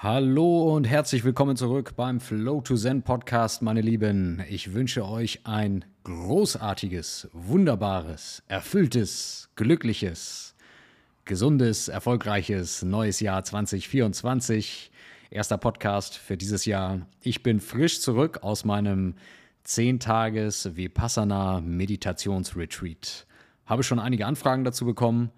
[0.00, 4.40] Hallo und herzlich willkommen zurück beim Flow to Zen Podcast, meine Lieben.
[4.48, 10.54] Ich wünsche euch ein großartiges, wunderbares, erfülltes, glückliches,
[11.24, 14.92] gesundes, erfolgreiches neues Jahr 2024.
[15.30, 17.00] Erster Podcast für dieses Jahr.
[17.20, 19.16] Ich bin frisch zurück aus meinem
[19.66, 23.26] 10-Tages Vipassana Meditationsretreat.
[23.66, 25.32] Habe schon einige Anfragen dazu bekommen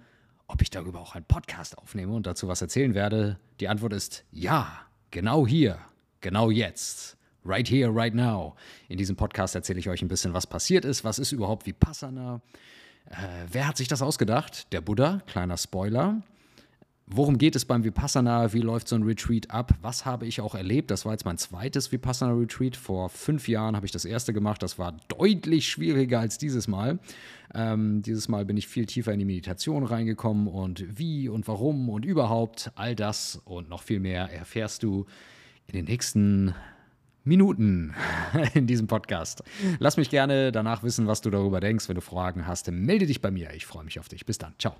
[0.50, 3.38] ob ich darüber auch einen Podcast aufnehme und dazu was erzählen werde?
[3.60, 4.70] Die Antwort ist ja,
[5.10, 5.78] genau hier,
[6.20, 7.16] genau jetzt.
[7.44, 8.54] Right here, right now.
[8.88, 12.42] In diesem Podcast erzähle ich euch ein bisschen, was passiert ist, was ist überhaupt Vipassana,
[13.06, 14.72] äh, wer hat sich das ausgedacht?
[14.72, 16.22] Der Buddha, kleiner Spoiler.
[17.12, 18.52] Worum geht es beim Vipassana?
[18.52, 19.74] Wie läuft so ein Retreat ab?
[19.82, 20.92] Was habe ich auch erlebt?
[20.92, 22.76] Das war jetzt mein zweites Vipassana-Retreat.
[22.76, 24.62] Vor fünf Jahren habe ich das erste gemacht.
[24.62, 27.00] Das war deutlich schwieriger als dieses Mal.
[27.52, 31.88] Ähm, dieses Mal bin ich viel tiefer in die Meditation reingekommen und wie und warum
[31.88, 35.06] und überhaupt all das und noch viel mehr erfährst du
[35.66, 36.54] in den nächsten
[37.24, 37.92] Minuten
[38.54, 39.42] in diesem Podcast.
[39.80, 41.88] Lass mich gerne danach wissen, was du darüber denkst.
[41.88, 43.52] Wenn du Fragen hast, melde dich bei mir.
[43.54, 44.24] Ich freue mich auf dich.
[44.26, 44.54] Bis dann.
[44.60, 44.76] Ciao.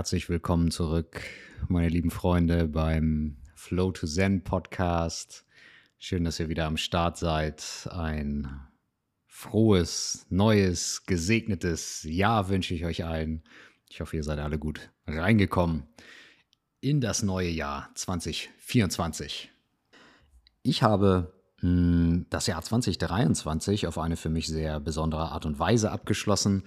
[0.00, 1.20] Herzlich willkommen zurück,
[1.68, 5.44] meine lieben Freunde, beim Flow to Zen Podcast.
[5.98, 7.86] Schön, dass ihr wieder am Start seid.
[7.90, 8.48] Ein
[9.26, 13.42] frohes, neues, gesegnetes Jahr wünsche ich euch allen.
[13.90, 15.82] Ich hoffe, ihr seid alle gut reingekommen
[16.80, 19.50] in das neue Jahr 2024.
[20.62, 25.58] Ich habe mh, hm, das Jahr 2023 auf eine für mich sehr besondere Art und
[25.58, 26.64] Weise abgeschlossen,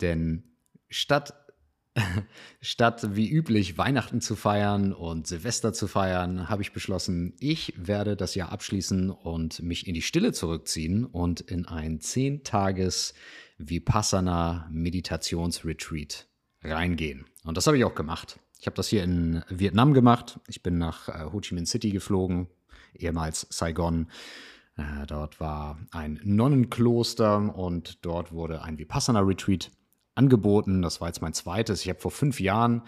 [0.00, 0.44] denn
[0.88, 1.34] statt
[2.60, 8.16] Statt wie üblich Weihnachten zu feiern und Silvester zu feiern, habe ich beschlossen, ich werde
[8.16, 13.14] das Jahr abschließen und mich in die Stille zurückziehen und in ein 10-Tages
[13.58, 16.26] Vipassana Meditationsretreat
[16.62, 17.26] reingehen.
[17.44, 18.38] Und das habe ich auch gemacht.
[18.58, 20.38] Ich habe das hier in Vietnam gemacht.
[20.48, 22.46] Ich bin nach äh, Ho Chi Minh City geflogen,
[22.94, 24.06] ehemals Saigon.
[24.76, 29.70] Äh, dort war ein Nonnenkloster und dort wurde ein Vipassana Retreat
[30.14, 30.82] angeboten.
[30.82, 31.82] Das war jetzt mein zweites.
[31.82, 32.82] Ich habe vor fünf Jahren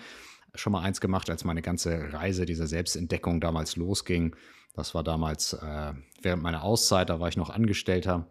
[0.54, 4.36] schon mal eins gemacht, als meine ganze Reise dieser Selbstentdeckung damals losging.
[4.74, 5.92] Das war damals äh,
[6.22, 8.28] während meiner Auszeit, da war ich noch Angestellter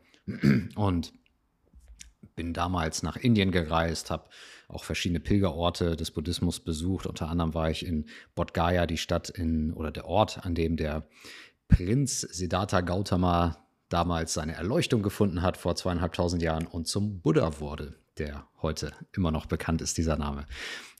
[0.75, 1.13] und
[2.35, 4.29] bin damals nach Indien gereist, habe
[4.67, 7.05] auch verschiedene Pilgerorte des Buddhismus besucht.
[7.05, 8.05] Unter anderem war ich in
[8.35, 11.07] Bodh Gaya, die Stadt in oder der Ort, an dem der
[11.67, 13.57] Prinz Siddhartha Gautama
[13.89, 19.31] damals seine Erleuchtung gefunden hat vor zweieinhalbtausend Jahren und zum Buddha wurde der heute immer
[19.31, 20.45] noch bekannt ist, dieser Name.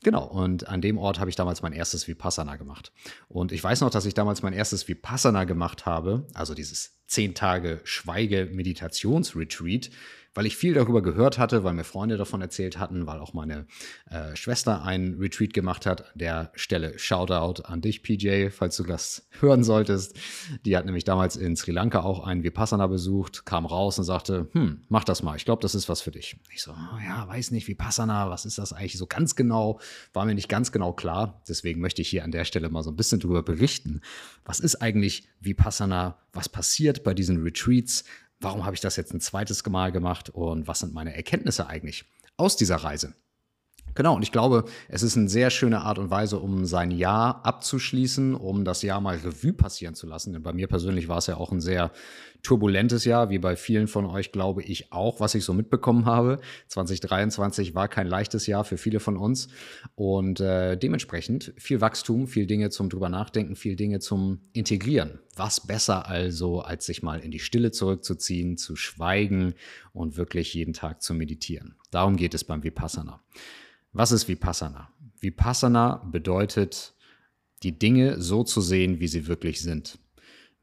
[0.04, 2.92] Genau, und an dem Ort habe ich damals mein erstes Vipassana gemacht.
[3.28, 7.36] Und ich weiß noch, dass ich damals mein erstes Vipassana gemacht habe, also dieses zehn
[7.36, 9.92] Tage Schweige-Meditations-Retreat
[10.34, 13.66] weil ich viel darüber gehört hatte, weil mir Freunde davon erzählt hatten, weil auch meine
[14.10, 16.02] äh, Schwester einen Retreat gemacht hat.
[16.02, 20.18] An der Stelle Shoutout an dich, PJ, falls du das hören solltest.
[20.66, 24.48] Die hat nämlich damals in Sri Lanka auch einen Vipassana besucht, kam raus und sagte,
[24.54, 26.38] hm, mach das mal, ich glaube, das ist was für dich.
[26.52, 29.80] Ich so, oh, ja, weiß nicht, Vipassana, was ist das eigentlich so ganz genau?
[30.14, 31.42] War mir nicht ganz genau klar.
[31.48, 34.02] Deswegen möchte ich hier an der Stelle mal so ein bisschen darüber berichten.
[34.46, 36.18] Was ist eigentlich Vipassana?
[36.32, 38.04] Was passiert bei diesen Retreats?
[38.44, 42.06] Warum habe ich das jetzt ein zweites Mal gemacht und was sind meine Erkenntnisse eigentlich
[42.38, 43.16] aus dieser Reise?
[43.96, 47.46] Genau, und ich glaube, es ist eine sehr schöne Art und Weise, um sein Jahr
[47.46, 50.34] abzuschließen, um das Jahr mal Revue passieren zu lassen.
[50.34, 51.92] Denn bei mir persönlich war es ja auch ein sehr
[52.44, 56.40] turbulentes Jahr, wie bei vielen von euch, glaube ich auch, was ich so mitbekommen habe.
[56.68, 59.48] 2023 war kein leichtes Jahr für viele von uns
[59.96, 65.20] und äh, dementsprechend viel Wachstum, viel Dinge zum drüber nachdenken, viel Dinge zum Integrieren.
[65.36, 69.54] Was besser also, als sich mal in die Stille zurückzuziehen, zu schweigen
[69.94, 71.76] und wirklich jeden Tag zu meditieren.
[71.92, 73.22] Darum geht es beim Vipassana.
[73.96, 74.90] Was ist Vipassana?
[75.20, 76.96] Vipassana bedeutet,
[77.62, 80.00] die Dinge so zu sehen, wie sie wirklich sind.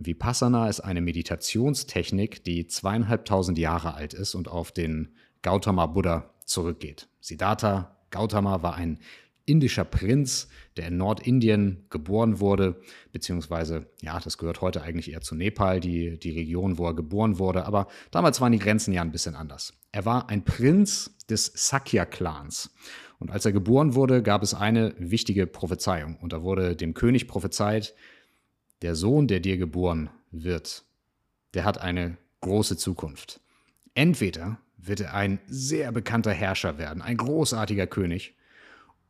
[0.01, 7.09] Vipassana ist eine Meditationstechnik, die zweieinhalbtausend Jahre alt ist und auf den Gautama Buddha zurückgeht.
[7.21, 8.99] Siddhartha Gautama war ein
[9.47, 12.83] indischer Prinz, der in Nordindien geboren wurde,
[13.13, 17.39] beziehungsweise, ja, das gehört heute eigentlich eher zu Nepal, die, die Region, wo er geboren
[17.39, 19.73] wurde, aber damals waren die Grenzen ja ein bisschen anders.
[19.93, 22.71] Er war ein Prinz des Sakya-Clans
[23.21, 26.17] und als er geboren wurde, gab es eine wichtige Prophezeiung.
[26.17, 27.95] Und da wurde dem König prophezeit,
[28.83, 30.85] der Sohn, der dir geboren wird,
[31.53, 33.41] der hat eine große Zukunft.
[33.95, 38.35] Entweder wird er ein sehr bekannter Herrscher werden, ein großartiger König,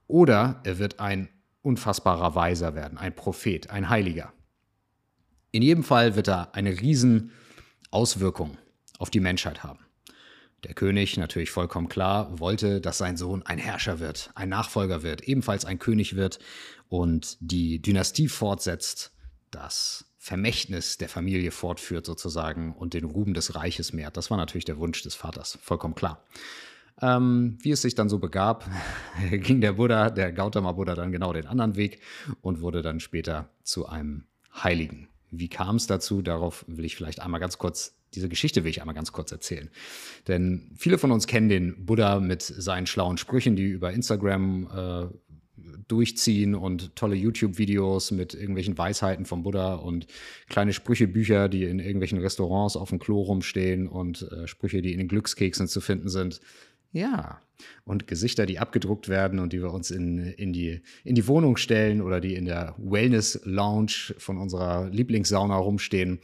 [0.09, 1.29] oder er wird ein
[1.63, 4.33] unfassbarer Weiser werden, ein Prophet, ein Heiliger.
[5.53, 7.31] In jedem Fall wird er eine riesen
[7.93, 8.59] Auswirkung
[8.99, 9.79] auf die Menschheit haben.
[10.65, 15.23] Der König, natürlich vollkommen klar, wollte, dass sein Sohn ein Herrscher wird, ein Nachfolger wird,
[15.23, 16.39] ebenfalls ein König wird
[16.89, 19.13] und die Dynastie fortsetzt,
[19.51, 24.19] das Vermächtnis der Familie fortführt sozusagen und den Ruhm des Reiches mehrt.
[24.19, 26.23] Das war natürlich der Wunsch des Vaters, vollkommen klar.
[27.01, 28.69] Ähm, wie es sich dann so begab,
[29.31, 32.03] ging der Buddha, der Gautama Buddha, dann genau den anderen Weg
[32.43, 34.27] und wurde dann später zu einem
[34.63, 35.10] Heiligen.
[35.31, 36.23] Wie kam es dazu?
[36.23, 39.71] Darauf will ich vielleicht einmal ganz kurz, diese Geschichte will ich einmal ganz kurz erzählen.
[40.29, 44.69] Denn viele von uns kennen den Buddha mit seinen schlauen Sprüchen, die über Instagram
[45.13, 45.15] äh,
[45.89, 50.07] durchziehen und tolle YouTube-Videos mit irgendwelchen Weisheiten vom Buddha und
[50.49, 54.99] kleine Sprüchebücher, die in irgendwelchen Restaurants auf dem Klo rumstehen und äh, Sprüche, die in
[54.99, 56.41] den Glückskeksen zu finden sind.
[56.93, 57.41] Ja,
[57.85, 61.57] und Gesichter, die abgedruckt werden und die wir uns in, in, die, in die Wohnung
[61.57, 66.21] stellen oder die in der Wellness-Lounge von unserer Lieblingssauna rumstehen.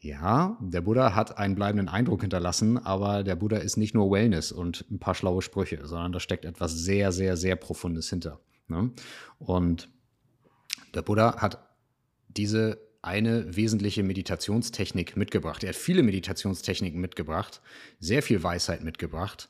[0.00, 4.52] Ja, der Buddha hat einen bleibenden Eindruck hinterlassen, aber der Buddha ist nicht nur Wellness
[4.52, 8.40] und ein paar schlaue Sprüche, sondern da steckt etwas sehr, sehr, sehr Profundes hinter.
[8.68, 8.90] Ne?
[9.38, 9.88] Und
[10.94, 11.66] der Buddha hat
[12.28, 15.62] diese eine wesentliche Meditationstechnik mitgebracht.
[15.64, 17.62] Er hat viele Meditationstechniken mitgebracht,
[17.98, 19.48] sehr viel Weisheit mitgebracht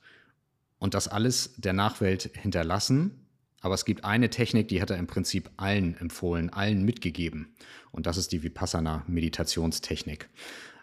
[0.78, 3.26] und das alles der Nachwelt hinterlassen.
[3.60, 7.54] Aber es gibt eine Technik, die hat er im Prinzip allen empfohlen, allen mitgegeben.
[7.90, 10.28] Und das ist die Vipassana-Meditationstechnik.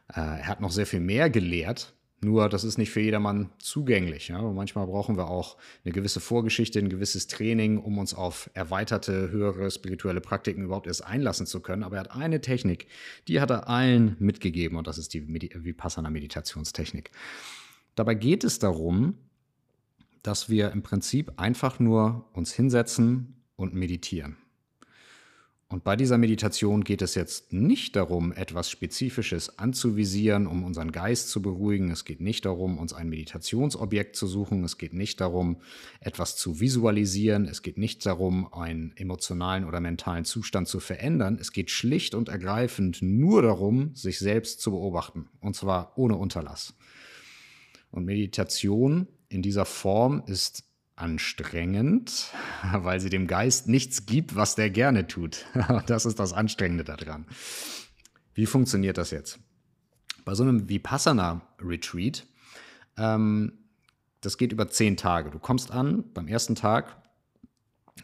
[0.09, 1.93] Äh, er hat noch sehr viel mehr gelehrt,
[2.23, 4.29] nur das ist nicht für jedermann zugänglich.
[4.29, 4.41] Ja?
[4.41, 9.69] manchmal brauchen wir auch eine gewisse Vorgeschichte, ein gewisses Training, um uns auf erweiterte, höhere
[9.69, 11.83] spirituelle Praktiken überhaupt erst einlassen zu können.
[11.83, 12.87] Aber er hat eine Technik,
[13.27, 17.11] die hat er allen mitgegeben und das ist die Vipassana-Meditationstechnik.
[17.95, 19.17] Dabei geht es darum,
[20.23, 24.37] dass wir im Prinzip einfach nur uns hinsetzen und meditieren.
[25.73, 31.29] Und bei dieser Meditation geht es jetzt nicht darum, etwas Spezifisches anzuvisieren, um unseren Geist
[31.29, 31.89] zu beruhigen.
[31.89, 34.63] Es geht nicht darum, uns ein Meditationsobjekt zu suchen.
[34.63, 35.57] Es geht nicht darum,
[35.99, 37.47] etwas zu visualisieren.
[37.47, 41.39] Es geht nicht darum, einen emotionalen oder mentalen Zustand zu verändern.
[41.41, 45.27] Es geht schlicht und ergreifend nur darum, sich selbst zu beobachten.
[45.41, 46.75] Und zwar ohne Unterlass.
[47.89, 50.63] Und Meditation in dieser Form ist
[50.95, 52.31] anstrengend,
[52.71, 55.45] weil sie dem Geist nichts gibt, was der gerne tut.
[55.87, 57.25] Das ist das Anstrengende daran.
[58.33, 59.39] Wie funktioniert das jetzt?
[60.25, 62.25] Bei so einem Vipassana-Retreat,
[62.97, 63.53] ähm,
[64.21, 65.31] das geht über zehn Tage.
[65.31, 66.95] Du kommst an beim ersten Tag,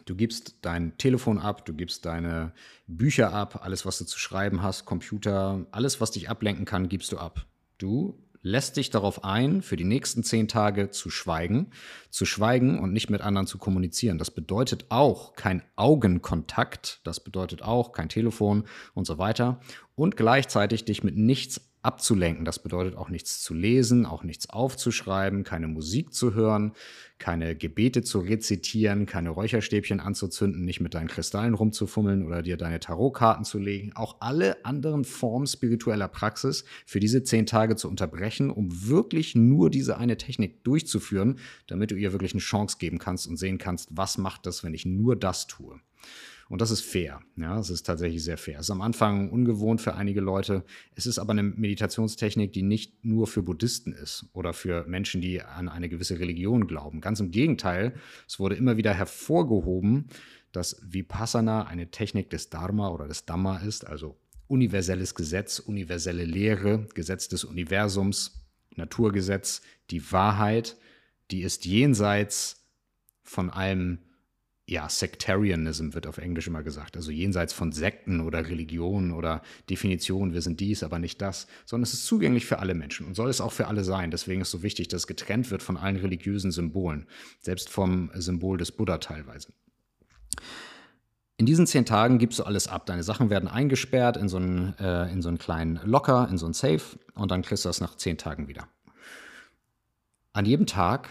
[0.04, 2.52] du gibst dein Telefon ab, du gibst deine
[2.86, 7.12] Bücher ab, alles, was du zu schreiben hast, Computer, alles, was dich ablenken kann, gibst
[7.12, 7.46] du ab.
[7.78, 11.70] Du lässt dich darauf ein, für die nächsten zehn Tage zu schweigen,
[12.10, 14.18] zu schweigen und nicht mit anderen zu kommunizieren.
[14.18, 18.64] Das bedeutet auch kein Augenkontakt, das bedeutet auch kein Telefon
[18.94, 19.60] und so weiter
[19.94, 22.44] und gleichzeitig dich mit nichts abzulenken.
[22.44, 26.72] Das bedeutet auch nichts zu lesen, auch nichts aufzuschreiben, keine Musik zu hören,
[27.18, 32.80] keine Gebete zu rezitieren, keine Räucherstäbchen anzuzünden, nicht mit deinen Kristallen rumzufummeln oder dir deine
[32.80, 33.92] Tarotkarten zu legen.
[33.94, 39.70] Auch alle anderen Formen spiritueller Praxis für diese zehn Tage zu unterbrechen, um wirklich nur
[39.70, 43.88] diese eine Technik durchzuführen, damit du ihr wirklich eine Chance geben kannst und sehen kannst,
[43.90, 45.80] was macht das, wenn ich nur das tue.
[46.50, 47.20] Und das ist fair.
[47.36, 48.58] Ja, es ist tatsächlich sehr fair.
[48.58, 50.64] Es ist am Anfang ungewohnt für einige Leute.
[50.96, 55.40] Es ist aber eine Meditationstechnik, die nicht nur für Buddhisten ist oder für Menschen, die
[55.40, 57.00] an eine gewisse Religion glauben.
[57.00, 57.94] Ganz im Gegenteil,
[58.26, 60.08] es wurde immer wieder hervorgehoben,
[60.50, 66.88] dass Vipassana eine Technik des Dharma oder des Dhamma ist, also universelles Gesetz, universelle Lehre,
[66.94, 70.76] Gesetz des Universums, Naturgesetz, die Wahrheit,
[71.30, 72.66] die ist jenseits
[73.22, 74.00] von allem
[74.70, 80.32] ja, Sectarianism wird auf Englisch immer gesagt, also jenseits von Sekten oder Religionen oder Definitionen,
[80.32, 83.28] wir sind dies, aber nicht das, sondern es ist zugänglich für alle Menschen und soll
[83.28, 84.12] es auch für alle sein.
[84.12, 87.06] Deswegen ist es so wichtig, dass es getrennt wird von allen religiösen Symbolen,
[87.40, 89.48] selbst vom Symbol des Buddha teilweise.
[91.36, 92.86] In diesen zehn Tagen gibst du alles ab.
[92.86, 96.46] Deine Sachen werden eingesperrt in so einen, äh, in so einen kleinen Locker, in so
[96.46, 96.82] einen Safe
[97.14, 98.68] und dann kriegst du das nach zehn Tagen wieder.
[100.32, 101.08] An jedem Tag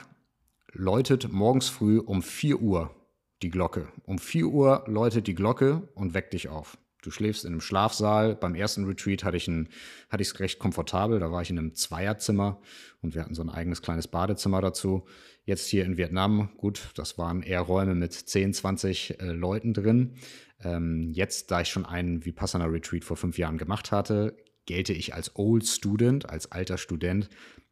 [0.72, 2.96] läutet morgens früh um 4 Uhr
[3.42, 3.88] die Glocke.
[4.04, 6.78] Um 4 Uhr läutet die Glocke und weckt dich auf.
[7.02, 8.36] Du schläfst in einem Schlafsaal.
[8.36, 11.20] Beim ersten Retreat hatte ich es recht komfortabel.
[11.20, 12.60] Da war ich in einem Zweierzimmer
[13.02, 15.06] und wir hatten so ein eigenes kleines Badezimmer dazu.
[15.46, 20.16] Jetzt hier in Vietnam, gut, das waren eher Räume mit 10, 20 äh, Leuten drin.
[20.62, 25.14] Ähm, jetzt, da ich schon einen Vipassana Retreat vor fünf Jahren gemacht hatte, gelte ich
[25.14, 27.30] als Old Student, als alter Student.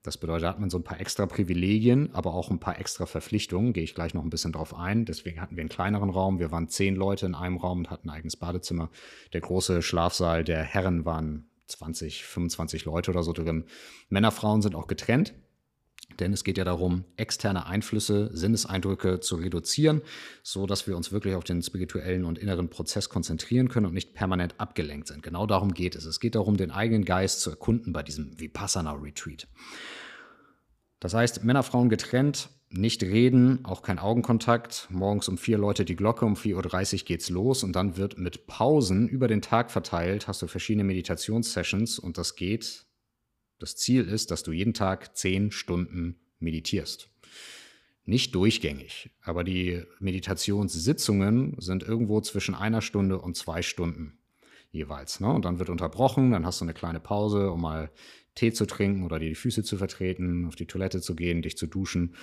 [0.07, 3.73] Das bedeutet, hat man so ein paar extra Privilegien, aber auch ein paar extra Verpflichtungen.
[3.73, 5.03] Gehe ich gleich noch ein bisschen drauf ein.
[5.03, 6.39] Deswegen hatten wir einen kleineren Raum.
[6.39, 8.89] Wir waren zehn Leute in einem Raum und hatten ein eigenes Badezimmer.
[9.33, 13.65] Der große Schlafsaal der Herren waren 20, 25 Leute oder so drin.
[14.07, 15.33] Männer, Frauen sind auch getrennt.
[16.19, 20.01] Denn es geht ja darum, externe Einflüsse, Sinneseindrücke zu reduzieren,
[20.43, 24.13] so dass wir uns wirklich auf den spirituellen und inneren Prozess konzentrieren können und nicht
[24.13, 25.23] permanent abgelenkt sind.
[25.23, 26.05] Genau darum geht es.
[26.05, 29.47] Es geht darum, den eigenen Geist zu erkunden bei diesem Vipassana Retreat.
[30.99, 34.87] Das heißt, Männer, Frauen getrennt, nicht reden, auch kein Augenkontakt.
[34.89, 38.47] Morgens um vier Leute die Glocke, um 4.30 Uhr geht's los und dann wird mit
[38.47, 42.86] Pausen über den Tag verteilt, hast du verschiedene Meditationssessions und das geht
[43.59, 47.09] das Ziel ist, dass du jeden Tag zehn Stunden meditierst.
[48.05, 54.17] Nicht durchgängig, aber die Meditationssitzungen sind irgendwo zwischen einer Stunde und zwei Stunden
[54.71, 55.19] jeweils.
[55.19, 55.27] Ne?
[55.27, 57.91] Und dann wird unterbrochen, dann hast du eine kleine Pause, um mal
[58.37, 61.57] Tee zu trinken oder dir die Füße zu vertreten, auf die Toilette zu gehen, dich
[61.57, 62.15] zu duschen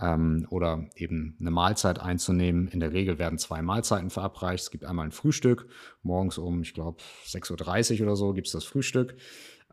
[0.00, 2.68] ähm, oder eben eine Mahlzeit einzunehmen.
[2.68, 4.64] In der Regel werden zwei Mahlzeiten verabreicht.
[4.64, 5.66] Es gibt einmal ein Frühstück,
[6.02, 9.16] morgens um, ich glaube, 6.30 Uhr oder so gibt es das Frühstück.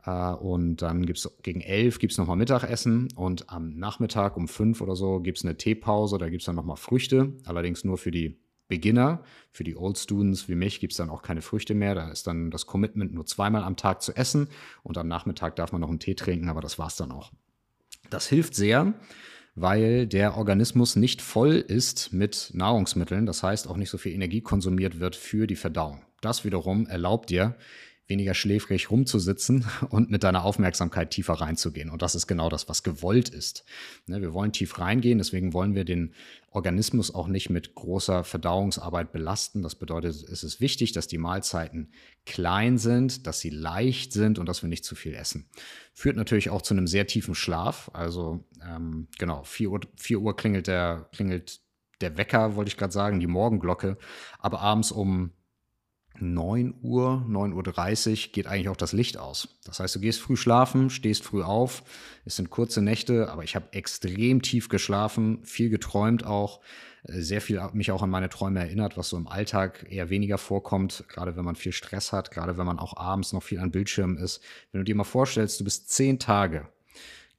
[0.04, 4.48] Äh, und dann gibt es gegen elf gibt es nochmal Mittagessen und am Nachmittag um
[4.48, 7.98] fünf oder so gibt es eine Teepause, da gibt es dann nochmal Früchte, allerdings nur
[7.98, 8.38] für die
[8.70, 9.22] Beginner.
[9.50, 11.94] Für die Old Students wie mich gibt es dann auch keine Früchte mehr.
[11.94, 14.48] Da ist dann das Commitment nur zweimal am Tag zu essen
[14.82, 17.32] und am Nachmittag darf man noch einen Tee trinken, aber das war es dann auch.
[18.08, 18.94] Das hilft sehr,
[19.54, 24.40] weil der Organismus nicht voll ist mit Nahrungsmitteln, das heißt auch nicht so viel Energie
[24.40, 26.02] konsumiert wird für die Verdauung.
[26.20, 27.56] Das wiederum erlaubt dir,
[28.10, 31.88] weniger schläfrig rumzusitzen und mit deiner Aufmerksamkeit tiefer reinzugehen.
[31.88, 33.64] Und das ist genau das, was gewollt ist.
[34.06, 36.12] Ne, wir wollen tief reingehen, deswegen wollen wir den
[36.50, 39.62] Organismus auch nicht mit großer Verdauungsarbeit belasten.
[39.62, 41.92] Das bedeutet, es ist wichtig, dass die Mahlzeiten
[42.26, 45.48] klein sind, dass sie leicht sind und dass wir nicht zu viel essen.
[45.94, 47.90] Führt natürlich auch zu einem sehr tiefen Schlaf.
[47.94, 51.60] Also ähm, genau, 4 Uhr, 4 Uhr klingelt der, klingelt
[52.00, 53.96] der Wecker, wollte ich gerade sagen, die Morgenglocke.
[54.38, 55.32] Aber abends um
[56.20, 59.56] 9 Uhr, 9.30 Uhr geht eigentlich auch das Licht aus.
[59.64, 61.82] Das heißt, du gehst früh schlafen, stehst früh auf.
[62.24, 66.60] Es sind kurze Nächte, aber ich habe extrem tief geschlafen, viel geträumt auch,
[67.04, 70.38] äh, sehr viel mich auch an meine Träume erinnert, was so im Alltag eher weniger
[70.38, 73.70] vorkommt, gerade wenn man viel Stress hat, gerade wenn man auch abends noch viel an
[73.70, 74.42] Bildschirmen ist.
[74.72, 76.68] Wenn du dir mal vorstellst, du bist zehn Tage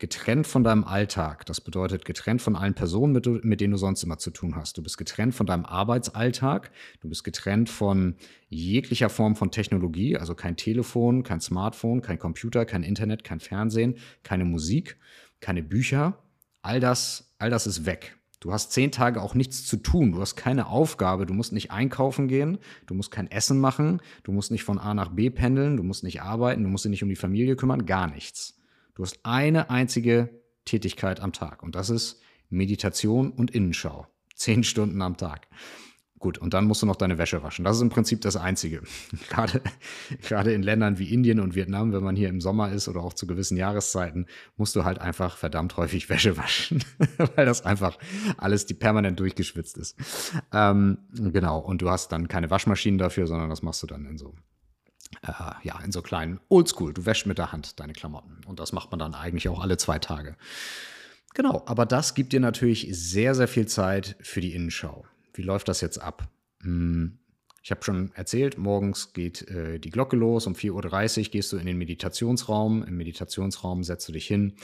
[0.01, 1.45] getrennt von deinem Alltag.
[1.45, 4.75] Das bedeutet getrennt von allen Personen, mit, mit, denen du sonst immer zu tun hast.
[4.75, 6.71] Du bist getrennt von deinem Arbeitsalltag.
[7.01, 8.15] Du bist getrennt von
[8.49, 13.95] jeglicher Form von Technologie, also kein Telefon, kein Smartphone, kein Computer, kein Internet, kein Fernsehen,
[14.23, 14.97] keine Musik,
[15.39, 16.17] keine Bücher.
[16.63, 18.17] All das, all das ist weg.
[18.39, 20.13] Du hast zehn Tage auch nichts zu tun.
[20.13, 21.27] Du hast keine Aufgabe.
[21.27, 22.57] Du musst nicht einkaufen gehen.
[22.87, 24.01] Du musst kein Essen machen.
[24.23, 25.77] Du musst nicht von A nach B pendeln.
[25.77, 26.63] Du musst nicht arbeiten.
[26.63, 27.85] Du musst dich nicht um die Familie kümmern.
[27.85, 28.57] Gar nichts.
[28.95, 30.29] Du hast eine einzige
[30.65, 34.07] Tätigkeit am Tag und das ist Meditation und Innenschau.
[34.35, 35.47] Zehn Stunden am Tag.
[36.21, 37.65] Gut, und dann musst du noch deine Wäsche waschen.
[37.65, 38.83] Das ist im Prinzip das Einzige.
[39.29, 39.59] gerade,
[40.21, 43.13] gerade in Ländern wie Indien und Vietnam, wenn man hier im Sommer ist oder auch
[43.13, 46.83] zu gewissen Jahreszeiten, musst du halt einfach verdammt häufig Wäsche waschen,
[47.35, 47.97] weil das einfach
[48.37, 49.97] alles die permanent durchgeschwitzt ist.
[50.53, 54.19] Ähm, genau, und du hast dann keine Waschmaschinen dafür, sondern das machst du dann in
[54.19, 54.35] so
[55.23, 55.31] äh,
[55.63, 56.93] ja, in so kleinen Oldschool.
[56.93, 58.41] Du wäschst mit der Hand deine Klamotten.
[58.45, 60.35] Und das macht man dann eigentlich auch alle zwei Tage.
[61.33, 65.05] Genau, aber das gibt dir natürlich sehr, sehr viel Zeit für die Innenschau.
[65.33, 66.27] Wie läuft das jetzt ab?
[66.61, 67.19] Hm,
[67.63, 70.47] ich habe schon erzählt, morgens geht äh, die Glocke los.
[70.47, 72.83] Um 4.30 Uhr gehst du in den Meditationsraum.
[72.83, 74.55] Im Meditationsraum setzt du dich hin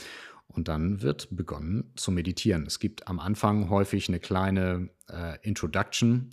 [0.48, 2.66] und dann wird begonnen zu meditieren.
[2.66, 6.30] Es gibt am Anfang häufig eine kleine äh, Introduction,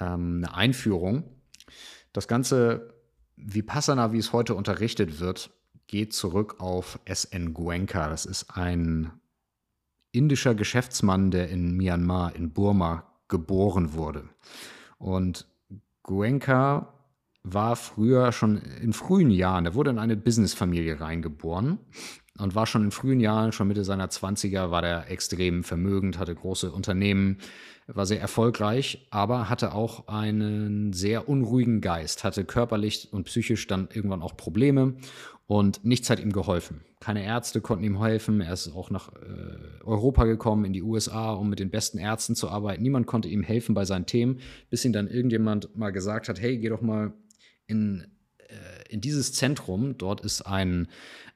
[0.00, 1.24] ähm, eine Einführung.
[2.12, 2.93] Das Ganze
[3.36, 5.50] Vipassana, wie es heute unterrichtet wird,
[5.86, 7.54] geht zurück auf S.N.
[7.54, 8.08] Goenka.
[8.08, 9.12] Das ist ein
[10.12, 14.28] indischer Geschäftsmann, der in Myanmar, in Burma, geboren wurde.
[14.98, 15.46] Und
[16.02, 16.94] Goenka
[17.42, 21.78] war früher schon in frühen Jahren, er wurde in eine Businessfamilie reingeboren
[22.38, 26.34] und war schon in frühen Jahren, schon Mitte seiner 20er, war er extrem vermögend, hatte
[26.34, 27.38] große Unternehmen,
[27.86, 33.88] war sehr erfolgreich, aber hatte auch einen sehr unruhigen Geist, hatte körperlich und psychisch dann
[33.92, 34.94] irgendwann auch Probleme
[35.46, 36.80] und nichts hat ihm geholfen.
[37.00, 38.40] Keine Ärzte konnten ihm helfen.
[38.40, 42.34] Er ist auch nach äh, Europa gekommen, in die USA, um mit den besten Ärzten
[42.34, 42.82] zu arbeiten.
[42.82, 46.56] Niemand konnte ihm helfen bei seinen Themen, bis ihm dann irgendjemand mal gesagt hat, hey,
[46.56, 47.12] geh doch mal
[47.66, 48.06] in,
[48.48, 48.54] äh,
[48.88, 49.98] in dieses Zentrum.
[49.98, 50.88] Dort ist ein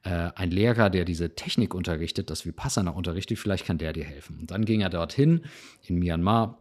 [0.05, 4.39] äh, ein Lehrer, der diese Technik unterrichtet, das Vipassana unterrichtet, vielleicht kann der dir helfen.
[4.41, 5.43] Und dann ging er dorthin
[5.87, 6.59] in Myanmar,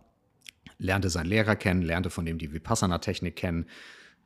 [0.80, 3.66] lernte seinen Lehrer kennen, lernte von dem die Vipassana-Technik kennen,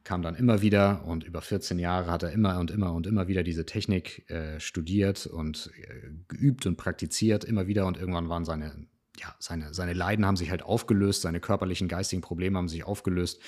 [0.03, 3.27] kam dann immer wieder und über 14 Jahre hat er immer und immer und immer
[3.27, 8.45] wieder diese Technik äh, studiert und äh, geübt und praktiziert, immer wieder und irgendwann waren
[8.45, 8.87] seine,
[9.19, 13.41] ja, seine, seine Leiden haben sich halt aufgelöst, seine körperlichen, geistigen Probleme haben sich aufgelöst.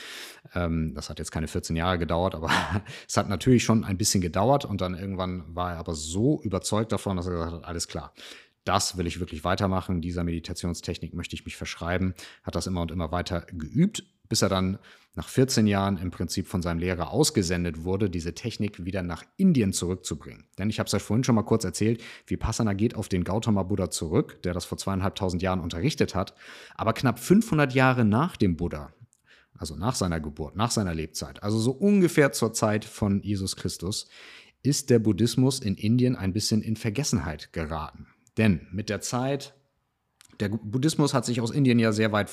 [0.53, 2.49] Ähm, das hat jetzt keine 14 Jahre gedauert, aber
[3.07, 6.91] es hat natürlich schon ein bisschen gedauert und dann irgendwann war er aber so überzeugt
[6.91, 8.13] davon, dass er gesagt hat, alles klar,
[8.65, 12.91] das will ich wirklich weitermachen, dieser Meditationstechnik möchte ich mich verschreiben, hat das immer und
[12.91, 14.79] immer weiter geübt, bis er dann
[15.13, 19.73] nach 14 Jahren im Prinzip von seinem Lehrer ausgesendet wurde, diese Technik wieder nach Indien
[19.73, 20.47] zurückzubringen.
[20.57, 23.61] Denn ich habe es euch vorhin schon mal kurz erzählt, Vipassana geht auf den Gautama
[23.61, 26.33] Buddha zurück, der das vor zweieinhalbtausend Jahren unterrichtet hat.
[26.73, 28.91] Aber knapp 500 Jahre nach dem Buddha,
[29.55, 34.07] also nach seiner Geburt, nach seiner Lebzeit, also so ungefähr zur Zeit von Jesus Christus,
[34.63, 38.07] ist der Buddhismus in Indien ein bisschen in Vergessenheit geraten.
[38.35, 39.53] Denn mit der Zeit
[40.39, 42.29] der Buddhismus hat sich aus Indien ja sehr weit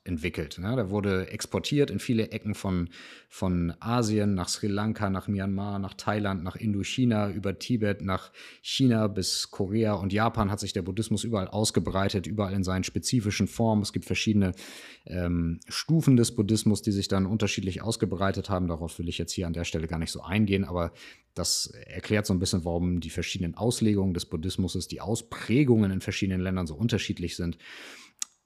[0.00, 0.58] fortentwickelt.
[0.58, 0.76] Ne?
[0.76, 2.88] Der wurde exportiert in viele Ecken von,
[3.28, 9.08] von Asien, nach Sri Lanka, nach Myanmar, nach Thailand, nach Indochina, über Tibet, nach China
[9.08, 13.82] bis Korea und Japan hat sich der Buddhismus überall ausgebreitet, überall in seinen spezifischen Formen.
[13.82, 14.52] Es gibt verschiedene
[15.06, 18.68] ähm, Stufen des Buddhismus, die sich dann unterschiedlich ausgebreitet haben.
[18.68, 20.92] Darauf will ich jetzt hier an der Stelle gar nicht so eingehen, aber
[21.34, 26.40] das erklärt so ein bisschen, warum die verschiedenen Auslegungen des Buddhismus, die Ausprägungen in verschiedenen
[26.40, 27.56] Ländern so unterschiedlich sind.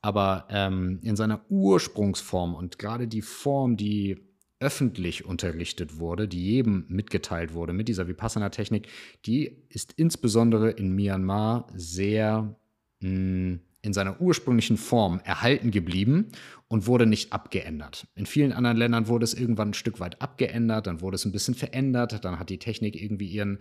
[0.04, 4.20] Aber ähm, in seiner Ursprungsform und gerade die Form, die
[4.61, 8.87] öffentlich unterrichtet wurde, die jedem mitgeteilt wurde mit dieser Vipassana-Technik,
[9.25, 12.54] die ist insbesondere in Myanmar sehr
[13.00, 16.29] mh, hm, in seiner ursprünglichen Form erhalten geblieben
[16.69, 18.07] und wurde nicht abgeändert.
[18.14, 21.33] In vielen anderen Ländern wurde es irgendwann ein Stück weit abgeändert, dann wurde es ein
[21.33, 23.59] bisschen verändert, dann hat die Technik irgendwie ihren,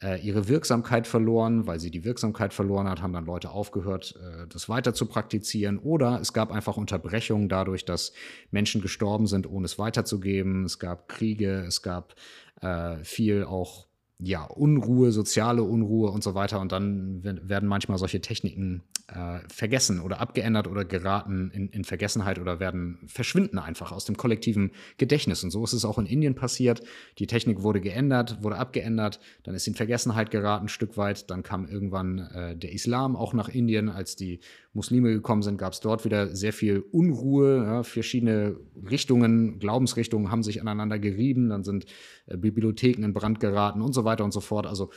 [0.00, 4.46] äh, ihre Wirksamkeit verloren, weil sie die Wirksamkeit verloren hat, haben dann Leute aufgehört, äh,
[4.46, 8.12] das weiter zu praktizieren oder es gab einfach Unterbrechungen dadurch, dass
[8.52, 10.64] Menschen gestorben sind, ohne es weiterzugeben.
[10.64, 12.14] Es gab Kriege, es gab
[12.60, 13.88] äh, viel auch
[14.18, 16.60] ja, Unruhe, soziale Unruhe und so weiter.
[16.60, 22.38] Und dann werden manchmal solche Techniken äh, vergessen oder abgeändert oder geraten in, in, Vergessenheit
[22.38, 25.44] oder werden verschwinden einfach aus dem kollektiven Gedächtnis.
[25.44, 26.82] Und so ist es auch in Indien passiert.
[27.18, 31.30] Die Technik wurde geändert, wurde abgeändert, dann ist in Vergessenheit geraten ein Stück weit.
[31.30, 33.90] Dann kam irgendwann äh, der Islam auch nach Indien.
[33.90, 34.40] Als die
[34.72, 37.64] Muslime gekommen sind, gab es dort wieder sehr viel Unruhe.
[37.64, 38.56] Ja, verschiedene
[38.88, 41.50] Richtungen, Glaubensrichtungen haben sich aneinander gerieben.
[41.50, 41.84] Dann sind
[42.26, 44.66] äh, Bibliotheken in Brand geraten und so weiter und so fort.
[44.66, 44.90] Also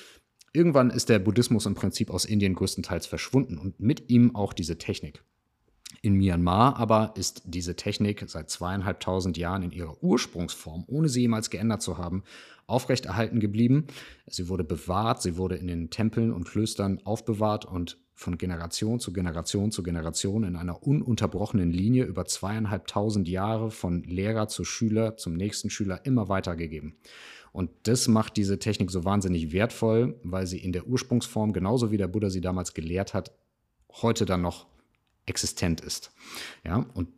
[0.57, 4.79] Irgendwann ist der Buddhismus im Prinzip aus Indien größtenteils verschwunden und mit ihm auch diese
[4.79, 5.21] Technik.
[6.01, 11.51] In Myanmar aber ist diese Technik seit zweieinhalbtausend Jahren in ihrer Ursprungsform, ohne sie jemals
[11.51, 12.23] geändert zu haben,
[12.65, 13.85] aufrechterhalten geblieben.
[14.25, 19.13] Sie wurde bewahrt, sie wurde in den Tempeln und Klöstern aufbewahrt und von Generation zu
[19.13, 25.35] Generation zu Generation in einer ununterbrochenen Linie über zweieinhalbtausend Jahre von Lehrer zu Schüler zum
[25.35, 26.97] nächsten Schüler immer weitergegeben.
[27.57, 31.97] Und das macht diese Technik so wahnsinnig wertvoll, weil sie in der Ursprungsform, genauso wie
[31.97, 33.31] der Buddha sie damals gelehrt hat,
[33.93, 34.67] heute dann noch
[35.25, 36.11] existent ist.
[36.63, 37.09] Ja, und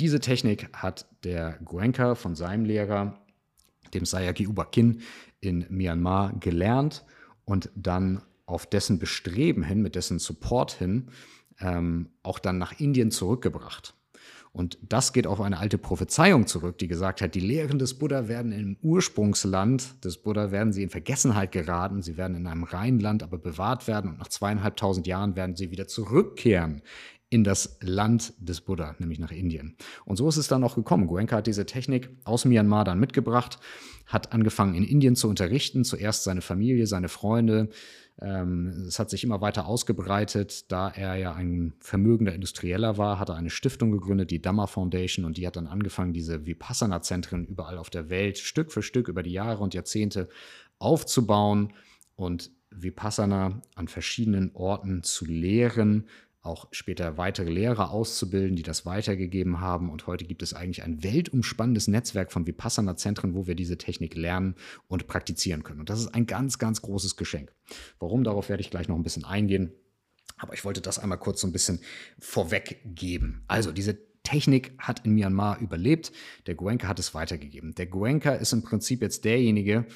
[0.00, 3.24] diese Technik hat der Goenka von seinem Lehrer,
[3.94, 5.00] dem Sayagi Ubakin,
[5.38, 7.04] in Myanmar gelernt
[7.44, 11.12] und dann auf dessen Bestreben hin, mit dessen Support hin,
[11.60, 13.94] ähm, auch dann nach Indien zurückgebracht.
[14.54, 18.28] Und das geht auf eine alte Prophezeiung zurück, die gesagt hat, die Lehren des Buddha
[18.28, 23.00] werden im Ursprungsland des Buddha werden sie in Vergessenheit geraten, sie werden in einem reinen
[23.00, 26.82] Land aber bewahrt werden und nach zweieinhalbtausend Jahren werden sie wieder zurückkehren
[27.30, 29.76] in das Land des Buddha, nämlich nach Indien.
[30.04, 31.08] Und so ist es dann auch gekommen.
[31.08, 33.58] Goenka hat diese Technik aus Myanmar dann mitgebracht,
[34.06, 37.70] hat angefangen in Indien zu unterrichten, zuerst seine Familie, seine Freunde,
[38.16, 40.70] es hat sich immer weiter ausgebreitet.
[40.70, 45.24] Da er ja ein vermögender Industrieller war, hat er eine Stiftung gegründet, die Dhamma Foundation,
[45.24, 49.22] und die hat dann angefangen, diese Vipassana-Zentren überall auf der Welt Stück für Stück über
[49.22, 50.28] die Jahre und Jahrzehnte
[50.78, 51.72] aufzubauen
[52.14, 56.08] und Vipassana an verschiedenen Orten zu lehren,
[56.44, 59.90] auch später weitere Lehrer auszubilden, die das weitergegeben haben.
[59.90, 64.54] Und heute gibt es eigentlich ein weltumspannendes Netzwerk von Vipassana-Zentren, wo wir diese Technik lernen
[64.86, 65.80] und praktizieren können.
[65.80, 67.52] Und das ist ein ganz, ganz großes Geschenk.
[67.98, 69.72] Warum, darauf werde ich gleich noch ein bisschen eingehen.
[70.36, 71.80] Aber ich wollte das einmal kurz so ein bisschen
[72.18, 73.44] vorweggeben.
[73.46, 76.12] Also diese Technik hat in Myanmar überlebt.
[76.46, 77.74] Der Goenka hat es weitergegeben.
[77.74, 79.86] Der Goenka ist im Prinzip jetzt derjenige, der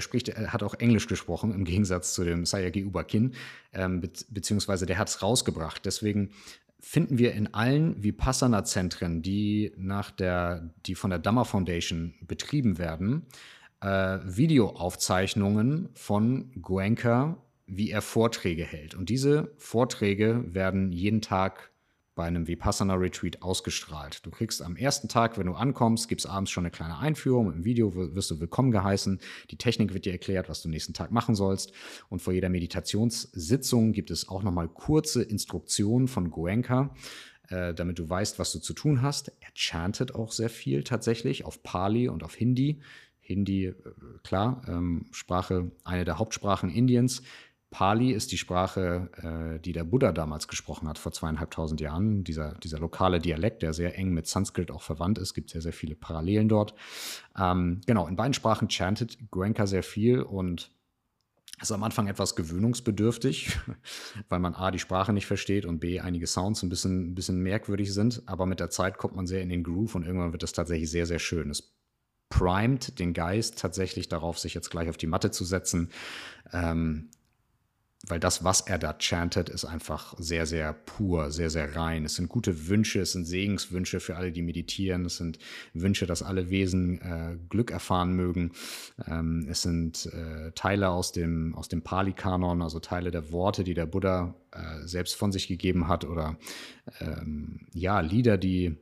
[0.00, 3.34] spricht, er hat auch Englisch gesprochen, im Gegensatz zu dem Sayagi Ubakin,
[3.72, 5.84] ähm, be beziehungsweise der hat es rausgebracht.
[5.84, 6.30] Deswegen
[6.80, 13.26] finden wir in allen Vipassana-Zentren, die nach der, die von der Dhamma Foundation betrieben werden,
[13.80, 18.94] äh, Videoaufzeichnungen von Goenka, wie er Vorträge hält.
[18.94, 21.71] Und diese Vorträge werden jeden Tag
[22.14, 24.24] bei einem Vipassana Retreat ausgestrahlt.
[24.26, 27.52] Du kriegst am ersten Tag, wenn du ankommst, gibt es abends schon eine kleine Einführung.
[27.52, 29.18] Im Video wirst du willkommen geheißen.
[29.50, 31.72] Die Technik wird dir erklärt, was du nächsten Tag machen sollst.
[32.10, 36.94] Und vor jeder Meditationssitzung gibt es auch nochmal kurze Instruktionen von Goenka,
[37.48, 39.32] äh, damit du weißt, was du zu tun hast.
[39.40, 42.80] Er chantet auch sehr viel tatsächlich auf Pali und auf Hindi.
[43.20, 43.74] Hindi, äh,
[44.22, 47.22] klar, ähm, Sprache, eine der Hauptsprachen Indiens.
[47.72, 49.10] Pali ist die Sprache,
[49.56, 52.22] äh, die der Buddha damals gesprochen hat, vor zweieinhalbtausend Jahren.
[52.22, 55.72] Dieser, dieser lokale Dialekt, der sehr eng mit Sanskrit auch verwandt ist, gibt sehr, sehr
[55.72, 56.74] viele Parallelen dort.
[57.36, 60.70] Ähm, genau, in beiden Sprachen chantet Goenka sehr viel und
[61.62, 63.58] ist am Anfang etwas gewöhnungsbedürftig,
[64.28, 67.40] weil man A, die Sprache nicht versteht und B, einige Sounds ein bisschen, ein bisschen
[67.40, 68.22] merkwürdig sind.
[68.26, 70.90] Aber mit der Zeit kommt man sehr in den Groove und irgendwann wird es tatsächlich
[70.90, 71.48] sehr, sehr schön.
[71.48, 71.74] Es
[72.28, 75.90] primet den Geist tatsächlich darauf, sich jetzt gleich auf die Matte zu setzen.
[76.52, 77.08] Ähm,
[78.08, 82.04] weil das, was er da chantet, ist einfach sehr, sehr pur, sehr, sehr rein.
[82.04, 85.04] Es sind gute Wünsche, es sind Segenswünsche für alle, die meditieren.
[85.04, 85.38] Es sind
[85.72, 88.52] Wünsche, dass alle Wesen äh, Glück erfahren mögen.
[89.06, 93.74] Ähm, es sind äh, Teile aus dem, aus dem Pali-Kanon, also Teile der Worte, die
[93.74, 96.38] der Buddha äh, selbst von sich gegeben hat oder
[97.00, 98.76] ähm, ja, Lieder, die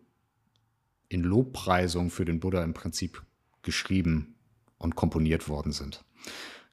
[1.11, 3.23] in Lobpreisung für den Buddha im Prinzip
[3.61, 4.37] geschrieben
[4.79, 6.05] und komponiert worden sind.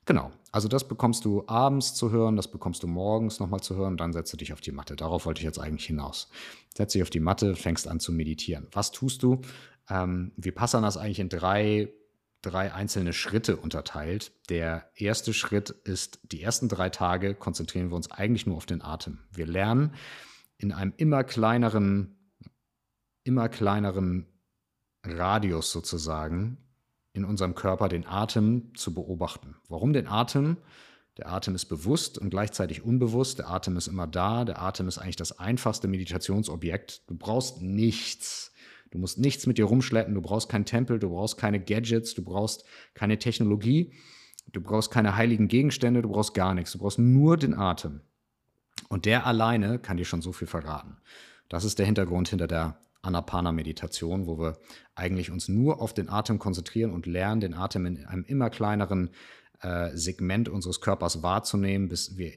[0.08, 0.32] Genau.
[0.54, 4.14] Also das bekommst du abends zu hören, das bekommst du morgens nochmal zu hören, dann
[4.14, 4.96] setzt du dich auf die Matte.
[4.96, 6.30] Darauf wollte ich jetzt eigentlich hinaus.
[6.76, 8.68] Setz dich auf die Matte, fängst an zu meditieren.
[8.72, 9.42] Was tust du?
[9.90, 11.94] Ähm, passen das eigentlich in drei,
[12.42, 14.32] drei einzelne Schritte unterteilt.
[14.50, 18.82] Der erste Schritt ist, die ersten drei Tage konzentrieren wir uns eigentlich nur auf den
[18.82, 19.20] Atem.
[19.34, 19.94] Wir lernen
[20.58, 22.32] in einem immer kleineren,
[23.26, 24.26] immer kleineren
[25.04, 26.67] Radius sozusagen
[27.18, 29.56] in unserem Körper den Atem zu beobachten.
[29.68, 30.58] Warum den Atem?
[31.18, 33.40] Der Atem ist bewusst und gleichzeitig unbewusst.
[33.40, 34.46] Der Atem ist immer da.
[34.46, 37.10] Der Atem ist eigentlich das einfachste Meditationsobjekt.
[37.10, 38.54] Du brauchst nichts.
[38.92, 40.14] Du musst nichts mit dir rumschleppen.
[40.14, 41.00] Du brauchst keinen Tempel.
[41.00, 42.14] Du brauchst keine Gadgets.
[42.14, 43.94] Du brauchst keine Technologie.
[44.54, 46.04] Du brauchst keine heiligen Gegenstände.
[46.04, 46.72] Du brauchst gar nichts.
[46.74, 48.02] Du brauchst nur den Atem.
[48.88, 50.98] Und der alleine kann dir schon so viel verraten.
[51.50, 54.58] Das ist der Hintergrund hinter der Anapana-Meditation, wo wir
[54.96, 59.10] eigentlich uns nur auf den Atem konzentrieren und lernen, den Atem in einem immer kleineren
[59.62, 62.34] äh, Segment unseres Körpers wahrzunehmen, bis wir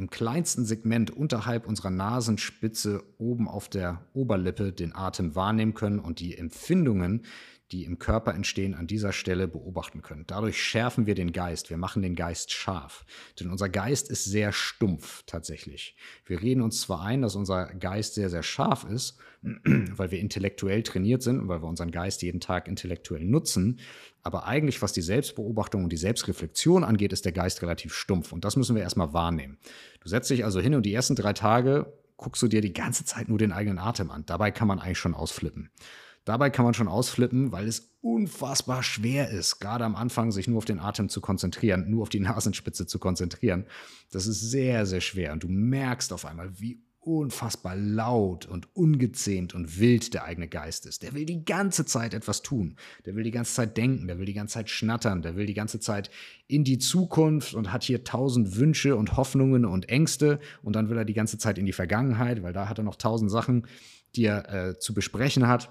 [0.00, 6.20] im kleinsten Segment unterhalb unserer Nasenspitze oben auf der Oberlippe den Atem wahrnehmen können und
[6.20, 7.26] die Empfindungen,
[7.70, 10.24] die im Körper entstehen, an dieser Stelle beobachten können.
[10.26, 13.04] Dadurch schärfen wir den Geist, wir machen den Geist scharf.
[13.38, 15.94] Denn unser Geist ist sehr stumpf tatsächlich.
[16.24, 20.82] Wir reden uns zwar ein, dass unser Geist sehr, sehr scharf ist, weil wir intellektuell
[20.82, 23.78] trainiert sind und weil wir unseren Geist jeden Tag intellektuell nutzen,
[24.22, 28.32] aber eigentlich, was die Selbstbeobachtung und die Selbstreflexion angeht, ist der Geist relativ stumpf.
[28.32, 29.58] Und das müssen wir erstmal wahrnehmen.
[30.00, 33.04] Du setzt dich also hin und die ersten drei Tage guckst du dir die ganze
[33.04, 34.24] Zeit nur den eigenen Atem an.
[34.26, 35.70] Dabei kann man eigentlich schon ausflippen.
[36.24, 40.58] Dabei kann man schon ausflippen, weil es unfassbar schwer ist, gerade am Anfang sich nur
[40.58, 43.66] auf den Atem zu konzentrieren, nur auf die Nasenspitze zu konzentrieren.
[44.10, 49.54] Das ist sehr, sehr schwer und du merkst auf einmal, wie unfassbar laut und ungezähmt
[49.54, 51.02] und wild der eigene Geist ist.
[51.02, 52.76] Der will die ganze Zeit etwas tun.
[53.06, 55.54] Der will die ganze Zeit denken, der will die ganze Zeit schnattern, der will die
[55.54, 56.10] ganze Zeit
[56.46, 60.98] in die Zukunft und hat hier tausend Wünsche und Hoffnungen und Ängste und dann will
[60.98, 63.66] er die ganze Zeit in die Vergangenheit, weil da hat er noch tausend Sachen,
[64.14, 65.70] die er äh, zu besprechen hat.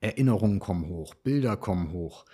[0.00, 2.24] Erinnerungen kommen hoch, Bilder kommen hoch,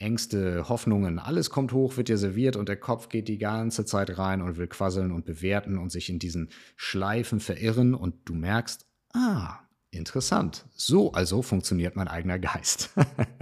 [0.00, 4.18] Ängste, Hoffnungen, alles kommt hoch, wird dir serviert und der Kopf geht die ganze Zeit
[4.18, 8.86] rein und will quasseln und bewerten und sich in diesen Schleifen verirren und du merkst,
[9.12, 9.58] ah,
[9.90, 10.64] interessant.
[10.74, 12.90] So also funktioniert mein eigener Geist.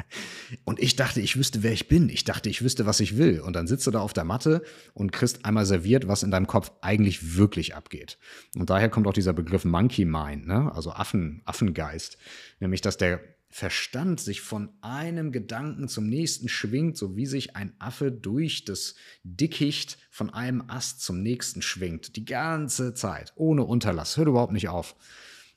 [0.65, 2.09] und ich dachte, ich wüsste, wer ich bin.
[2.09, 3.41] Ich dachte, ich wüsste, was ich will.
[3.41, 4.63] Und dann sitzt du da auf der Matte
[4.95, 8.19] und kriegst einmal serviert, was in deinem Kopf eigentlich wirklich abgeht.
[8.57, 10.73] Und daher kommt auch dieser Begriff Monkey Mind, ne?
[10.75, 12.19] also Affen, Affengeist.
[12.61, 17.73] Nämlich, dass der Verstand sich von einem Gedanken zum nächsten schwingt, so wie sich ein
[17.79, 22.17] Affe durch das Dickicht von einem Ast zum nächsten schwingt.
[22.17, 24.17] Die ganze Zeit, ohne Unterlass.
[24.17, 24.97] Hört überhaupt nicht auf.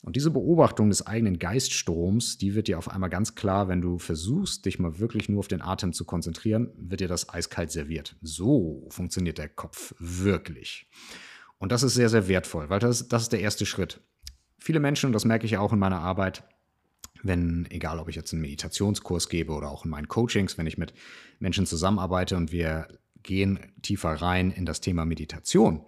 [0.03, 3.99] Und diese Beobachtung des eigenen Geiststroms, die wird dir auf einmal ganz klar, wenn du
[3.99, 8.15] versuchst, dich mal wirklich nur auf den Atem zu konzentrieren, wird dir das eiskalt serviert.
[8.21, 10.87] So funktioniert der Kopf wirklich.
[11.59, 14.01] Und das ist sehr, sehr wertvoll, weil das, das ist der erste Schritt.
[14.57, 16.43] Viele Menschen, und das merke ich auch in meiner Arbeit,
[17.23, 20.77] wenn, egal ob ich jetzt einen Meditationskurs gebe oder auch in meinen Coachings, wenn ich
[20.77, 20.93] mit
[21.39, 22.87] Menschen zusammenarbeite und wir
[23.23, 25.85] gehen tiefer rein in das Thema Meditation,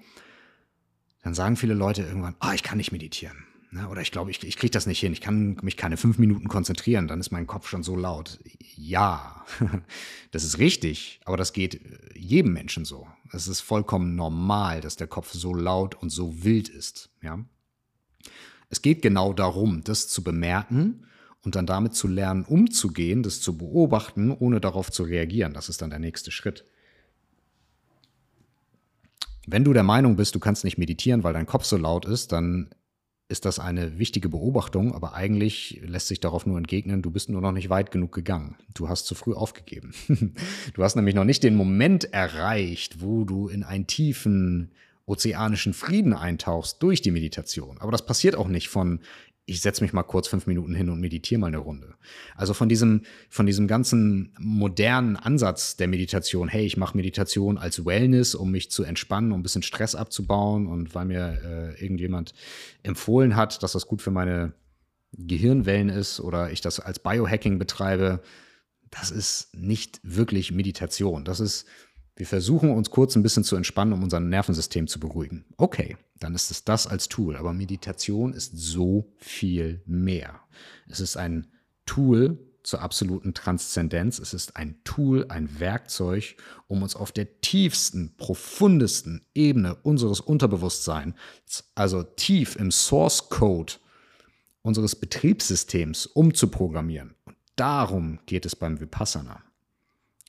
[1.24, 3.46] dann sagen viele Leute irgendwann, ah, ich kann nicht meditieren.
[3.72, 3.90] Ne?
[3.90, 5.14] Oder ich glaube, ich, ich kriege das nicht hin.
[5.14, 8.40] Ich kann mich keine fünf Minuten konzentrieren, dann ist mein Kopf schon so laut.
[8.76, 9.46] Ja,
[10.32, 11.82] das ist richtig, aber das geht
[12.16, 13.08] jedem Menschen so.
[13.32, 17.10] Es ist vollkommen normal, dass der Kopf so laut und so wild ist.
[17.22, 17.44] Ja?
[18.70, 21.08] Es geht genau darum, das zu bemerken
[21.44, 25.54] und dann damit zu lernen, umzugehen, das zu beobachten, ohne darauf zu reagieren.
[25.54, 26.66] Das ist dann der nächste Schritt.
[29.46, 32.32] Wenn du der Meinung bist, du kannst nicht meditieren, weil dein Kopf so laut ist,
[32.32, 32.70] dann
[33.28, 37.42] ist das eine wichtige Beobachtung, aber eigentlich lässt sich darauf nur entgegnen, du bist nur
[37.42, 38.56] noch nicht weit genug gegangen.
[38.74, 39.94] Du hast zu früh aufgegeben.
[40.74, 44.72] du hast nämlich noch nicht den Moment erreicht, wo du in einen tiefen
[45.06, 47.78] ozeanischen Frieden eintauchst durch die Meditation.
[47.80, 49.00] Aber das passiert auch nicht von
[49.46, 51.96] ich setze mich mal kurz fünf Minuten hin und meditiere mal eine Runde.
[52.36, 57.86] Also von diesem, von diesem ganzen modernen Ansatz der Meditation, hey, ich mache Meditation als
[57.86, 62.34] Wellness, um mich zu entspannen, um ein bisschen Stress abzubauen und weil mir äh, irgendjemand
[62.84, 64.54] empfohlen hat, dass das gut für meine
[65.12, 68.22] Gehirnwellen ist oder ich das als Biohacking betreibe,
[68.90, 71.26] das ist nicht wirklich Meditation.
[71.26, 71.66] Das ist
[72.16, 75.46] wir versuchen uns kurz ein bisschen zu entspannen, um unser Nervensystem zu beruhigen.
[75.58, 77.36] Okay, dann ist es das als Tool.
[77.36, 80.40] Aber Meditation ist so viel mehr.
[80.88, 81.48] Es ist ein
[81.86, 84.20] Tool zur absoluten Transzendenz.
[84.20, 91.16] Es ist ein Tool, ein Werkzeug, um uns auf der tiefsten, profundesten Ebene unseres Unterbewusstseins,
[91.76, 93.74] also tief im Source Code
[94.62, 97.16] unseres Betriebssystems umzuprogrammieren.
[97.26, 99.44] Und darum geht es beim Vipassana.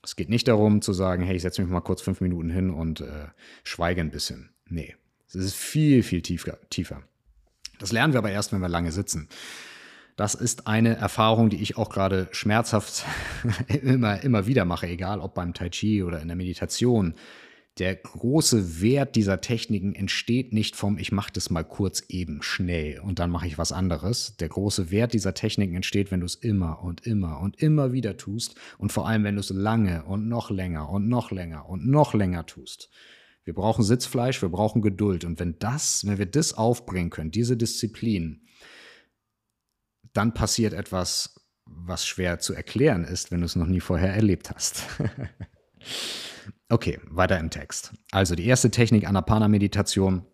[0.05, 2.71] Es geht nicht darum zu sagen, hey, ich setze mich mal kurz fünf Minuten hin
[2.71, 3.29] und äh,
[3.62, 4.51] schweige ein bisschen.
[4.69, 4.95] Nee,
[5.29, 7.03] es ist viel, viel tiefer, tiefer.
[7.79, 9.29] Das lernen wir aber erst, wenn wir lange sitzen.
[10.17, 13.05] Das ist eine Erfahrung, die ich auch gerade schmerzhaft
[13.83, 17.14] immer, immer wieder mache, egal ob beim Tai Chi oder in der Meditation
[17.79, 23.01] der große Wert dieser Techniken entsteht nicht vom, ich mache das mal kurz eben schnell
[23.01, 24.37] und dann mache ich was anderes.
[24.37, 28.17] Der große Wert dieser Techniken entsteht, wenn du es immer und immer und immer wieder
[28.17, 31.87] tust und vor allem, wenn du es lange und noch länger und noch länger und
[31.87, 32.91] noch länger tust.
[33.43, 37.57] Wir brauchen Sitzfleisch, wir brauchen Geduld und wenn das, wenn wir das aufbringen können, diese
[37.57, 38.47] Disziplin,
[40.13, 44.51] dann passiert etwas, was schwer zu erklären ist, wenn du es noch nie vorher erlebt
[44.51, 44.85] hast.
[46.69, 47.93] Okay, weiter im Text.
[48.11, 50.25] Also die erste Technik Anapana-Meditation,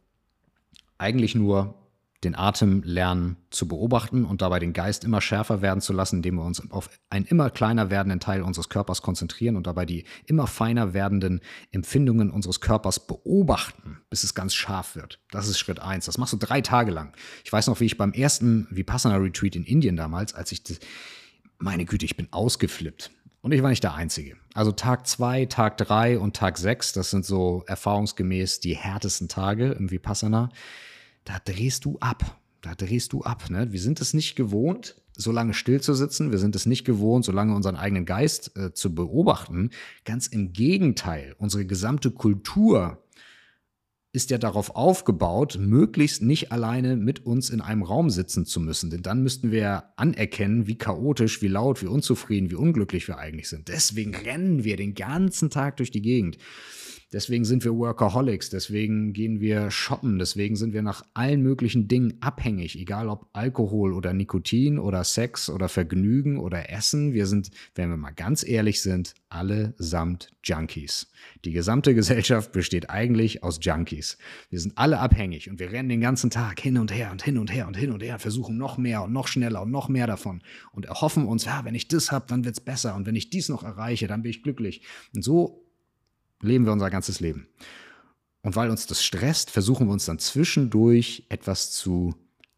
[0.99, 1.81] eigentlich nur
[2.25, 6.35] den Atem lernen zu beobachten und dabei den Geist immer schärfer werden zu lassen, indem
[6.35, 10.47] wir uns auf einen immer kleiner werdenden Teil unseres Körpers konzentrieren und dabei die immer
[10.47, 15.19] feiner werdenden Empfindungen unseres Körpers beobachten, bis es ganz scharf wird.
[15.31, 16.05] Das ist Schritt eins.
[16.05, 17.15] Das machst du drei Tage lang.
[17.43, 20.63] Ich weiß noch, wie ich beim ersten Vipassana Retreat in Indien damals, als ich,
[21.59, 23.11] meine Güte, ich bin ausgeflippt.
[23.43, 24.37] Und ich war nicht der Einzige.
[24.55, 29.73] Also Tag zwei, Tag drei und Tag sechs, das sind so erfahrungsgemäß die härtesten Tage
[29.73, 30.51] im Vipassana.
[31.25, 32.39] Da drehst du ab.
[32.61, 33.49] Da drehst du ab.
[33.49, 33.73] Ne?
[33.73, 36.31] Wir sind es nicht gewohnt, so lange still zu sitzen.
[36.31, 39.71] Wir sind es nicht gewohnt, so lange unseren eigenen Geist äh, zu beobachten.
[40.05, 41.35] Ganz im Gegenteil.
[41.39, 43.03] Unsere gesamte Kultur
[44.13, 48.91] ist ja darauf aufgebaut, möglichst nicht alleine mit uns in einem Raum sitzen zu müssen.
[48.91, 53.49] Denn dann müssten wir anerkennen, wie chaotisch, wie laut, wie unzufrieden, wie unglücklich wir eigentlich
[53.49, 53.69] sind.
[53.69, 56.39] Deswegen rennen wir den ganzen Tag durch die Gegend.
[57.13, 62.15] Deswegen sind wir Workaholics, deswegen gehen wir shoppen, deswegen sind wir nach allen möglichen Dingen
[62.21, 67.13] abhängig, egal ob Alkohol oder Nikotin oder Sex oder Vergnügen oder Essen.
[67.13, 71.11] Wir sind, wenn wir mal ganz ehrlich sind, allesamt Junkies.
[71.45, 74.17] Die gesamte Gesellschaft besteht eigentlich aus Junkies.
[74.49, 77.39] Wir sind alle abhängig und wir rennen den ganzen Tag hin und her und hin
[77.39, 80.07] und her und hin und her, versuchen noch mehr und noch schneller und noch mehr
[80.07, 83.31] davon und erhoffen uns, ja, wenn ich das habe, dann wird's besser und wenn ich
[83.31, 84.83] dies noch erreiche, dann bin ich glücklich.
[85.13, 85.60] Und so
[86.41, 87.49] leben wir unser ganzes Leben.
[88.43, 92.15] Und weil uns das stresst, versuchen wir uns dann zwischendurch etwas zu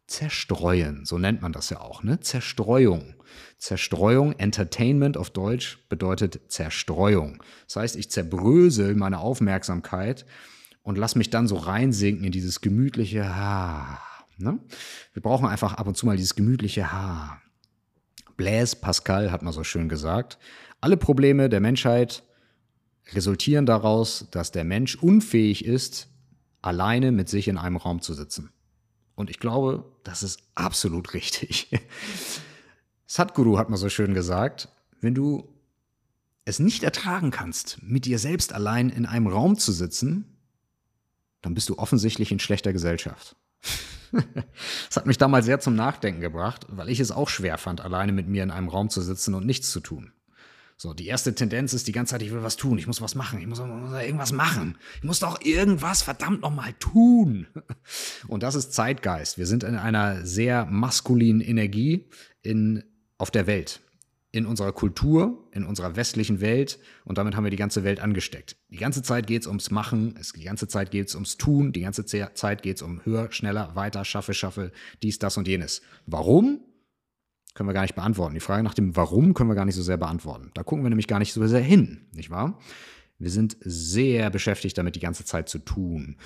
[0.07, 1.05] zerstreuen.
[1.05, 2.19] So nennt man das ja auch, ne?
[2.19, 3.15] Zerstreuung.
[3.57, 7.41] Zerstreuung, Entertainment auf Deutsch bedeutet Zerstreuung.
[7.67, 10.25] Das heißt, ich zerbrösel meine Aufmerksamkeit
[10.83, 13.99] und lass mich dann so reinsinken in dieses gemütliche Ha.
[14.37, 14.59] Ne?
[15.13, 17.41] Wir brauchen einfach ab und zu mal dieses gemütliche Ha.
[18.35, 20.37] Blaise Pascal hat mal so schön gesagt,
[20.81, 22.23] alle Probleme der Menschheit
[23.11, 26.07] resultieren daraus, dass der Mensch unfähig ist,
[26.61, 28.51] alleine mit sich in einem Raum zu sitzen.
[29.15, 31.69] Und ich glaube, das ist absolut richtig.
[33.05, 34.69] Sadhguru hat mal so schön gesagt,
[35.01, 35.49] wenn du
[36.45, 40.25] es nicht ertragen kannst, mit dir selbst allein in einem Raum zu sitzen,
[41.41, 43.35] dann bist du offensichtlich in schlechter Gesellschaft.
[44.11, 48.11] das hat mich damals sehr zum Nachdenken gebracht, weil ich es auch schwer fand, alleine
[48.11, 50.11] mit mir in einem Raum zu sitzen und nichts zu tun.
[50.77, 53.15] So, die erste Tendenz ist die ganze Zeit, ich will was tun, ich muss was
[53.15, 54.77] machen, ich muss, muss irgendwas machen.
[54.97, 57.47] Ich muss doch irgendwas verdammt nochmal tun.
[58.27, 59.37] Und das ist Zeitgeist.
[59.37, 62.09] Wir sind in einer sehr maskulinen Energie
[62.41, 62.83] in,
[63.17, 63.81] auf der Welt.
[64.35, 68.57] in unserer Kultur, in unserer westlichen Welt und damit haben wir die ganze Welt angesteckt.
[68.69, 71.71] Die ganze Zeit geht es ums Machen, es, die ganze Zeit geht es ums Tun,
[71.71, 74.71] die ganze Zeit geht es um höher, schneller, weiter, schaffe, schaffe,
[75.03, 75.83] dies, das und jenes.
[76.07, 76.61] Warum?
[77.53, 78.33] Können wir gar nicht beantworten.
[78.33, 80.51] Die Frage nach dem Warum können wir gar nicht so sehr beantworten.
[80.53, 82.59] Da gucken wir nämlich gar nicht so sehr hin, nicht wahr?
[83.19, 86.17] Wir sind sehr beschäftigt damit, die ganze Zeit zu tun.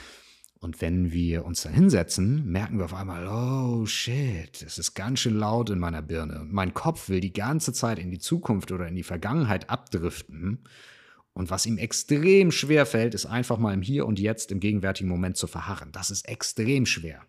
[0.60, 5.20] Und wenn wir uns dann hinsetzen, merken wir auf einmal, oh shit, es ist ganz
[5.20, 6.42] schön laut in meiner Birne.
[6.42, 10.64] Und mein Kopf will die ganze Zeit in die Zukunft oder in die Vergangenheit abdriften.
[11.34, 15.10] Und was ihm extrem schwer fällt, ist einfach mal im Hier und Jetzt, im gegenwärtigen
[15.10, 15.92] Moment zu verharren.
[15.92, 17.22] Das ist extrem schwer.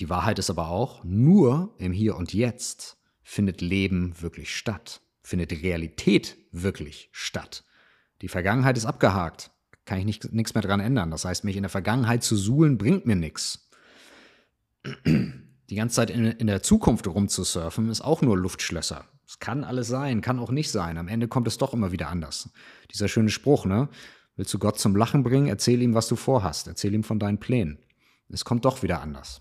[0.00, 5.52] Die Wahrheit ist aber auch, nur im Hier und Jetzt findet Leben wirklich statt, findet
[5.52, 7.64] Realität wirklich statt.
[8.22, 9.52] Die Vergangenheit ist abgehakt
[9.90, 11.10] kann ich nichts mehr dran ändern.
[11.10, 13.68] Das heißt, mich in der Vergangenheit zu suhlen, bringt mir nichts.
[15.04, 19.04] Die ganze Zeit in, in der Zukunft rumzusurfen, ist auch nur Luftschlösser.
[19.26, 20.96] Es kann alles sein, kann auch nicht sein.
[20.96, 22.50] Am Ende kommt es doch immer wieder anders.
[22.92, 23.88] Dieser schöne Spruch, ne?
[24.36, 25.48] Willst du Gott zum Lachen bringen?
[25.48, 26.68] Erzähl ihm, was du vorhast.
[26.68, 27.78] Erzähl ihm von deinen Plänen.
[28.28, 29.40] Es kommt doch wieder anders.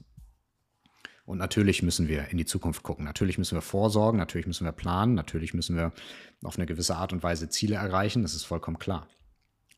[1.29, 3.05] Und natürlich müssen wir in die Zukunft gucken.
[3.05, 5.93] Natürlich müssen wir vorsorgen, natürlich müssen wir planen, natürlich müssen wir
[6.41, 8.23] auf eine gewisse Art und Weise Ziele erreichen.
[8.23, 9.07] Das ist vollkommen klar.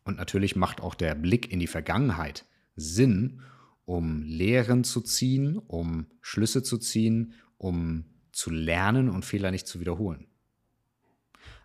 [0.06, 2.46] Und natürlich macht auch der Blick in die Vergangenheit
[2.78, 3.42] Sinn,
[3.84, 9.82] um Lehren zu ziehen, um Schlüsse zu ziehen, um zu lernen und Fehler nicht zu
[9.82, 10.28] wiederholen.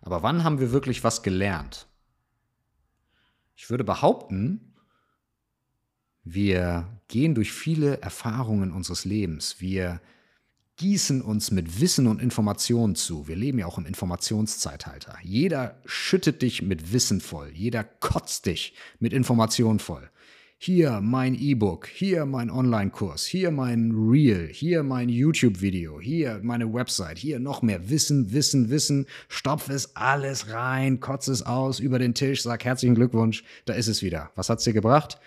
[0.01, 1.87] Aber wann haben wir wirklich was gelernt?
[3.55, 4.75] Ich würde behaupten,
[6.25, 9.57] wir gehen durch viele Erfahrungen unseres Lebens.
[9.59, 10.01] Wir
[10.77, 13.27] gießen uns mit Wissen und Informationen zu.
[13.27, 15.17] Wir leben ja auch im Informationszeitalter.
[15.23, 17.49] Jeder schüttet dich mit Wissen voll.
[17.53, 20.09] Jeder kotzt dich mit Informationen voll.
[20.59, 27.19] Hier mein E-Book, hier mein Online-Kurs, hier mein Reel, hier mein YouTube-Video, hier meine Website,
[27.19, 29.05] hier noch mehr Wissen, Wissen, Wissen.
[29.29, 33.87] Stopf es alles rein, kotz es aus über den Tisch, sag herzlichen Glückwunsch, da ist
[33.87, 34.31] es wieder.
[34.33, 35.19] Was hat's dir gebracht?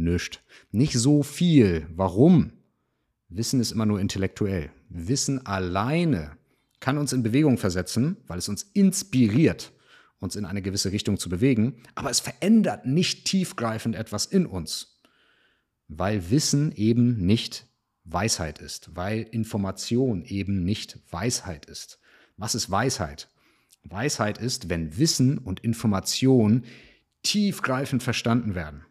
[0.00, 0.42] Nischt.
[0.72, 1.86] Nicht so viel.
[1.94, 2.52] Warum?
[3.28, 4.70] Wissen ist immer nur intellektuell.
[4.88, 6.36] Wissen alleine
[6.80, 9.72] kann uns in Bewegung versetzen, weil es uns inspiriert,
[10.18, 14.98] uns in eine gewisse Richtung zu bewegen, aber es verändert nicht tiefgreifend etwas in uns,
[15.88, 17.66] weil Wissen eben nicht
[18.04, 22.00] Weisheit ist, weil Information eben nicht Weisheit ist.
[22.36, 23.28] Was ist Weisheit?
[23.84, 26.64] Weisheit ist, wenn Wissen und Information
[27.22, 28.84] tiefgreifend verstanden werden.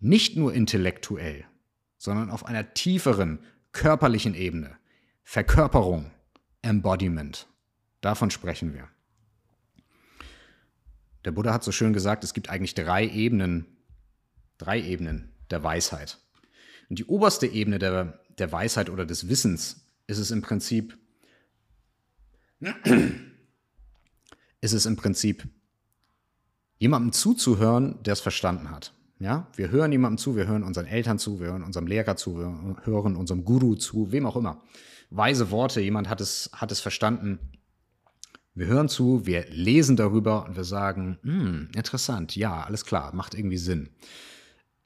[0.00, 1.44] Nicht nur intellektuell,
[1.96, 3.40] sondern auf einer tieferen
[3.72, 4.76] körperlichen Ebene.
[5.24, 6.10] Verkörperung,
[6.62, 7.46] Embodiment.
[8.00, 8.88] Davon sprechen wir.
[11.24, 13.66] Der Buddha hat so schön gesagt, es gibt eigentlich drei Ebenen,
[14.56, 16.18] drei Ebenen der Weisheit.
[16.88, 20.96] Und die oberste Ebene der, der Weisheit oder des Wissens ist es im Prinzip,
[24.60, 25.46] ist es im Prinzip,
[26.78, 28.94] jemandem zuzuhören, der es verstanden hat.
[29.20, 32.38] Ja, wir hören jemandem zu, wir hören unseren Eltern zu, wir hören unserem Lehrer zu,
[32.38, 34.62] wir hören unserem Guru zu, wem auch immer
[35.10, 37.38] weise Worte, jemand hat es, hat es verstanden.
[38.54, 43.34] Wir hören zu, wir lesen darüber und wir sagen, hm, interessant, ja, alles klar, macht
[43.34, 43.90] irgendwie Sinn.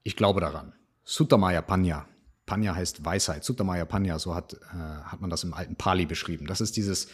[0.02, 0.72] Ich glaube daran.
[1.04, 2.06] Suttamaya Panya.
[2.44, 3.44] Panya heißt Weisheit.
[3.44, 6.46] Suttamaya Panya, so hat, äh, hat man das im alten Pali beschrieben.
[6.46, 7.08] Das ist dieses,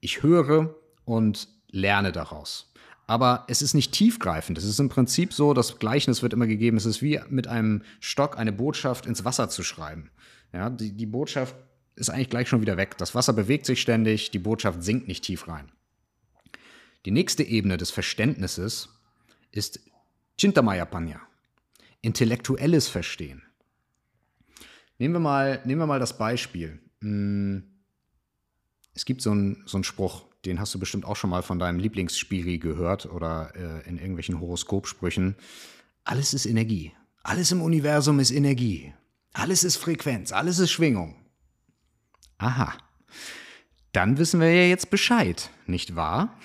[0.00, 0.74] ich höre
[1.04, 2.72] und lerne daraus.
[3.06, 4.56] Aber es ist nicht tiefgreifend.
[4.56, 7.82] Es ist im Prinzip so, das Gleichnis wird immer gegeben, es ist wie mit einem
[8.00, 10.10] Stock eine Botschaft ins Wasser zu schreiben.
[10.52, 11.54] Ja, die, die Botschaft
[11.96, 12.96] ist eigentlich gleich schon wieder weg.
[12.98, 15.70] Das Wasser bewegt sich ständig, die Botschaft sinkt nicht tief rein.
[17.04, 18.88] Die nächste Ebene des Verständnisses
[19.50, 19.80] ist
[20.38, 21.20] Chintamaya Panya,
[22.00, 23.42] intellektuelles Verstehen.
[24.98, 26.80] Nehmen wir mal, nehmen wir mal das Beispiel.
[27.00, 27.64] Hm,
[28.94, 31.58] es gibt so einen, so einen Spruch, den hast du bestimmt auch schon mal von
[31.58, 35.36] deinem Lieblingsspiri gehört oder äh, in irgendwelchen Horoskopsprüchen.
[36.04, 36.92] Alles ist Energie.
[37.22, 38.92] Alles im Universum ist Energie.
[39.32, 40.32] Alles ist Frequenz.
[40.32, 41.16] Alles ist Schwingung.
[42.38, 42.74] Aha.
[43.92, 46.36] Dann wissen wir ja jetzt Bescheid, nicht wahr?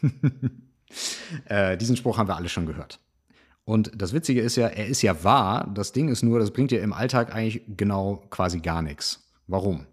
[1.46, 3.00] äh, diesen Spruch haben wir alle schon gehört.
[3.64, 5.70] Und das Witzige ist ja, er ist ja wahr.
[5.74, 9.28] Das Ding ist nur, das bringt dir im Alltag eigentlich genau quasi gar nichts.
[9.46, 9.86] Warum?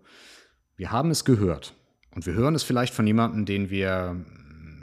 [0.78, 1.76] Wir haben es gehört.
[2.16, 4.16] Und wir hören es vielleicht von jemandem, den wir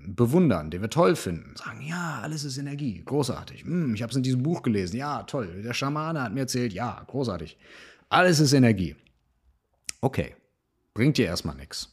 [0.06, 1.56] bewundern, den wir toll finden.
[1.56, 3.64] Sagen, ja, alles ist Energie, großartig.
[3.64, 5.62] Hm, ich habe es in diesem Buch gelesen, ja, toll.
[5.64, 7.56] Der Schamane hat mir erzählt, ja, großartig.
[8.08, 8.94] Alles ist Energie.
[10.00, 10.34] Okay,
[10.92, 11.91] bringt dir erstmal nichts.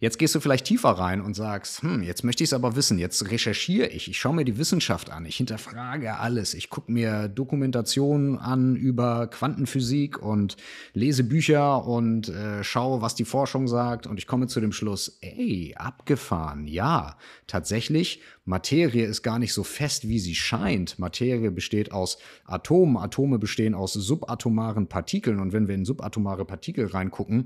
[0.00, 2.98] Jetzt gehst du vielleicht tiefer rein und sagst, hm, jetzt möchte ich es aber wissen,
[2.98, 7.26] jetzt recherchiere ich, ich schaue mir die Wissenschaft an, ich hinterfrage alles, ich gucke mir
[7.26, 10.56] Dokumentationen an über Quantenphysik und
[10.94, 15.18] lese Bücher und äh, schaue, was die Forschung sagt und ich komme zu dem Schluss,
[15.20, 17.16] ey, abgefahren, ja,
[17.48, 20.98] tatsächlich, Materie ist gar nicht so fest, wie sie scheint.
[20.98, 26.86] Materie besteht aus Atomen, Atome bestehen aus subatomaren Partikeln und wenn wir in subatomare Partikel
[26.86, 27.44] reingucken,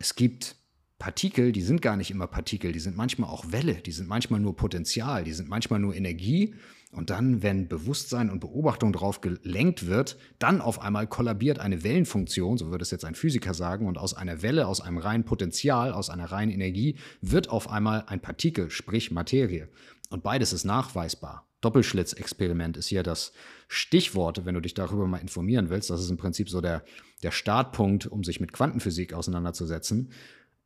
[0.00, 0.56] Es gibt
[0.98, 4.40] Partikel, die sind gar nicht immer Partikel, die sind manchmal auch Welle, die sind manchmal
[4.40, 6.56] nur Potenzial, die sind manchmal nur Energie.
[6.92, 12.58] Und dann, wenn Bewusstsein und Beobachtung darauf gelenkt wird, dann auf einmal kollabiert eine Wellenfunktion,
[12.58, 15.92] so würde es jetzt ein Physiker sagen, und aus einer Welle, aus einem reinen Potenzial,
[15.92, 19.68] aus einer reinen Energie wird auf einmal ein Partikel, sprich Materie.
[20.08, 21.46] Und beides ist nachweisbar.
[21.60, 23.32] Doppelschlitzexperiment ist hier das
[23.68, 25.90] Stichwort, wenn du dich darüber mal informieren willst.
[25.90, 26.82] Das ist im Prinzip so der,
[27.22, 30.10] der Startpunkt, um sich mit Quantenphysik auseinanderzusetzen.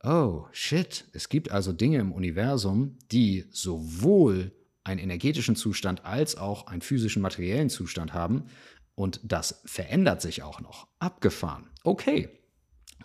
[0.03, 1.07] Oh, shit.
[1.13, 4.53] Es gibt also Dinge im Universum, die sowohl
[4.85, 8.45] einen energetischen Zustand als auch einen physischen materiellen Zustand haben.
[8.95, 10.87] Und das verändert sich auch noch.
[11.01, 11.69] Abgefahren.
[11.83, 12.29] Okay,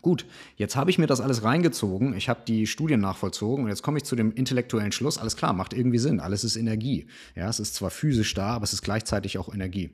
[0.02, 0.26] Gut,
[0.56, 3.98] jetzt habe ich mir das alles reingezogen, ich habe die Studien nachvollzogen und jetzt komme
[3.98, 7.08] ich zu dem intellektuellen Schluss, alles klar, macht irgendwie Sinn, alles ist Energie.
[7.36, 9.92] Ja, es ist zwar physisch da, aber es ist gleichzeitig auch Energie.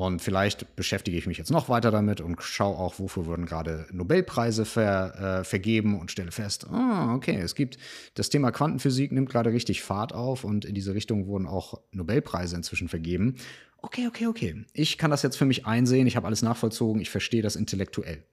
[0.00, 3.86] Und vielleicht beschäftige ich mich jetzt noch weiter damit und schaue auch, wofür wurden gerade
[3.92, 7.76] Nobelpreise ver, äh, vergeben und stelle fest, oh, okay, es gibt
[8.14, 12.56] das Thema Quantenphysik nimmt gerade richtig Fahrt auf und in diese Richtung wurden auch Nobelpreise
[12.56, 13.36] inzwischen vergeben.
[13.82, 14.64] Okay, okay, okay.
[14.72, 18.24] Ich kann das jetzt für mich einsehen, ich habe alles nachvollzogen, ich verstehe das intellektuell.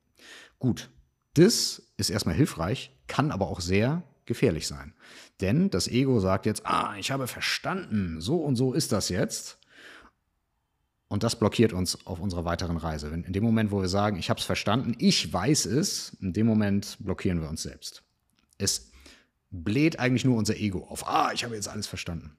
[0.60, 0.90] Gut,
[1.34, 4.94] das ist erstmal hilfreich, kann aber auch sehr gefährlich sein.
[5.42, 9.60] Denn das Ego sagt jetzt, ah, ich habe verstanden, so und so ist das jetzt.
[11.08, 13.08] Und das blockiert uns auf unserer weiteren Reise.
[13.08, 16.46] in dem Moment, wo wir sagen, ich habe es verstanden, ich weiß es, in dem
[16.46, 18.04] Moment blockieren wir uns selbst.
[18.58, 18.92] Es
[19.50, 21.08] bläht eigentlich nur unser Ego auf.
[21.08, 22.38] Ah, ich habe jetzt alles verstanden.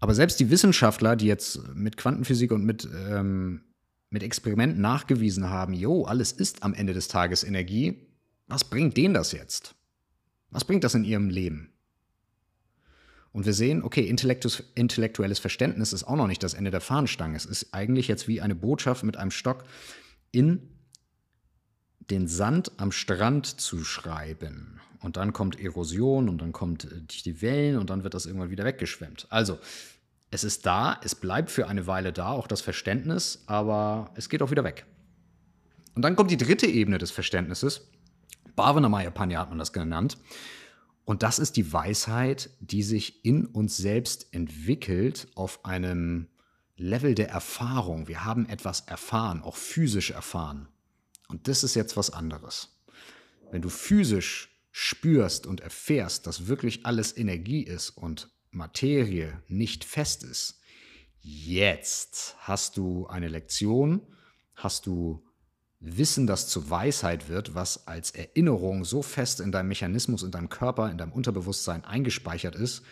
[0.00, 3.62] Aber selbst die Wissenschaftler, die jetzt mit Quantenphysik und mit ähm,
[4.10, 8.06] mit Experimenten nachgewiesen haben, jo, alles ist am Ende des Tages Energie,
[8.46, 9.74] was bringt denen das jetzt?
[10.50, 11.72] Was bringt das in ihrem Leben?
[13.32, 17.36] Und wir sehen, okay, intellektuelles Verständnis ist auch noch nicht das Ende der Fahnenstange.
[17.36, 19.64] Es ist eigentlich jetzt wie eine Botschaft mit einem Stock
[20.32, 20.70] in
[22.10, 24.80] den Sand am Strand zu schreiben.
[25.00, 28.50] Und dann kommt Erosion und dann kommt äh, die Wellen und dann wird das irgendwann
[28.50, 29.26] wieder weggeschwemmt.
[29.30, 29.58] Also,
[30.30, 34.42] es ist da, es bleibt für eine Weile da, auch das Verständnis, aber es geht
[34.42, 34.84] auch wieder weg.
[35.94, 37.88] Und dann kommt die dritte Ebene des Verständnisses.
[38.54, 40.18] Bhavanamaya Panya hat man das genannt.
[41.08, 46.26] Und das ist die Weisheit, die sich in uns selbst entwickelt auf einem
[46.76, 48.08] Level der Erfahrung.
[48.08, 50.68] Wir haben etwas erfahren, auch physisch erfahren.
[51.28, 52.76] Und das ist jetzt was anderes.
[53.50, 60.22] Wenn du physisch spürst und erfährst, dass wirklich alles Energie ist und Materie nicht fest
[60.24, 60.60] ist,
[61.22, 64.02] jetzt hast du eine Lektion,
[64.56, 65.26] hast du
[65.80, 70.48] Wissen, das zur Weisheit wird, was als Erinnerung so fest in deinem Mechanismus, in deinem
[70.48, 72.82] Körper, in deinem Unterbewusstsein eingespeichert ist,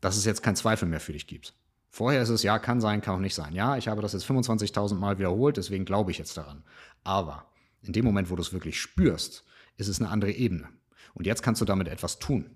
[0.00, 1.54] dass es jetzt keinen Zweifel mehr für dich gibt.
[1.88, 3.54] Vorher ist es, ja, kann sein, kann auch nicht sein.
[3.54, 6.62] Ja, ich habe das jetzt 25.000 Mal wiederholt, deswegen glaube ich jetzt daran.
[7.04, 7.46] Aber
[7.82, 9.44] in dem Moment, wo du es wirklich spürst,
[9.76, 10.68] ist es eine andere Ebene.
[11.14, 12.50] Und jetzt kannst du damit etwas tun.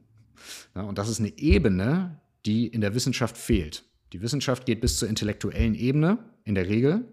[0.75, 3.85] Und das ist eine Ebene, die in der Wissenschaft fehlt.
[4.13, 7.13] Die Wissenschaft geht bis zur intellektuellen Ebene in der Regel,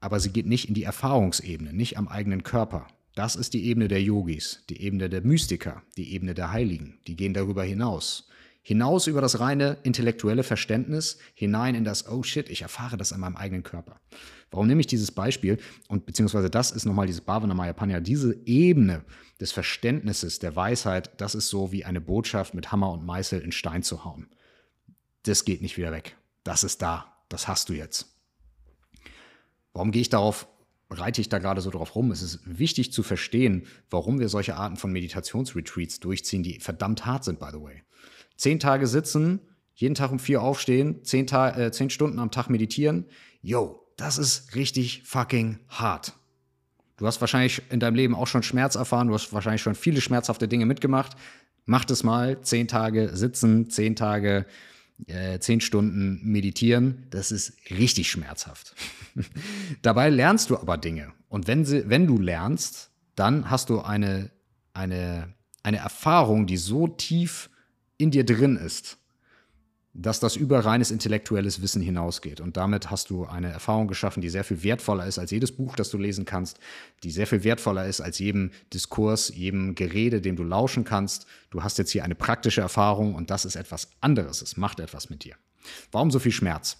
[0.00, 2.86] aber sie geht nicht in die Erfahrungsebene, nicht am eigenen Körper.
[3.14, 6.98] Das ist die Ebene der Yogis, die Ebene der Mystiker, die Ebene der Heiligen.
[7.06, 8.28] Die gehen darüber hinaus.
[8.62, 13.20] Hinaus über das reine intellektuelle Verständnis, hinein in das, oh shit, ich erfahre das an
[13.20, 14.00] meinem eigenen Körper.
[14.50, 15.58] Warum nehme ich dieses Beispiel?
[15.88, 19.04] Und beziehungsweise das ist nochmal dieses Bhavanamaya Panya, diese Ebene
[19.40, 23.52] des Verständnisses, der Weisheit, das ist so wie eine Botschaft mit Hammer und Meißel in
[23.52, 24.28] Stein zu hauen.
[25.22, 26.16] Das geht nicht wieder weg.
[26.44, 27.16] Das ist da.
[27.28, 28.19] Das hast du jetzt.
[29.72, 30.48] Warum gehe ich darauf,
[30.90, 32.10] reite ich da gerade so drauf rum?
[32.10, 37.24] Es ist wichtig zu verstehen, warum wir solche Arten von Meditationsretreats durchziehen, die verdammt hart
[37.24, 37.82] sind, by the way.
[38.36, 39.40] Zehn Tage sitzen,
[39.74, 43.06] jeden Tag um vier aufstehen, zehn, Ta äh, zehn Stunden am Tag meditieren.
[43.42, 46.14] Yo, das ist richtig fucking hart.
[46.96, 50.02] Du hast wahrscheinlich in deinem Leben auch schon Schmerz erfahren, du hast wahrscheinlich schon viele
[50.02, 51.16] schmerzhafte Dinge mitgemacht.
[51.64, 54.44] Mach das mal, zehn Tage sitzen, zehn Tage,
[55.40, 57.06] zehn Stunden meditieren.
[57.10, 58.74] Das ist richtig schmerzhaft.
[59.82, 61.12] Dabei lernst du aber Dinge.
[61.28, 64.30] Und wenn, sie, wenn du lernst, dann hast du eine,
[64.72, 67.50] eine, eine Erfahrung, die so tief
[67.98, 68.98] in dir drin ist,
[69.92, 72.40] dass das über reines intellektuelles Wissen hinausgeht.
[72.40, 75.74] Und damit hast du eine Erfahrung geschaffen, die sehr viel wertvoller ist als jedes Buch,
[75.74, 76.58] das du lesen kannst,
[77.02, 81.26] die sehr viel wertvoller ist als jedem Diskurs, jedem Gerede, dem du lauschen kannst.
[81.50, 84.42] Du hast jetzt hier eine praktische Erfahrung und das ist etwas anderes.
[84.42, 85.34] Es macht etwas mit dir.
[85.90, 86.78] Warum so viel Schmerz?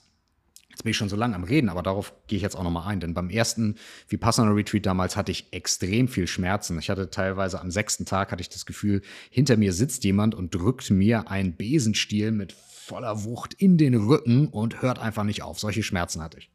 [0.70, 2.86] Jetzt bin ich schon so lange am Reden, aber darauf gehe ich jetzt auch nochmal
[2.86, 3.00] ein.
[3.00, 3.74] Denn beim ersten
[4.08, 6.78] Vipassana Retreat damals hatte ich extrem viel Schmerzen.
[6.78, 10.54] Ich hatte teilweise am sechsten Tag hatte ich das Gefühl, hinter mir sitzt jemand und
[10.54, 12.54] drückt mir einen Besenstiel mit
[12.90, 15.60] voller Wucht in den Rücken und hört einfach nicht auf.
[15.60, 16.50] Solche Schmerzen hatte ich.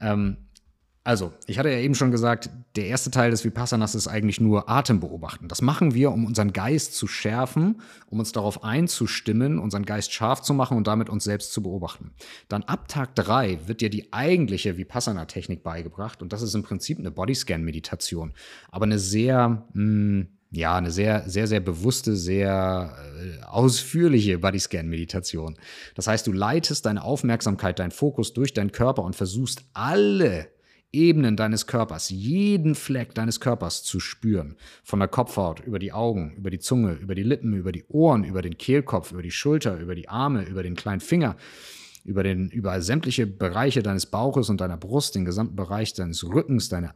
[0.00, 0.36] Ähm,
[1.04, 4.68] also, ich hatte ja eben schon gesagt, der erste Teil des Vipassanas ist eigentlich nur
[4.68, 5.48] Atem beobachten.
[5.48, 10.42] Das machen wir, um unseren Geist zu schärfen, um uns darauf einzustimmen, unseren Geist scharf
[10.42, 12.12] zu machen und damit uns selbst zu beobachten.
[12.48, 16.98] Dann ab Tag drei wird dir die eigentliche Vipassana-Technik beigebracht und das ist im Prinzip
[16.98, 18.32] eine Bodyscan-Meditation,
[18.72, 25.56] aber eine sehr mh, hm, ja, eine sehr, sehr, sehr bewusste, sehr äh, ausführliche Bodyscan-Meditation.
[25.94, 30.48] Das heißt, du leitest deine Aufmerksamkeit, deinen Fokus durch deinen Körper und versuchst alle
[30.94, 34.56] Ebenen deines Körpers, jeden Fleck deines Körpers zu spüren.
[34.84, 38.22] Von der Kopfhaut, über die Augen, über die Zunge, über die Lippen, über die Ohren,
[38.22, 41.36] über den Kehlkopf, über die Schulter, über die Arme, über den kleinen Finger,
[42.04, 46.68] über, den, über sämtliche Bereiche deines Bauches und deiner Brust, den gesamten Bereich deines Rückens,
[46.68, 46.92] deine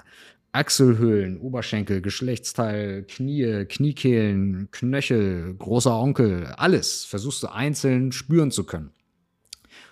[0.59, 8.91] Achselhöhlen, Oberschenkel, Geschlechtsteil, Knie, Kniekehlen, Knöchel, großer Onkel, alles versuchst du einzeln spüren zu können.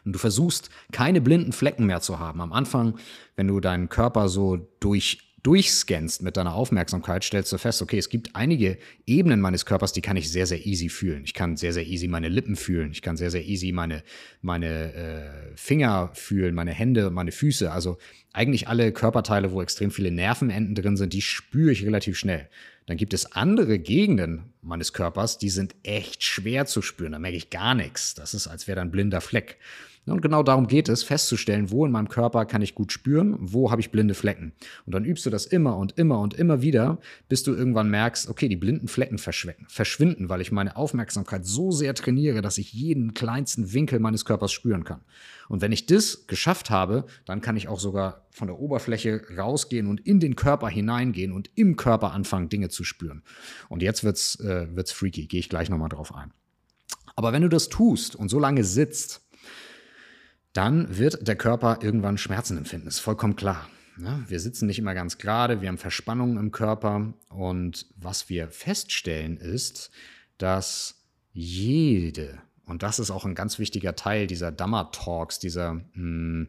[0.05, 2.41] Und du versuchst keine blinden Flecken mehr zu haben.
[2.41, 2.99] Am Anfang,
[3.37, 8.09] wenn du deinen Körper so durch durchscannst mit deiner Aufmerksamkeit, stellst du fest, okay, es
[8.09, 11.23] gibt einige Ebenen meines Körpers, die kann ich sehr, sehr easy fühlen.
[11.23, 12.91] Ich kann sehr, sehr easy meine Lippen fühlen.
[12.91, 14.03] Ich kann sehr, sehr easy meine,
[14.43, 17.71] meine äh, Finger fühlen, meine Hände und meine Füße.
[17.71, 17.97] Also
[18.33, 22.49] eigentlich alle Körperteile, wo extrem viele Nervenenden drin sind, die spüre ich relativ schnell.
[22.87, 27.13] Dann gibt es andere Gegenden meines Körpers, die sind echt schwer zu spüren.
[27.13, 28.15] Da merke ich gar nichts.
[28.15, 29.59] Das ist, als wäre da ein blinder Fleck.
[30.07, 33.71] Und genau darum geht es, festzustellen, wo in meinem Körper kann ich gut spüren, wo
[33.71, 34.53] habe ich blinde Flecken.
[34.87, 36.99] Und dann übst du das immer und immer und immer wieder,
[37.29, 41.95] bis du irgendwann merkst, okay, die blinden Flecken verschwinden, weil ich meine Aufmerksamkeit so sehr
[41.95, 45.01] trainiere, dass ich jeden kleinsten Winkel meines Körpers spüren kann.
[45.49, 49.87] Und wenn ich das geschafft habe, dann kann ich auch sogar von der Oberfläche rausgehen
[49.87, 53.23] und in den Körper hineingehen und im Körper anfangen, Dinge zu spüren.
[53.69, 56.33] Und jetzt wird's, äh, wird's freaky, gehe ich gleich nochmal drauf ein.
[57.17, 59.26] Aber wenn du das tust und so lange sitzt,
[60.57, 62.89] dann wird der Körper irgendwann Schmerzen empfinden.
[62.89, 63.69] ist vollkommen klar.
[63.99, 68.49] Ja, wir sitzen nicht immer ganz gerade, wir haben Verspannungen im Körper und was wir
[68.49, 69.91] feststellen ist,
[70.39, 71.03] dass
[71.33, 76.49] jede, und das ist auch ein ganz wichtiger Teil dieser Dhamma-Talks, dieser mh, hm,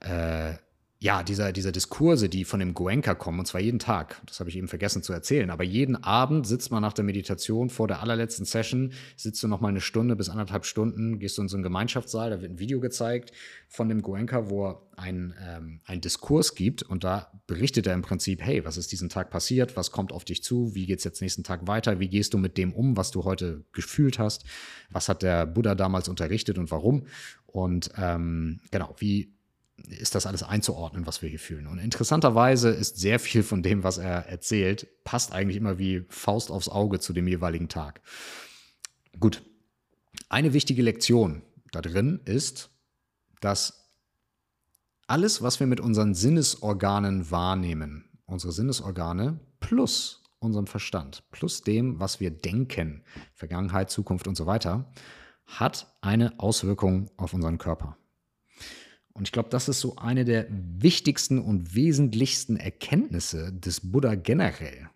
[0.00, 0.54] äh,
[0.98, 4.48] ja, dieser, dieser Diskurse, die von dem Goenka kommen, und zwar jeden Tag, das habe
[4.48, 8.00] ich eben vergessen zu erzählen, aber jeden Abend sitzt man nach der Meditation vor der
[8.00, 11.56] allerletzten Session, sitzt du noch mal eine Stunde bis anderthalb Stunden, gehst du in so
[11.56, 13.32] einen Gemeinschaftssaal, da wird ein Video gezeigt
[13.68, 18.00] von dem Goenka, wo er einen, ähm, einen Diskurs gibt und da berichtet er im
[18.00, 21.04] Prinzip, hey, was ist diesen Tag passiert, was kommt auf dich zu, wie geht es
[21.04, 24.46] jetzt nächsten Tag weiter, wie gehst du mit dem um, was du heute gefühlt hast,
[24.88, 27.06] was hat der Buddha damals unterrichtet und warum
[27.44, 29.35] und ähm, genau, wie
[29.76, 31.66] ist das alles einzuordnen, was wir hier fühlen.
[31.66, 36.50] Und interessanterweise ist sehr viel von dem, was er erzählt, passt eigentlich immer wie Faust
[36.50, 38.00] aufs Auge zu dem jeweiligen Tag.
[39.20, 39.42] Gut.
[40.28, 42.70] Eine wichtige Lektion da drin ist,
[43.40, 43.86] dass
[45.06, 52.18] alles, was wir mit unseren Sinnesorganen wahrnehmen, unsere Sinnesorgane plus unserem Verstand, plus dem, was
[52.18, 53.04] wir denken,
[53.34, 54.90] Vergangenheit, Zukunft und so weiter,
[55.46, 57.96] hat eine Auswirkung auf unseren Körper.
[59.16, 64.90] Und ich glaube, das ist so eine der wichtigsten und wesentlichsten Erkenntnisse des Buddha generell.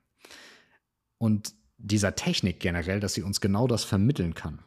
[1.16, 4.62] Und dieser Technik generell, dass sie uns genau das vermitteln kann.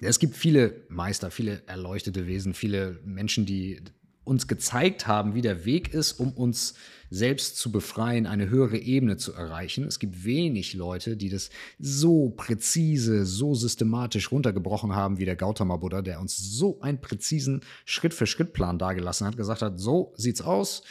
[0.00, 3.82] Es gibt viele Meister, viele erleuchtete Wesen, viele Menschen, die
[4.26, 6.74] uns gezeigt haben, wie der Weg ist, um uns
[7.10, 9.84] selbst zu befreien, eine höhere Ebene zu erreichen.
[9.84, 15.76] Es gibt wenig Leute, die das so präzise, so systematisch runtergebrochen haben wie der Gautama
[15.76, 20.82] Buddha, der uns so einen präzisen Schritt-für-Schritt-Plan dargelassen hat, gesagt hat, so sieht's aus.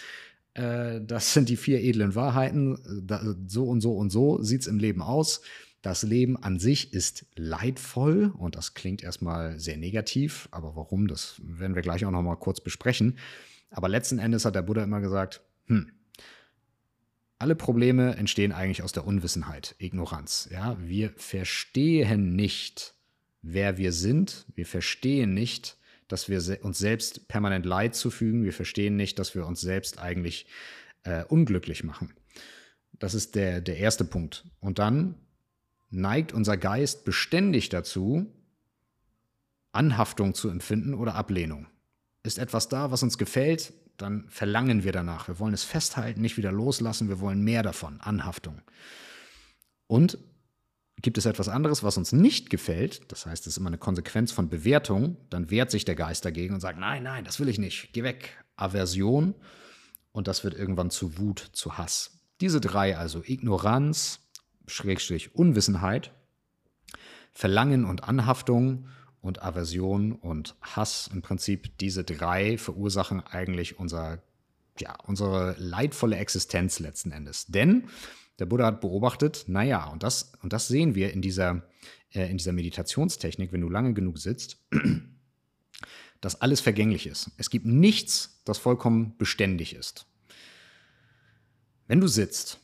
[0.53, 2.77] Äh, das sind die vier edlen Wahrheiten.
[3.47, 5.41] So und so und so sieht's im Leben aus.
[5.85, 11.39] Das Leben an sich ist leidvoll und das klingt erstmal sehr negativ, aber warum, das
[11.43, 13.19] werden wir gleich auch noch mal kurz besprechen.
[13.69, 15.91] Aber letzten Endes hat der Buddha immer gesagt, hm,
[17.37, 20.49] alle Probleme entstehen eigentlich aus der Unwissenheit, Ignoranz.
[20.51, 22.95] Ja, wir verstehen nicht,
[23.43, 24.47] wer wir sind.
[24.55, 25.77] Wir verstehen nicht,
[26.07, 28.43] dass wir uns selbst permanent Leid zufügen.
[28.43, 30.47] Wir verstehen nicht, dass wir uns selbst eigentlich
[31.03, 32.15] äh, unglücklich machen.
[32.93, 34.45] Das ist der, der erste Punkt.
[34.61, 35.21] Und dann
[35.95, 38.27] neigt unser Geist beständig dazu,
[39.71, 41.67] Anhaftung zu empfinden oder Ablehnung.
[42.23, 45.27] Ist etwas da, was uns gefällt, dann verlangen wir danach.
[45.27, 48.61] Wir wollen es festhalten, nicht wieder loslassen, wir wollen mehr davon, Anhaftung.
[49.87, 50.17] Und
[51.01, 54.31] gibt es etwas anderes, was uns nicht gefällt, das heißt, es ist immer eine Konsequenz
[54.31, 57.59] von Bewertung, dann wehrt sich der Geist dagegen und sagt, nein, nein, das will ich
[57.59, 58.43] nicht, geh weg.
[58.55, 59.35] Aversion
[60.11, 62.19] und das wird irgendwann zu Wut, zu Hass.
[62.41, 64.24] Diese drei, also Ignoranz,
[64.67, 66.11] Schrägstrich Unwissenheit,
[67.31, 68.87] Verlangen und Anhaftung
[69.21, 74.21] und Aversion und Hass, im Prinzip diese drei verursachen eigentlich unser,
[74.79, 77.47] ja, unsere leidvolle Existenz letzten Endes.
[77.47, 77.87] Denn
[78.39, 81.63] der Buddha hat beobachtet, naja, und das, und das sehen wir in dieser,
[82.13, 84.63] äh, in dieser Meditationstechnik, wenn du lange genug sitzt,
[86.21, 87.31] dass alles vergänglich ist.
[87.37, 90.05] Es gibt nichts, das vollkommen beständig ist.
[91.87, 92.59] Wenn du sitzt,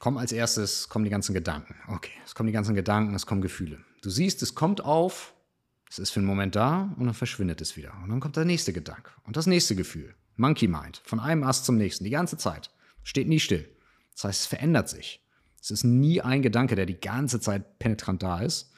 [0.00, 1.74] kommen als erstes kommen die ganzen Gedanken.
[1.88, 3.78] Okay, es kommen die ganzen Gedanken, es kommen Gefühle.
[4.02, 5.34] Du siehst, es kommt auf,
[5.90, 7.94] es ist für einen Moment da und dann verschwindet es wieder.
[8.02, 10.14] Und dann kommt der nächste Gedanke und das nächste Gefühl.
[10.36, 12.70] Monkey Mind, von einem Ast zum nächsten, die ganze Zeit.
[13.02, 13.68] Steht nie still.
[14.12, 15.24] Das heißt, es verändert sich.
[15.60, 18.72] Es ist nie ein Gedanke, der die ganze Zeit penetrant da ist,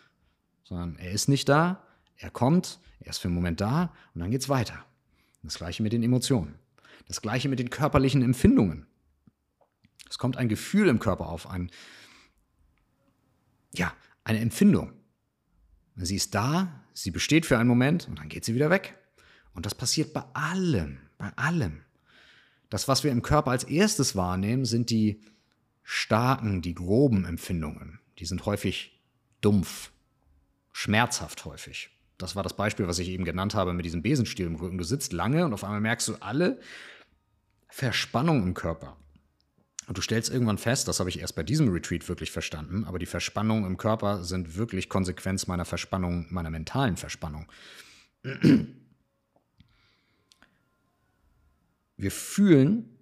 [0.65, 1.83] sondern er ist nicht da,
[2.17, 4.85] er kommt, er ist für einen Moment da und dann geht es weiter.
[5.43, 6.59] Das gleiche mit den Emotionen.
[7.09, 8.87] Das gleiche mit den körperlichen Empfindungen.
[10.11, 11.71] Es kommt ein Gefühl im Körper auf, ein,
[13.73, 13.95] ja,
[14.25, 14.93] eine Empfindung.
[15.95, 18.99] Sie ist da, sie besteht für einen Moment und dann geht sie wieder weg.
[19.55, 21.83] Und das passiert bei allem, bei allem.
[22.71, 25.21] Das, was wir im Körper als erstes wahrnehmen, sind die
[25.83, 28.01] starken, die groben Empfindungen.
[28.19, 29.01] Die sind häufig
[29.41, 29.91] dumpf,
[30.73, 31.91] schmerzhaft häufig.
[32.19, 34.79] Das war das Beispiel, was ich eben genannt habe mit diesem Besenstiel im Rücken.
[34.79, 36.61] Du sitzt lange und auf einmal merkst du alle
[37.69, 38.97] Verspannung im Körper.
[39.91, 43.01] Und du stellst irgendwann fest, das habe ich erst bei diesem Retreat wirklich verstanden, aber
[43.01, 47.51] die Verspannungen im Körper sind wirklich Konsequenz meiner Verspannung, meiner mentalen Verspannung.
[51.97, 53.00] Wir fühlen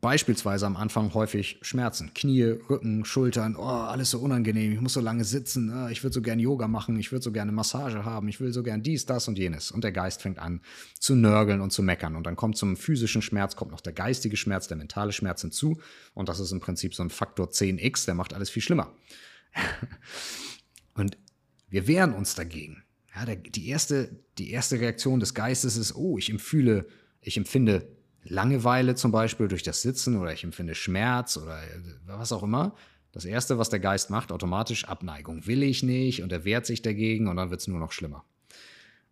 [0.00, 2.12] beispielsweise am Anfang häufig Schmerzen.
[2.14, 6.14] Knie, Rücken, Schultern, oh, alles so unangenehm, ich muss so lange sitzen, oh, ich würde
[6.14, 9.06] so gerne Yoga machen, ich würde so gerne Massage haben, ich will so gerne dies,
[9.06, 9.70] das und jenes.
[9.70, 10.60] Und der Geist fängt an
[10.98, 12.16] zu nörgeln und zu meckern.
[12.16, 15.78] Und dann kommt zum physischen Schmerz, kommt noch der geistige Schmerz, der mentale Schmerz hinzu.
[16.14, 18.94] Und das ist im Prinzip so ein Faktor 10x, der macht alles viel schlimmer.
[20.94, 21.18] und
[21.68, 22.82] wir wehren uns dagegen.
[23.14, 26.86] Ja, der, die, erste, die erste Reaktion des Geistes ist, oh, ich empfühle,
[27.20, 31.58] ich empfinde Langeweile zum Beispiel durch das Sitzen oder ich empfinde Schmerz oder
[32.06, 32.74] was auch immer.
[33.12, 35.46] Das Erste, was der Geist macht, automatisch Abneigung.
[35.46, 38.24] Will ich nicht und er wehrt sich dagegen und dann wird es nur noch schlimmer.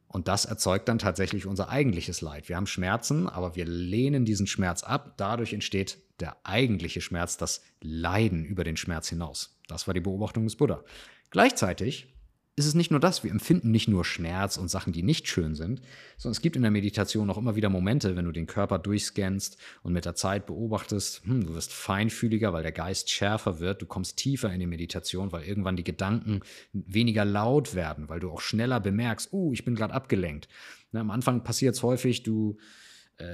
[0.07, 2.49] Und das erzeugt dann tatsächlich unser eigentliches Leid.
[2.49, 5.15] Wir haben Schmerzen, aber wir lehnen diesen Schmerz ab.
[5.17, 9.59] Dadurch entsteht der eigentliche Schmerz, das Leiden über den Schmerz hinaus.
[9.69, 10.83] Das war die Beobachtung des Buddha.
[11.31, 12.15] Gleichzeitig
[12.59, 15.55] ist es nicht nur das, wir empfinden nicht nur Schmerz und Sachen, die nicht schön
[15.55, 15.81] sind,
[16.17, 19.57] sondern es gibt in der Meditation auch immer wieder Momente, wenn du den Körper durchscannst
[19.83, 23.87] und mit der Zeit beobachtest, hm, du wirst feinfühliger, weil der Geist schärfer wird, du
[23.87, 26.41] kommst tiefer in die Meditation, weil irgendwann die Gedanken
[26.73, 30.49] weniger laut werden, weil du auch schneller bemerkst, oh, ich bin gerade abgelenkt.
[30.93, 32.59] Na, am Anfang passiert es häufig, du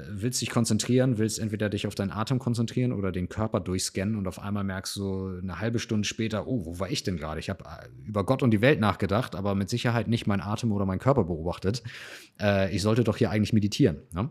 [0.09, 4.27] willst dich konzentrieren, willst entweder dich auf deinen Atem konzentrieren oder den Körper durchscannen und
[4.27, 7.39] auf einmal merkst du eine halbe Stunde später, oh, wo war ich denn gerade?
[7.39, 10.73] Ich habe äh, über Gott und die Welt nachgedacht, aber mit Sicherheit nicht meinen Atem
[10.73, 11.83] oder meinen Körper beobachtet.
[12.41, 14.03] Äh, ich sollte doch hier eigentlich meditieren.
[14.13, 14.31] Ne?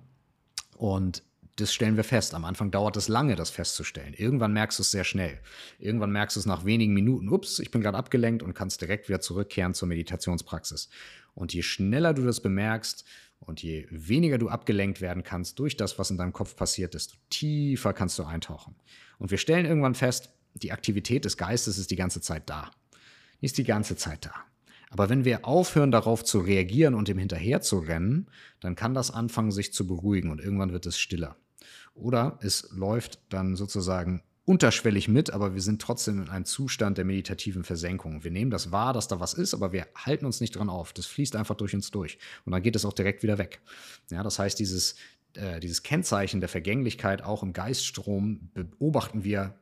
[0.76, 1.24] Und
[1.58, 2.34] das stellen wir fest.
[2.34, 4.16] Am Anfang dauert es lange, das festzustellen.
[4.16, 5.40] Irgendwann merkst du es sehr schnell.
[5.78, 9.08] Irgendwann merkst du es nach wenigen Minuten, ups, ich bin gerade abgelenkt und kannst direkt
[9.08, 10.90] wieder zurückkehren zur Meditationspraxis.
[11.36, 13.06] Und je schneller du das bemerkst,
[13.46, 17.16] und je weniger du abgelenkt werden kannst durch das, was in deinem Kopf passiert, desto
[17.30, 18.76] tiefer kannst du eintauchen.
[19.18, 22.72] Und wir stellen irgendwann fest, die Aktivität des Geistes ist die ganze Zeit da.
[23.42, 24.34] Die ist die ganze Zeit da.
[24.90, 28.28] Aber wenn wir aufhören, darauf zu reagieren und ihm hinterher zu rennen,
[28.60, 31.36] dann kann das anfangen, sich zu beruhigen und irgendwann wird es stiller.
[31.96, 37.06] Oder es läuft dann sozusagen unterschwellig mit, aber wir sind trotzdem in einem Zustand der
[37.06, 38.24] meditativen Versenkung.
[38.24, 40.92] Wir nehmen das wahr, dass da was ist, aber wir halten uns nicht dran auf.
[40.92, 42.18] Das fließt einfach durch uns durch.
[42.46, 43.62] Und dann geht es auch direkt wieder weg.
[44.12, 44.96] Ja, das heißt, dieses,
[45.36, 49.56] äh, dieses Kennzeichen der Vergänglichkeit auch im Geiststrom beobachten wir,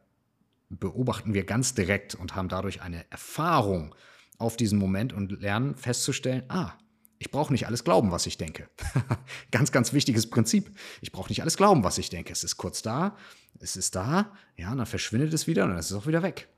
[0.69, 3.93] beobachten wir ganz direkt und haben dadurch eine Erfahrung
[4.39, 6.73] auf diesen Moment und lernen festzustellen, ah,
[7.19, 8.67] ich brauche nicht alles glauben, was ich denke.
[9.51, 10.71] ganz, ganz wichtiges Prinzip.
[11.01, 12.33] Ich brauche nicht alles glauben, was ich denke.
[12.33, 13.15] Es ist kurz da,
[13.59, 16.23] es ist da, ja, und dann verschwindet es wieder und dann ist es auch wieder
[16.23, 16.49] weg.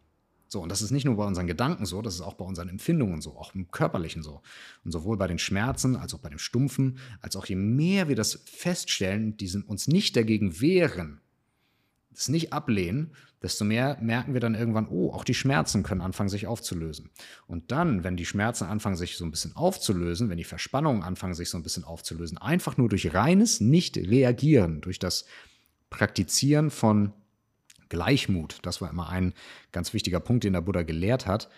[0.47, 2.69] So, und das ist nicht nur bei unseren Gedanken so, das ist auch bei unseren
[2.69, 4.43] Empfindungen so, auch im Körperlichen so.
[4.83, 8.15] Und sowohl bei den Schmerzen als auch bei dem Stumpfen, als auch je mehr wir
[8.15, 11.21] das feststellen, die uns nicht dagegen wehren,
[12.11, 16.29] das nicht ablehnen, desto mehr merken wir dann irgendwann, oh, auch die Schmerzen können anfangen,
[16.29, 17.09] sich aufzulösen.
[17.47, 21.33] Und dann, wenn die Schmerzen anfangen, sich so ein bisschen aufzulösen, wenn die Verspannungen anfangen,
[21.33, 25.25] sich so ein bisschen aufzulösen, einfach nur durch reines Nicht-Reagieren, durch das
[25.93, 27.13] Praktizieren von
[27.87, 29.31] Gleichmut, das war immer ein
[29.71, 31.49] ganz wichtiger Punkt, den der Buddha gelehrt hat,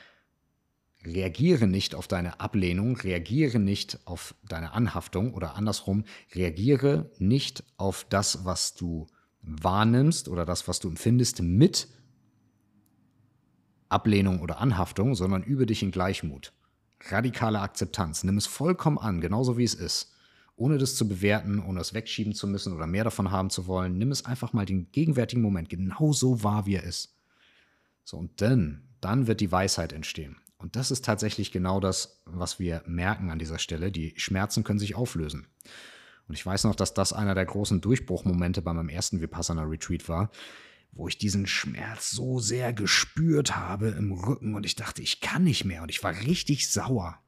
[1.06, 8.06] reagiere nicht auf deine Ablehnung, reagiere nicht auf deine Anhaftung oder andersrum, reagiere nicht auf
[8.10, 9.08] das, was du
[9.42, 11.88] wahrnimmst oder das, was du empfindest, mit
[13.88, 16.52] Ablehnung oder Anhaftung, sondern übe dich in Gleichmut.
[17.08, 18.26] Radikale Akzeptanz.
[18.26, 20.15] Nimm es vollkommen an, genauso wie es ist.
[20.56, 23.98] Ohne das zu bewerten, ohne es wegschieben zu müssen oder mehr davon haben zu wollen.
[23.98, 27.18] Nimm es einfach mal den gegenwärtigen Moment genauso wahr, wie er ist.
[28.04, 30.38] So, und dann, dann wird die Weisheit entstehen.
[30.58, 33.92] Und das ist tatsächlich genau das, was wir merken an dieser Stelle.
[33.92, 35.48] Die Schmerzen können sich auflösen.
[36.28, 40.08] Und ich weiß noch, dass das einer der großen Durchbruchmomente bei meinem ersten Vipassana Retreat
[40.10, 40.32] war,
[40.92, 45.44] wo ich diesen Schmerz so sehr gespürt habe im Rücken und ich dachte, ich kann
[45.44, 47.20] nicht mehr und ich war richtig sauer.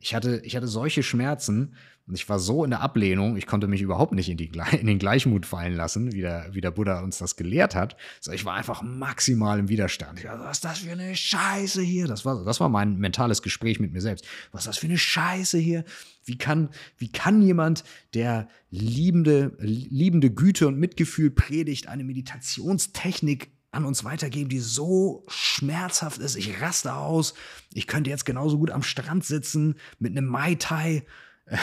[0.00, 1.74] Ich hatte, ich hatte solche Schmerzen
[2.06, 4.86] und ich war so in der Ablehnung, ich konnte mich überhaupt nicht in, die, in
[4.86, 7.96] den Gleichmut fallen lassen, wie der, wie der Buddha uns das gelehrt hat.
[8.20, 10.20] So, ich war einfach maximal im Widerstand.
[10.20, 12.06] Ich war, was ist das für eine Scheiße hier?
[12.06, 14.26] Das war, das war mein mentales Gespräch mit mir selbst.
[14.52, 15.84] Was ist das für eine Scheiße hier?
[16.24, 17.84] Wie kann, wie kann jemand,
[18.14, 26.18] der liebende, liebende Güte und Mitgefühl predigt, eine Meditationstechnik an uns weitergeben, die so schmerzhaft
[26.18, 26.36] ist.
[26.36, 27.34] Ich raste aus.
[27.74, 31.04] Ich könnte jetzt genauso gut am Strand sitzen mit einem Mai Tai.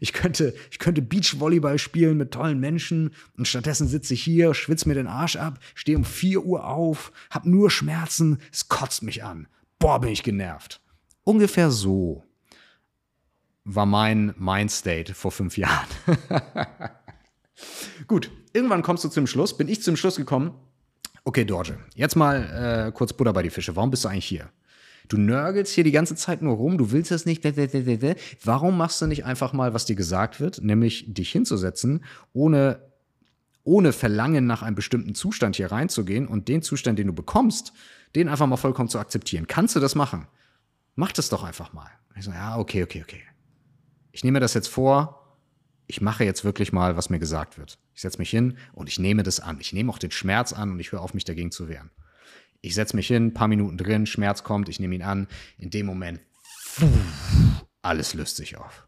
[0.00, 4.88] Ich könnte, ich könnte Beachvolleyball spielen mit tollen Menschen und stattdessen sitze ich hier, schwitze
[4.88, 9.22] mir den Arsch ab, stehe um 4 Uhr auf, hab nur Schmerzen, es kotzt mich
[9.22, 9.48] an.
[9.78, 10.80] Boah, bin ich genervt.
[11.24, 12.24] Ungefähr so
[13.64, 15.88] war mein Mindstate vor fünf Jahren.
[18.06, 20.52] Gut, irgendwann kommst du zum Schluss, bin ich zum Schluss gekommen,
[21.24, 23.76] Okay, Dorje, jetzt mal äh, kurz Butter bei die Fische.
[23.76, 24.50] Warum bist du eigentlich hier?
[25.08, 27.44] Du nörgelst hier die ganze Zeit nur rum, du willst das nicht.
[28.44, 32.80] Warum machst du nicht einfach mal, was dir gesagt wird, nämlich dich hinzusetzen, ohne,
[33.62, 37.72] ohne Verlangen nach einem bestimmten Zustand hier reinzugehen und den Zustand, den du bekommst,
[38.16, 39.46] den einfach mal vollkommen zu akzeptieren?
[39.46, 40.26] Kannst du das machen?
[40.96, 41.90] Mach das doch einfach mal.
[42.16, 43.22] Ich so, ja, okay, okay, okay.
[44.10, 45.36] Ich nehme das jetzt vor,
[45.86, 47.78] ich mache jetzt wirklich mal, was mir gesagt wird.
[47.94, 49.58] Ich setze mich hin und ich nehme das an.
[49.60, 51.90] Ich nehme auch den Schmerz an und ich höre auf, mich dagegen zu wehren.
[52.60, 55.26] Ich setze mich hin, paar Minuten drin, Schmerz kommt, ich nehme ihn an.
[55.58, 56.20] In dem Moment,
[57.82, 58.86] alles löst sich auf.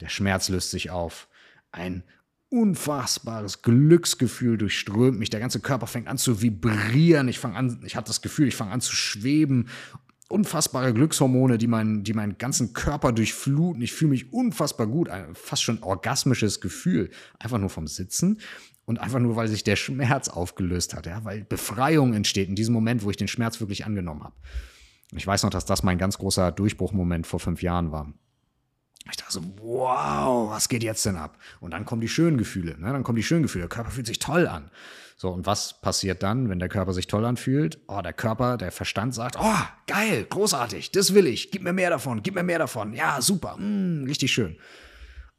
[0.00, 1.28] Der Schmerz löst sich auf.
[1.70, 2.02] Ein
[2.48, 5.30] unfassbares Glücksgefühl durchströmt mich.
[5.30, 7.28] Der ganze Körper fängt an zu vibrieren.
[7.28, 9.68] Ich fange an, ich habe das Gefühl, ich fange an zu schweben
[10.32, 13.82] unfassbare Glückshormone, die, mein, die meinen ganzen Körper durchfluten.
[13.82, 18.40] Ich fühle mich unfassbar gut, ein fast schon orgasmisches Gefühl, einfach nur vom Sitzen
[18.84, 22.74] und einfach nur, weil sich der Schmerz aufgelöst hat, ja, weil Befreiung entsteht in diesem
[22.74, 24.34] Moment, wo ich den Schmerz wirklich angenommen habe.
[25.14, 28.12] Ich weiß noch, dass das mein ganz großer Durchbruchmoment vor fünf Jahren war.
[29.10, 31.38] Ich dachte so, wow, was geht jetzt denn ab?
[31.60, 32.92] Und dann kommen die schönen Gefühle, ne?
[32.92, 33.62] dann kommen die schönen Gefühle.
[33.62, 34.70] Der Körper fühlt sich toll an.
[35.22, 37.78] So, und was passiert dann, wenn der Körper sich toll anfühlt?
[37.86, 41.90] Oh, der Körper, der Verstand sagt, oh, geil, großartig, das will ich, gib mir mehr
[41.90, 42.92] davon, gib mir mehr davon.
[42.92, 44.56] Ja, super, mm, richtig schön.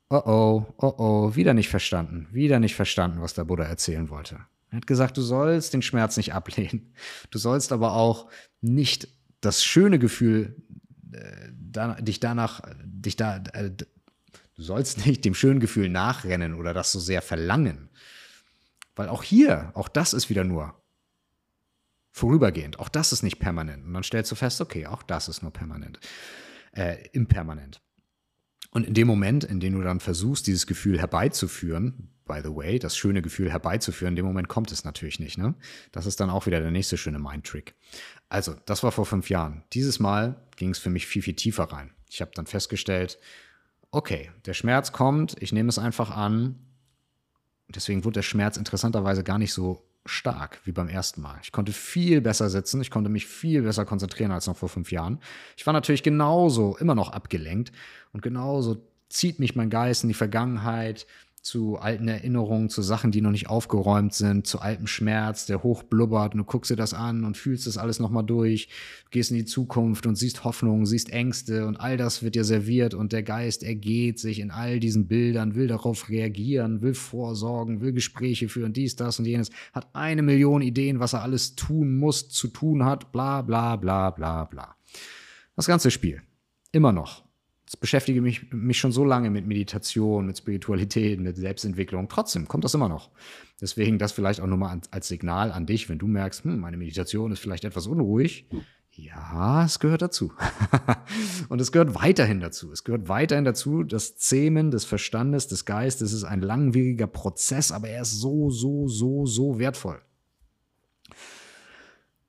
[0.09, 4.39] Oh oh, oh oh, wieder nicht verstanden, wieder nicht verstanden, was der Buddha erzählen wollte.
[4.69, 6.93] Er hat gesagt, du sollst den Schmerz nicht ablehnen.
[7.29, 8.29] Du sollst aber auch
[8.61, 9.09] nicht
[9.41, 10.55] das schöne Gefühl,
[11.11, 16.93] äh, dich danach, dich da, äh, du sollst nicht dem schönen Gefühl nachrennen oder das
[16.93, 17.89] so sehr verlangen.
[18.95, 20.75] Weil auch hier, auch das ist wieder nur
[22.11, 22.79] vorübergehend.
[22.79, 23.85] Auch das ist nicht permanent.
[23.85, 25.99] Und dann stellst du fest, okay, auch das ist nur permanent,
[26.73, 27.81] äh, impermanent.
[28.71, 32.79] Und in dem Moment, in dem du dann versuchst, dieses Gefühl herbeizuführen, by the way,
[32.79, 35.37] das schöne Gefühl herbeizuführen, in dem Moment kommt es natürlich nicht.
[35.37, 35.55] Ne?
[35.91, 37.75] Das ist dann auch wieder der nächste schöne Mind-Trick.
[38.29, 39.63] Also, das war vor fünf Jahren.
[39.73, 41.91] Dieses Mal ging es für mich viel, viel tiefer rein.
[42.09, 43.19] Ich habe dann festgestellt,
[43.91, 46.55] okay, der Schmerz kommt, ich nehme es einfach an
[47.75, 51.39] Deswegen wurde der Schmerz interessanterweise gar nicht so stark wie beim ersten Mal.
[51.43, 54.91] Ich konnte viel besser sitzen, ich konnte mich viel besser konzentrieren als noch vor fünf
[54.91, 55.19] Jahren.
[55.55, 57.71] Ich war natürlich genauso immer noch abgelenkt
[58.11, 61.05] und genauso zieht mich mein Geist in die Vergangenheit,
[61.43, 66.33] zu alten Erinnerungen, zu Sachen, die noch nicht aufgeräumt sind, zu altem Schmerz, der hochblubbert
[66.33, 68.69] und du guckst dir das an und fühlst das alles nochmal durch,
[69.11, 72.93] gehst in die Zukunft und siehst Hoffnung, siehst Ängste und all das wird dir serviert
[72.93, 77.91] und der Geist ergeht sich in all diesen Bildern, will darauf reagieren, will vorsorgen, will
[77.91, 82.29] Gespräche führen, dies, das und jenes, hat eine Million Ideen, was er alles tun muss,
[82.29, 84.77] zu tun hat, bla bla bla bla bla.
[85.57, 86.21] Das ganze Spiel.
[86.71, 87.23] Immer noch
[87.73, 92.07] Das beschäftige mich, mich schon so lange mit Meditation, mit Spiritualität, mit Selbstentwicklung.
[92.07, 93.09] Trotzdem kommt das immer noch.
[93.59, 96.77] Deswegen das vielleicht auch nur mal als Signal an dich, wenn du merkst, hm, meine
[96.77, 98.45] Meditation ist vielleicht etwas unruhig.
[98.91, 100.33] Ja, es gehört dazu.
[101.49, 102.71] und es gehört weiterhin dazu.
[102.71, 107.87] Es gehört weiterhin dazu, das Zähmen des Verstandes, des Geistes ist ein langwieriger Prozess, aber
[107.87, 109.99] er ist so, so, so, so wertvoll.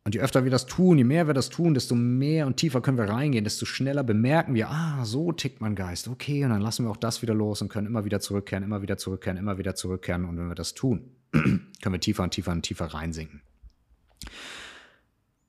[0.07, 2.83] Und je öfter wir das tun, je mehr wir das tun, desto mehr und tiefer
[2.83, 6.09] können wir reingehen, desto schneller bemerken wir, ah, so tickt mein Geist.
[6.09, 8.83] Okay, und dann lassen wir auch das wieder los und können immer wieder zurückkehren, immer
[8.83, 10.27] wieder zurückkehren, immer wieder zurückkehren.
[10.27, 13.41] Und wenn wir das tun, können wir tiefer und tiefer und tiefer reinsinken.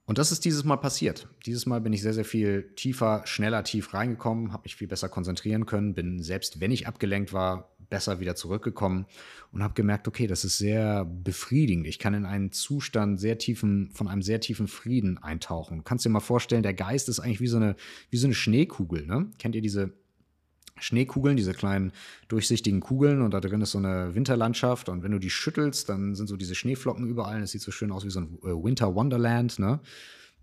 [0.05, 1.27] Und das ist dieses Mal passiert.
[1.45, 5.09] Dieses Mal bin ich sehr, sehr viel tiefer, schneller tief reingekommen, habe mich viel besser
[5.09, 9.05] konzentrieren können, bin selbst wenn ich abgelenkt war, besser wieder zurückgekommen
[9.51, 11.87] und habe gemerkt, okay, das ist sehr befriedigend.
[11.87, 15.77] Ich kann in einen Zustand sehr tiefen, von einem sehr tiefen Frieden eintauchen.
[15.77, 17.75] Du kannst dir mal vorstellen, der Geist ist eigentlich wie so eine,
[18.09, 19.05] wie so eine Schneekugel.
[19.05, 19.27] Ne?
[19.37, 19.93] Kennt ihr diese
[20.77, 21.93] Schneekugeln, diese kleinen
[22.27, 26.15] durchsichtigen Kugeln und da drin ist so eine Winterlandschaft und wenn du die schüttelst, dann
[26.15, 27.41] sind so diese Schneeflocken überall.
[27.41, 29.79] Es sieht so schön aus wie so ein äh, Winter Wonderland, ne?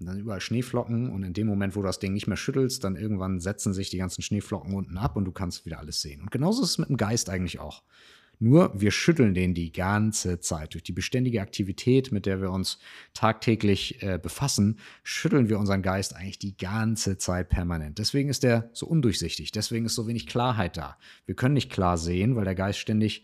[0.03, 2.83] Und dann überall Schneeflocken und in dem Moment, wo du das Ding nicht mehr schüttelst,
[2.83, 6.23] dann irgendwann setzen sich die ganzen Schneeflocken unten ab und du kannst wieder alles sehen.
[6.23, 7.83] Und genauso ist es mit dem Geist eigentlich auch.
[8.41, 10.75] Nur wir schütteln den die ganze Zeit.
[10.75, 12.81] Durch die beständige Aktivität, mit der wir uns
[13.15, 17.99] tagtäglich äh, befassen, schütteln wir unseren Geist eigentlich die ganze Zeit permanent.
[17.99, 19.53] Deswegen ist der so undurchsichtig.
[19.53, 20.99] Deswegen ist so wenig Klarheit da.
[21.27, 23.23] Wir können nicht klar sehen, weil der Geist ständig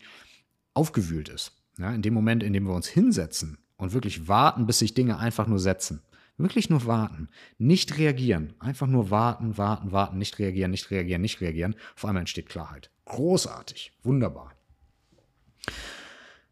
[0.73, 1.51] aufgewühlt ist.
[1.77, 5.17] Ja, in dem Moment, in dem wir uns hinsetzen und wirklich warten, bis sich Dinge
[5.17, 6.01] einfach nur setzen.
[6.39, 7.27] Wirklich nur warten,
[7.57, 11.75] nicht reagieren, einfach nur warten, warten, warten, nicht reagieren, nicht reagieren, nicht reagieren.
[11.97, 12.89] Auf einmal entsteht Klarheit.
[13.05, 14.53] Großartig, wunderbar.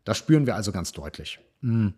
[0.04, 1.40] Das spüren wir also ganz deutlich.
[1.62, 1.94] Hm.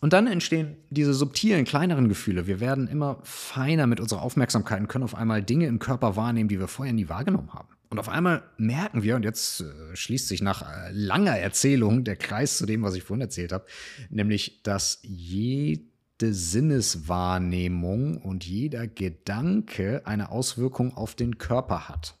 [0.00, 2.46] Und dann entstehen diese subtilen, kleineren Gefühle.
[2.46, 6.50] Wir werden immer feiner mit unserer Aufmerksamkeit und können auf einmal Dinge im Körper wahrnehmen,
[6.50, 7.68] die wir vorher nie wahrgenommen haben.
[7.88, 12.16] Und auf einmal merken wir, und jetzt äh, schließt sich nach äh, langer Erzählung der
[12.16, 13.64] Kreis zu dem, was ich vorhin erzählt habe,
[14.10, 22.16] nämlich, dass jede Sinneswahrnehmung und jeder Gedanke eine Auswirkung auf den Körper hat.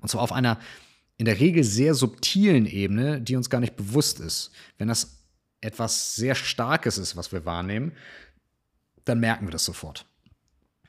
[0.00, 0.58] Und zwar auf einer
[1.18, 4.50] in der Regel sehr subtilen Ebene, die uns gar nicht bewusst ist.
[4.78, 5.22] Wenn das
[5.60, 7.92] etwas sehr Starkes ist, was wir wahrnehmen,
[9.04, 10.06] dann merken wir das sofort.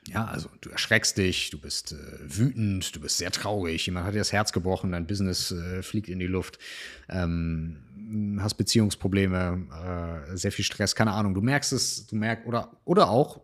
[0.08, 4.14] Ja, also du erschreckst dich, du bist äh, wütend, du bist sehr traurig, jemand hat
[4.14, 6.58] dir das Herz gebrochen, dein Business äh, fliegt in die Luft,
[7.08, 7.78] ähm,
[8.38, 11.34] hast Beziehungsprobleme, äh, sehr viel Stress, keine Ahnung.
[11.34, 13.40] Du merkst es, du merkst, oder, oder auch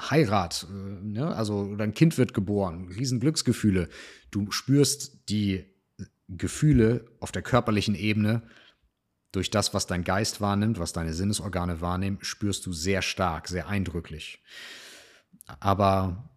[0.00, 1.34] Heirat, äh, ne?
[1.34, 3.88] also dein Kind wird geboren, Riesenglücksgefühle.
[4.30, 5.64] Du spürst die
[6.28, 8.42] Gefühle auf der körperlichen Ebene
[9.32, 13.68] durch das, was dein Geist wahrnimmt, was deine Sinnesorgane wahrnehmen, spürst du sehr stark, sehr
[13.68, 14.42] eindrücklich.
[15.60, 16.30] Aber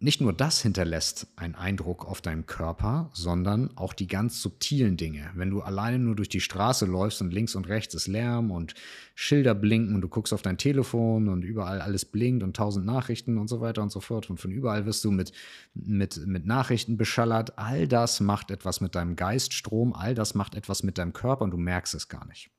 [0.00, 5.28] nicht nur das hinterlässt einen Eindruck auf deinem Körper, sondern auch die ganz subtilen Dinge.
[5.34, 8.74] Wenn du alleine nur durch die Straße läufst und links und rechts ist Lärm und
[9.16, 13.38] Schilder blinken und du guckst auf dein Telefon und überall alles blinkt und tausend Nachrichten
[13.38, 15.32] und so weiter und so fort und von überall wirst du mit,
[15.74, 20.84] mit, mit Nachrichten beschallert, all das macht etwas mit deinem Geiststrom, all das macht etwas
[20.84, 22.50] mit deinem Körper und du merkst es gar nicht.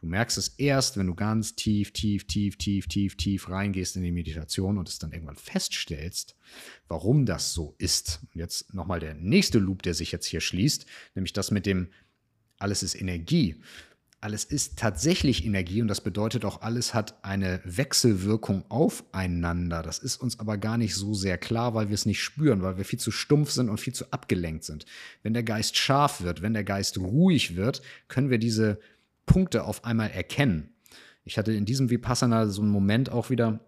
[0.00, 4.02] Du merkst es erst, wenn du ganz tief, tief, tief, tief, tief, tief reingehst in
[4.02, 6.36] die Meditation und es dann irgendwann feststellst,
[6.88, 8.20] warum das so ist.
[8.32, 11.88] Und jetzt nochmal der nächste Loop, der sich jetzt hier schließt, nämlich das mit dem,
[12.58, 13.56] alles ist Energie.
[14.22, 19.82] Alles ist tatsächlich Energie und das bedeutet auch, alles hat eine Wechselwirkung aufeinander.
[19.82, 22.76] Das ist uns aber gar nicht so sehr klar, weil wir es nicht spüren, weil
[22.76, 24.84] wir viel zu stumpf sind und viel zu abgelenkt sind.
[25.22, 28.78] Wenn der Geist scharf wird, wenn der Geist ruhig wird, können wir diese
[29.30, 30.74] Punkte auf einmal erkennen.
[31.22, 33.60] Ich hatte in diesem Vipassana so einen Moment auch wieder,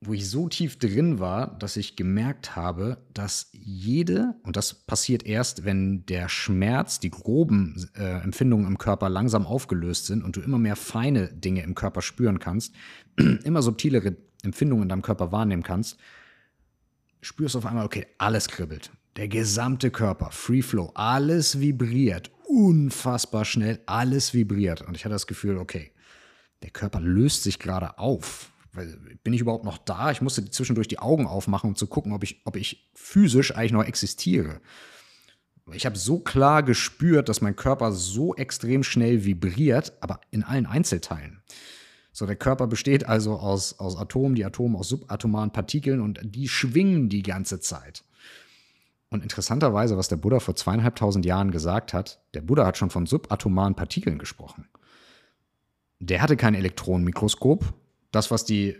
[0.00, 5.26] wo ich so tief drin war, dass ich gemerkt habe, dass jede, und das passiert
[5.26, 10.40] erst, wenn der Schmerz, die groben äh, Empfindungen im Körper langsam aufgelöst sind und du
[10.40, 12.74] immer mehr feine Dinge im Körper spüren kannst,
[13.44, 15.98] immer subtilere Empfindungen in deinem Körper wahrnehmen kannst,
[17.20, 18.92] spürst du auf einmal, okay, alles kribbelt.
[19.16, 24.80] Der gesamte Körper, Free Flow, alles vibriert unfassbar schnell, alles vibriert.
[24.80, 25.92] Und ich hatte das Gefühl, okay,
[26.62, 28.50] der Körper löst sich gerade auf.
[29.22, 30.10] Bin ich überhaupt noch da?
[30.10, 33.72] Ich musste zwischendurch die Augen aufmachen, um zu gucken, ob ich, ob ich physisch eigentlich
[33.72, 34.62] noch existiere.
[35.72, 40.64] Ich habe so klar gespürt, dass mein Körper so extrem schnell vibriert, aber in allen
[40.64, 41.42] Einzelteilen.
[42.12, 46.48] So, der Körper besteht also aus, aus Atomen, die Atome aus subatomaren Partikeln und die
[46.48, 48.02] schwingen die ganze Zeit.
[49.10, 53.06] Und interessanterweise, was der Buddha vor zweieinhalbtausend Jahren gesagt hat, der Buddha hat schon von
[53.06, 54.68] subatomaren Partikeln gesprochen.
[56.00, 57.72] Der hatte kein Elektronenmikroskop.
[58.10, 58.76] Das, was die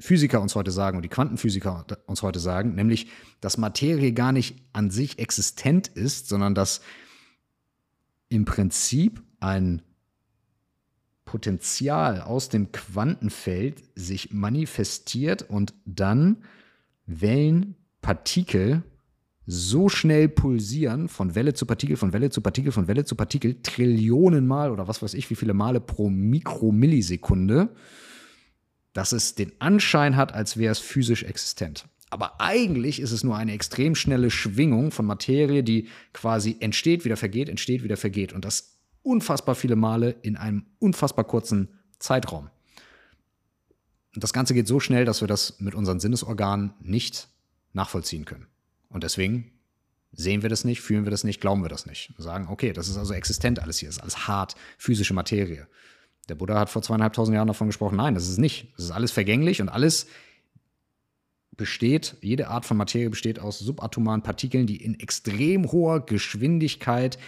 [0.00, 3.08] Physiker uns heute sagen und die Quantenphysiker uns heute sagen, nämlich,
[3.40, 6.80] dass Materie gar nicht an sich existent ist, sondern dass
[8.28, 9.82] im Prinzip ein
[11.24, 16.44] Potenzial aus dem Quantenfeld sich manifestiert und dann
[17.06, 18.82] Wellen, Partikel
[19.50, 23.62] so schnell pulsieren, von Welle zu Partikel, von Welle zu Partikel, von Welle zu Partikel,
[23.62, 27.70] Trillionenmal oder was weiß ich, wie viele Male pro Mikromillisekunde,
[28.92, 31.86] dass es den Anschein hat, als wäre es physisch existent.
[32.10, 37.16] Aber eigentlich ist es nur eine extrem schnelle Schwingung von Materie, die quasi entsteht, wieder
[37.16, 38.34] vergeht, entsteht, wieder vergeht.
[38.34, 41.68] Und das unfassbar viele Male in einem unfassbar kurzen
[41.98, 42.50] Zeitraum.
[44.14, 47.28] Und das Ganze geht so schnell, dass wir das mit unseren Sinnesorganen nicht
[47.72, 48.46] nachvollziehen können.
[48.88, 49.52] Und deswegen
[50.12, 52.12] sehen wir das nicht, fühlen wir das nicht, glauben wir das nicht.
[52.16, 55.68] Wir sagen, okay, das ist also existent alles hier, das ist alles hart, physische Materie.
[56.28, 58.72] Der Buddha hat vor zweieinhalbtausend Jahren davon gesprochen, nein, das ist nicht.
[58.76, 60.06] Das ist alles vergänglich und alles
[61.56, 67.18] besteht, jede Art von Materie besteht aus subatomaren Partikeln, die in extrem hoher Geschwindigkeit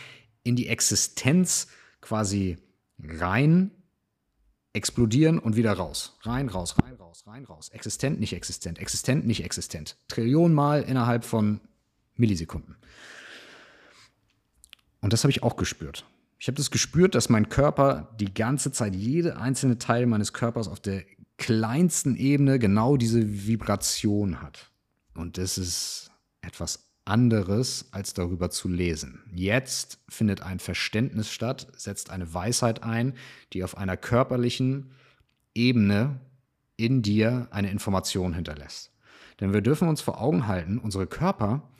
[0.43, 1.67] in die Existenz
[2.01, 2.59] quasi
[3.03, 3.73] rein
[4.73, 6.17] explodieren und wieder raus.
[6.23, 7.69] Rein, raus, rein, raus, rein, raus.
[7.71, 9.97] Existent, nicht existent, existent, nicht existent.
[10.09, 11.61] Trillionenmal innerhalb von
[12.17, 12.77] Millisekunden.
[15.01, 16.05] Und das habe ich auch gespürt.
[16.39, 20.69] Ich habe das gespürt, dass mein Körper die ganze Zeit, jede einzelne Teil meines Körpers
[20.69, 21.05] auf der
[21.37, 24.71] kleinsten Ebene genau diese Vibration hat.
[25.15, 26.11] Und das ist
[26.43, 29.23] etwas anderes, als darüber zu lesen.
[29.33, 33.15] Jetzt findet ein Verständnis statt, setzt eine Weisheit ein,
[33.53, 34.93] die auf einer körperlichen
[35.55, 36.21] Ebene
[36.77, 38.93] in dir eine Information hinterlässt.
[39.41, 41.71] Denn wir dürfen uns vor Augen halten, unsere Körper,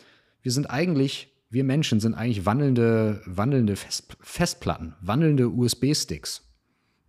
[0.43, 6.49] wir sind eigentlich wir Menschen sind eigentlich wandelnde, wandelnde Fest, Festplatten, wandelnde USB-Sticks.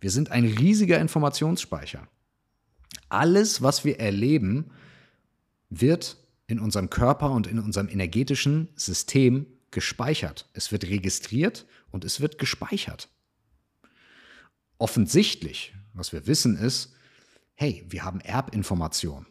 [0.00, 2.08] Wir sind ein riesiger Informationsspeicher.
[3.08, 4.72] Alles, was wir erleben,
[5.70, 6.16] wird
[6.52, 10.48] in unserem Körper und in unserem energetischen System gespeichert.
[10.52, 13.08] Es wird registriert und es wird gespeichert.
[14.78, 16.94] Offensichtlich, was wir wissen, ist,
[17.54, 19.26] hey, wir haben Erbinformation.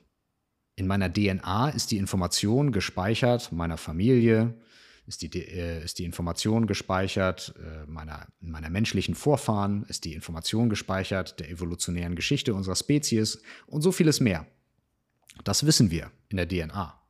[0.76, 4.57] In meiner DNA ist die Information gespeichert meiner Familie,
[5.05, 10.69] ist die, äh, ist die Information gespeichert äh, meiner, meiner menschlichen Vorfahren, ist die Information
[10.69, 14.47] gespeichert der evolutionären Geschichte unserer Spezies und so vieles mehr.
[15.43, 17.01] Das wissen wir in der DNA.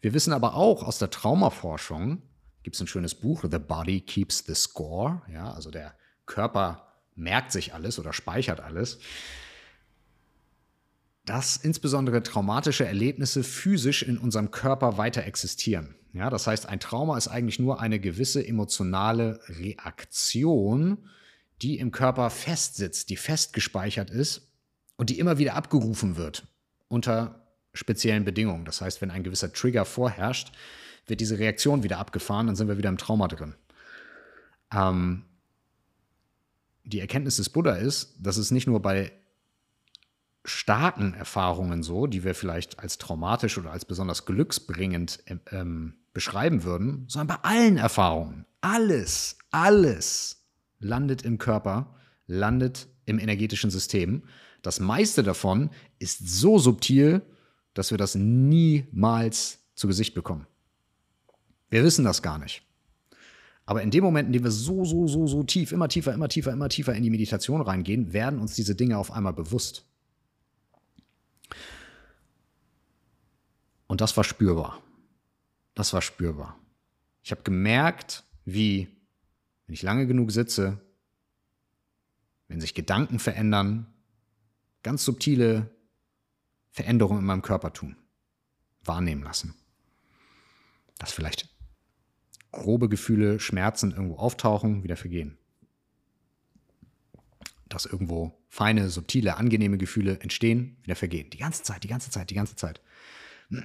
[0.00, 2.22] Wir wissen aber auch aus der Traumaforschung,
[2.62, 5.94] gibt es ein schönes Buch, The Body Keeps the Score, ja, also der
[6.26, 8.98] Körper merkt sich alles oder speichert alles,
[11.26, 15.94] dass insbesondere traumatische Erlebnisse physisch in unserem Körper weiter existieren.
[16.12, 20.98] Ja, das heißt, ein Trauma ist eigentlich nur eine gewisse emotionale Reaktion,
[21.62, 24.50] die im Körper festsitzt, die festgespeichert ist
[24.96, 26.46] und die immer wieder abgerufen wird
[26.88, 27.39] unter
[27.72, 28.64] speziellen Bedingungen.
[28.64, 30.52] Das heißt, wenn ein gewisser Trigger vorherrscht,
[31.06, 33.54] wird diese Reaktion wieder abgefahren, dann sind wir wieder im Trauma drin.
[34.72, 35.24] Ähm,
[36.84, 39.12] die Erkenntnis des Buddha ist, dass es nicht nur bei
[40.44, 47.04] starken Erfahrungen so, die wir vielleicht als traumatisch oder als besonders glücksbringend ähm, beschreiben würden,
[47.08, 48.46] sondern bei allen Erfahrungen.
[48.60, 50.44] Alles, alles
[50.78, 51.94] landet im Körper,
[52.26, 54.22] landet im energetischen System.
[54.62, 57.22] Das meiste davon ist so subtil,
[57.74, 60.46] dass wir das niemals zu Gesicht bekommen.
[61.70, 62.62] Wir wissen das gar nicht.
[63.64, 66.28] Aber in dem Moment, in dem wir so, so, so, so tief, immer tiefer, immer
[66.28, 69.84] tiefer, immer tiefer in die Meditation reingehen, werden uns diese Dinge auf einmal bewusst.
[73.86, 74.82] Und das war spürbar.
[75.74, 76.58] Das war spürbar.
[77.22, 78.88] Ich habe gemerkt, wie,
[79.66, 80.80] wenn ich lange genug sitze,
[82.48, 83.86] wenn sich Gedanken verändern,
[84.82, 85.70] ganz subtile
[86.70, 87.96] Veränderungen in meinem Körper tun,
[88.82, 89.54] wahrnehmen lassen.
[90.98, 91.48] Dass vielleicht
[92.52, 95.38] grobe Gefühle, Schmerzen irgendwo auftauchen, wieder vergehen.
[97.68, 101.30] Dass irgendwo feine, subtile, angenehme Gefühle entstehen, wieder vergehen.
[101.30, 102.80] Die ganze Zeit, die ganze Zeit, die ganze Zeit.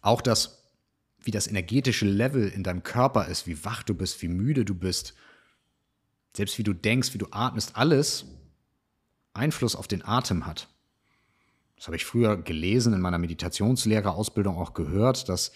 [0.00, 0.72] Auch das,
[1.18, 4.74] wie das energetische Level in deinem Körper ist, wie wach du bist, wie müde du
[4.74, 5.14] bist,
[6.36, 8.26] selbst wie du denkst, wie du atmest, alles
[9.34, 10.68] Einfluss auf den Atem hat.
[11.76, 15.52] Das habe ich früher gelesen, in meiner Meditationslehrerausbildung auch gehört, dass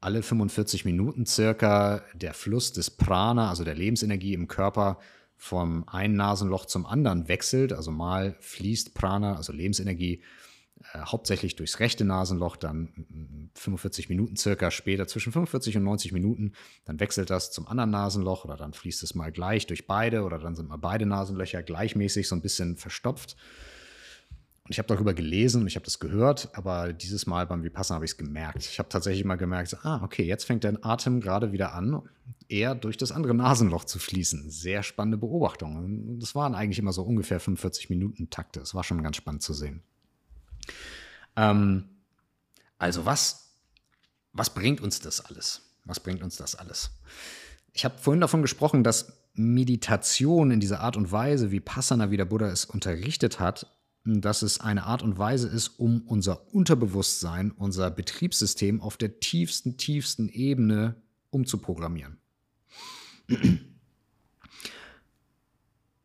[0.00, 4.98] alle 45 Minuten circa der Fluss des Prana, also der Lebensenergie im Körper,
[5.36, 7.72] vom einen Nasenloch zum anderen wechselt.
[7.72, 10.22] Also mal fließt Prana, also Lebensenergie,
[10.92, 16.52] äh, hauptsächlich durchs rechte Nasenloch, dann 45 Minuten circa später, zwischen 45 und 90 Minuten,
[16.84, 20.38] dann wechselt das zum anderen Nasenloch oder dann fließt es mal gleich durch beide oder
[20.38, 23.36] dann sind mal beide Nasenlöcher gleichmäßig so ein bisschen verstopft.
[24.68, 27.94] Und ich habe darüber gelesen und ich habe das gehört, aber dieses Mal beim Vipassana
[27.94, 28.66] habe ich es gemerkt.
[28.66, 32.02] Ich habe tatsächlich mal gemerkt, ah, okay, jetzt fängt der Atem gerade wieder an,
[32.50, 34.50] eher durch das andere Nasenloch zu fließen.
[34.50, 36.18] Sehr spannende Beobachtung.
[36.20, 38.60] Das waren eigentlich immer so ungefähr 45 Minuten Takte.
[38.60, 39.82] Das war schon ganz spannend zu sehen.
[41.34, 41.84] Ähm,
[42.76, 43.54] also was,
[44.34, 45.62] was bringt uns das alles?
[45.86, 46.90] Was bringt uns das alles?
[47.72, 52.18] Ich habe vorhin davon gesprochen, dass Meditation in dieser Art und Weise, wie Passana, wie
[52.18, 53.66] der Buddha es unterrichtet hat,
[54.08, 59.76] dass es eine Art und Weise ist, um unser Unterbewusstsein, unser Betriebssystem auf der tiefsten,
[59.76, 60.96] tiefsten Ebene
[61.30, 62.18] umzuprogrammieren.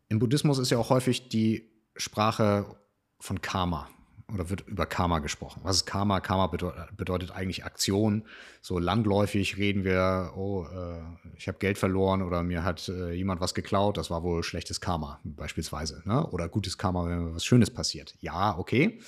[0.08, 2.76] Im Buddhismus ist ja auch häufig die Sprache
[3.18, 3.88] von Karma
[4.32, 5.60] oder wird über Karma gesprochen.
[5.64, 6.20] Was ist Karma?
[6.20, 8.24] Karma bedeutet, eigentlich Aktion.
[8.60, 11.00] So landläufig reden wir, oh, äh,
[11.36, 14.80] ich habe Geld verloren oder mir hat äh, jemand was geklaut, das war wohl schlechtes
[14.80, 16.02] Karma beispielsweise.
[16.04, 16.26] Ne?
[16.28, 18.14] Oder gutes Karma, wenn mir was Schönes passiert.
[18.20, 18.98] Ja, okay.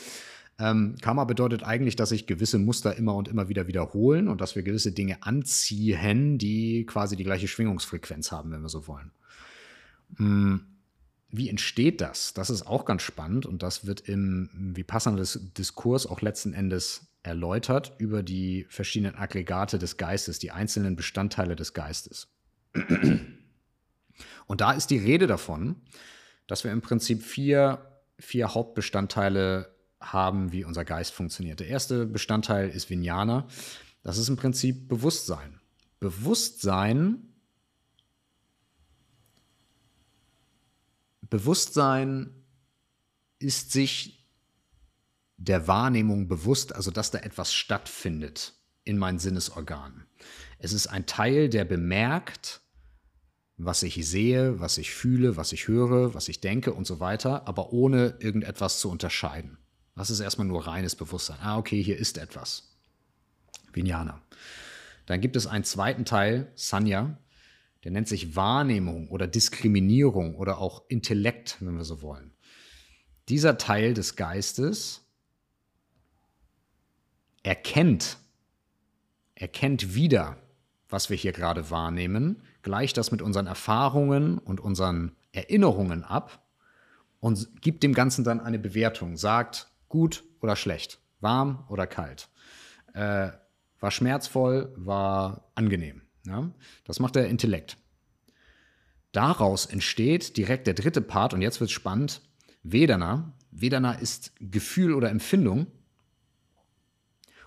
[0.59, 4.55] Ähm, Karma bedeutet eigentlich, dass sich gewisse Muster immer und immer wieder wiederholen und dass
[4.55, 9.11] wir gewisse Dinge anziehen, die quasi die gleiche Schwingungsfrequenz haben, wenn wir so wollen.
[10.17, 10.76] Hm
[11.37, 12.35] wie entsteht das?
[12.35, 18.23] Das ist auch ganz spannend und das wird im Vipassana-Diskurs auch letzten Endes erläutert über
[18.23, 22.29] die verschiedenen Aggregate des Geistes, die einzelnen Bestandteile des Geistes.
[24.47, 25.77] Und da ist die Rede davon,
[26.47, 31.61] dass wir im Prinzip vier, vier Hauptbestandteile haben, wie unser Geist funktioniert.
[31.61, 33.49] Der erste Bestandteil ist Vijnana.
[34.03, 35.61] Das ist im Prinzip Bewusstsein.
[35.99, 37.36] Bewusstsein
[41.29, 42.31] Bewusstsein
[43.39, 44.27] ist sich
[45.37, 48.55] der Wahrnehmung bewusst, also dass da etwas stattfindet
[48.85, 50.07] in meinen Sinnesorganen.
[50.59, 52.63] Es ist ein Teil, der bemerkt,
[53.59, 57.47] was ich sehe, was ich fühle, was ich höre, was ich denke und so weiter,
[57.49, 59.59] aber ohne irgendetwas zu unterscheiden.
[59.95, 61.39] Das ist erstmal nur reines Bewusstsein.
[61.41, 62.75] Ah, okay, hier ist etwas.
[63.73, 64.23] Vijnana.
[65.07, 67.19] Dann gibt es einen zweiten Teil, Sanya,
[67.87, 72.33] der nennt sich Wahrnehmung oder Diskriminierung oder auch Intellekt, wenn wir so wollen.
[73.29, 75.07] Dieser Teil des Geistes
[77.45, 78.19] erkennt,
[79.37, 80.37] erkennt wieder,
[80.89, 86.45] was wir hier gerade wahrnehmen, gleicht das mit unseren Erfahrungen und unseren Erinnerungen ab
[87.21, 92.31] und gibt dem Ganzen dann eine Bewertung, sagt gut oder schlecht, warm oder kalt,
[92.95, 93.31] äh,
[93.79, 96.06] war schmerzvoll, war angenehm.
[96.27, 96.51] Ja?
[96.85, 97.77] Das macht der Intellekt.
[99.13, 102.21] Daraus entsteht direkt der dritte Part, und jetzt wird es spannend,
[102.63, 103.33] Vedana.
[103.51, 105.67] Vedana ist Gefühl oder Empfindung.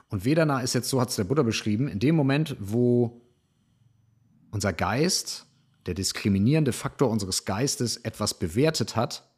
[0.07, 3.21] Und Vedana ist jetzt, so hat es der Buddha beschrieben, in dem Moment, wo
[4.49, 5.45] unser Geist,
[5.85, 9.29] der diskriminierende Faktor unseres Geistes, etwas bewertet hat,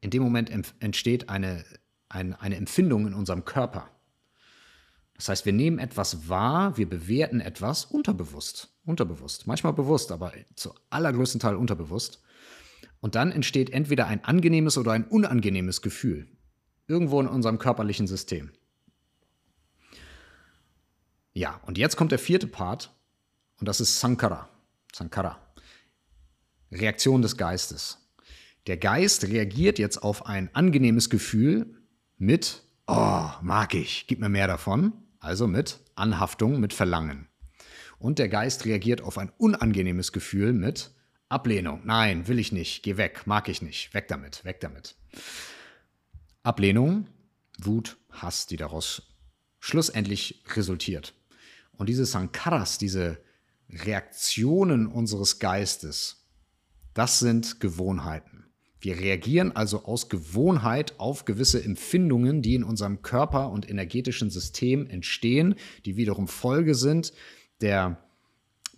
[0.00, 1.64] in dem Moment entsteht eine,
[2.08, 3.90] eine, eine Empfindung in unserem Körper.
[5.18, 8.68] Das heißt, wir nehmen etwas wahr, wir bewerten etwas unterbewusst.
[8.84, 9.48] Unterbewusst.
[9.48, 12.22] Manchmal bewusst, aber zu allergrößten Teil unterbewusst.
[13.00, 16.28] Und dann entsteht entweder ein angenehmes oder ein unangenehmes Gefühl.
[16.86, 18.52] Irgendwo in unserem körperlichen System.
[21.32, 22.96] Ja, und jetzt kommt der vierte Part.
[23.58, 24.48] Und das ist Sankara.
[24.94, 25.40] Sankara.
[26.70, 28.08] Reaktion des Geistes.
[28.68, 31.74] Der Geist reagiert jetzt auf ein angenehmes Gefühl
[32.18, 37.28] mit, oh, mag ich, gib mir mehr davon also mit Anhaftung, mit Verlangen.
[37.98, 40.90] Und der Geist reagiert auf ein unangenehmes Gefühl mit
[41.28, 41.82] Ablehnung.
[41.84, 44.96] Nein, will ich nicht, geh weg, mag ich nicht, weg damit, weg damit.
[46.42, 47.08] Ablehnung,
[47.58, 49.02] Wut, Hass, die daraus
[49.58, 51.14] schlussendlich resultiert.
[51.72, 53.22] Und diese Sankaras, diese
[53.68, 56.26] Reaktionen unseres Geistes,
[56.94, 58.47] das sind Gewohnheiten.
[58.80, 64.88] Wir reagieren also aus Gewohnheit auf gewisse Empfindungen, die in unserem Körper und energetischen System
[64.88, 67.12] entstehen, die wiederum Folge sind
[67.60, 67.98] der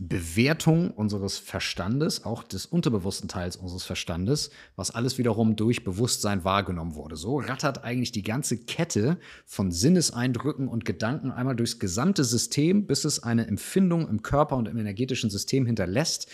[0.03, 6.94] Bewertung unseres Verstandes, auch des unterbewussten Teils unseres Verstandes, was alles wiederum durch Bewusstsein wahrgenommen
[6.94, 7.16] wurde.
[7.16, 13.04] So rattert eigentlich die ganze Kette von Sinneseindrücken und Gedanken einmal durchs gesamte System, bis
[13.04, 16.30] es eine Empfindung im Körper und im energetischen System hinterlässt,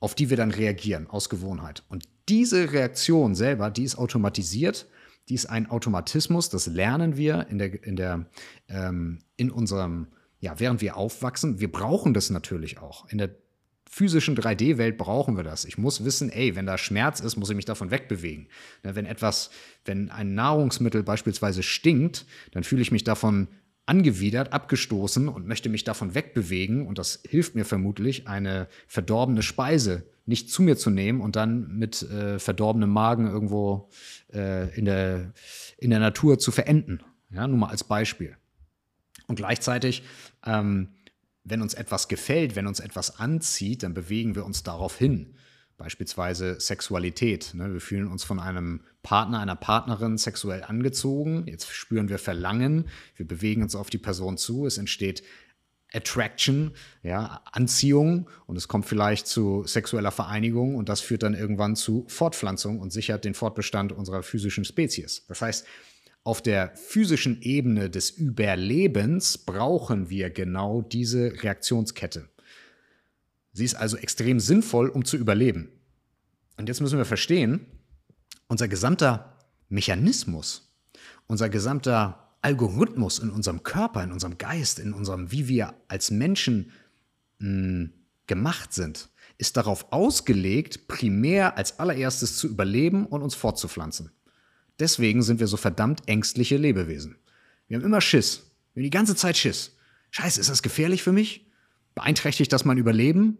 [0.00, 1.84] auf die wir dann reagieren aus Gewohnheit.
[1.88, 4.86] Und diese Reaktion selber, die ist automatisiert,
[5.28, 8.26] die ist ein Automatismus, das lernen wir in der, in der,
[8.68, 10.08] ähm, in unserem,
[10.40, 11.60] ja, während wir aufwachsen.
[11.60, 13.06] Wir brauchen das natürlich auch.
[13.10, 13.30] In der
[13.88, 15.64] physischen 3D-Welt brauchen wir das.
[15.64, 18.48] Ich muss wissen, ey, wenn da Schmerz ist, muss ich mich davon wegbewegen.
[18.84, 19.50] Ne, wenn etwas,
[19.84, 23.48] wenn ein Nahrungsmittel beispielsweise stinkt, dann fühle ich mich davon
[23.86, 26.86] angewidert, abgestoßen und möchte mich davon wegbewegen.
[26.86, 31.76] Und das hilft mir vermutlich, eine verdorbene Speise nicht zu mir zu nehmen und dann
[31.76, 33.90] mit äh, verdorbenem Magen irgendwo
[34.32, 35.32] äh, in, der,
[35.76, 37.00] in der Natur zu verenden.
[37.30, 38.36] Ja, nur mal als Beispiel.
[39.26, 40.04] Und gleichzeitig,
[40.46, 40.90] ähm,
[41.44, 45.34] wenn uns etwas gefällt, wenn uns etwas anzieht, dann bewegen wir uns darauf hin.
[45.76, 47.52] Beispielsweise Sexualität.
[47.54, 47.72] Ne?
[47.72, 51.44] Wir fühlen uns von einem Partner, einer Partnerin sexuell angezogen.
[51.46, 52.88] Jetzt spüren wir Verlangen.
[53.16, 54.66] Wir bewegen uns auf die Person zu.
[54.66, 55.22] Es entsteht
[55.92, 56.72] Attraction,
[57.02, 62.04] ja, Anziehung und es kommt vielleicht zu sexueller Vereinigung und das führt dann irgendwann zu
[62.08, 65.24] Fortpflanzung und sichert den Fortbestand unserer physischen Spezies.
[65.26, 65.66] Das heißt,
[66.22, 72.28] auf der physischen Ebene des Überlebens brauchen wir genau diese Reaktionskette.
[73.52, 75.70] Sie ist also extrem sinnvoll, um zu überleben.
[76.56, 77.66] Und jetzt müssen wir verstehen,
[78.50, 79.36] unser gesamter
[79.68, 80.74] Mechanismus,
[81.28, 86.72] unser gesamter Algorithmus in unserem Körper, in unserem Geist, in unserem, wie wir als Menschen
[87.38, 87.92] mh, hm,
[88.26, 89.08] gemacht sind,
[89.38, 94.10] ist darauf ausgelegt, primär als allererstes zu überleben und uns fortzupflanzen.
[94.80, 97.18] Deswegen sind wir so verdammt ängstliche Lebewesen.
[97.68, 98.50] Wir haben immer Schiss.
[98.74, 99.76] Wir haben die ganze Zeit Schiss.
[100.10, 101.46] Scheiße, ist das gefährlich für mich?
[101.94, 103.38] Beeinträchtigt das mein Überleben?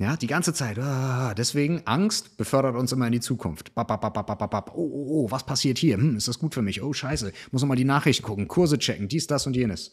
[0.00, 0.78] Ja, die ganze Zeit.
[0.78, 3.70] Ah, deswegen, Angst befördert uns immer in die Zukunft.
[3.76, 5.98] Oh, oh, oh, was passiert hier?
[5.98, 6.80] Hm, ist das gut für mich?
[6.80, 7.34] Oh, scheiße.
[7.50, 9.92] Muss nochmal die Nachrichten gucken, Kurse checken, dies, das und jenes.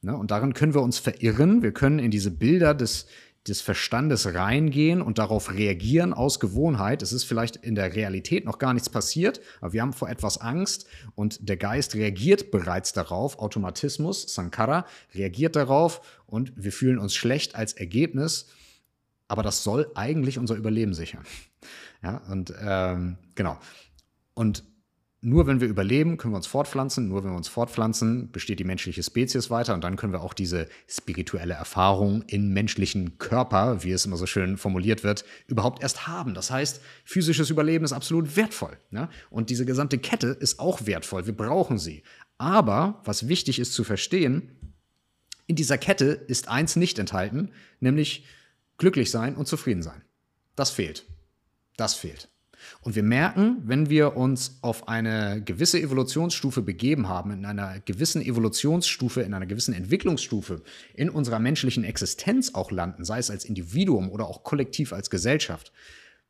[0.00, 0.16] Ne?
[0.16, 1.60] Und darin können wir uns verirren.
[1.60, 3.06] Wir können in diese Bilder des,
[3.48, 7.02] des Verstandes reingehen und darauf reagieren aus Gewohnheit.
[7.02, 10.38] Es ist vielleicht in der Realität noch gar nichts passiert, aber wir haben vor etwas
[10.38, 10.86] Angst
[11.16, 13.40] und der Geist reagiert bereits darauf.
[13.40, 14.86] Automatismus, Sankara,
[15.16, 18.46] reagiert darauf und wir fühlen uns schlecht als Ergebnis.
[19.32, 21.24] Aber das soll eigentlich unser Überleben sichern.
[22.02, 23.58] Ja, und ähm, genau.
[24.34, 24.62] Und
[25.22, 27.08] nur wenn wir überleben, können wir uns fortpflanzen.
[27.08, 29.72] Nur wenn wir uns fortpflanzen, besteht die menschliche Spezies weiter.
[29.72, 34.26] Und dann können wir auch diese spirituelle Erfahrung im menschlichen Körper, wie es immer so
[34.26, 36.34] schön formuliert wird, überhaupt erst haben.
[36.34, 38.76] Das heißt, physisches Überleben ist absolut wertvoll.
[38.90, 39.08] Ne?
[39.30, 41.24] Und diese gesamte Kette ist auch wertvoll.
[41.24, 42.02] Wir brauchen sie.
[42.36, 44.50] Aber was wichtig ist zu verstehen,
[45.46, 47.50] in dieser Kette ist eins nicht enthalten,
[47.80, 48.26] nämlich
[48.82, 50.02] glücklich sein und zufrieden sein.
[50.56, 51.06] Das fehlt.
[51.76, 52.28] Das fehlt.
[52.80, 58.20] Und wir merken, wenn wir uns auf eine gewisse Evolutionsstufe begeben haben, in einer gewissen
[58.20, 60.62] Evolutionsstufe, in einer gewissen Entwicklungsstufe
[60.94, 65.72] in unserer menschlichen Existenz auch landen, sei es als Individuum oder auch kollektiv als Gesellschaft,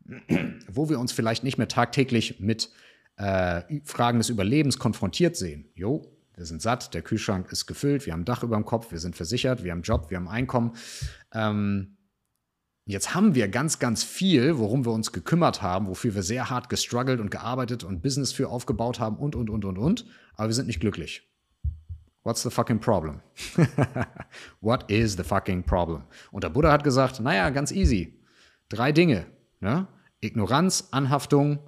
[0.68, 2.70] wo wir uns vielleicht nicht mehr tagtäglich mit
[3.16, 5.70] äh, Fragen des Überlebens konfrontiert sehen.
[5.74, 6.02] Jo,
[6.36, 8.98] wir sind satt, der Kühlschrank ist gefüllt, wir haben ein Dach über dem Kopf, wir
[8.98, 10.76] sind versichert, wir haben Job, wir haben Einkommen.
[11.32, 11.96] Ähm,
[12.84, 16.68] Jetzt haben wir ganz, ganz viel, worum wir uns gekümmert haben, wofür wir sehr hart
[16.68, 20.06] gestruggelt und gearbeitet und Business für aufgebaut haben und, und, und, und, und.
[20.34, 21.28] Aber wir sind nicht glücklich.
[22.24, 23.20] What's the fucking problem?
[24.60, 26.02] What is the fucking problem?
[26.32, 28.20] Und der Buddha hat gesagt, naja, ganz easy.
[28.68, 29.26] Drei Dinge.
[29.60, 29.86] Ne?
[30.20, 31.60] Ignoranz, Anhaftung,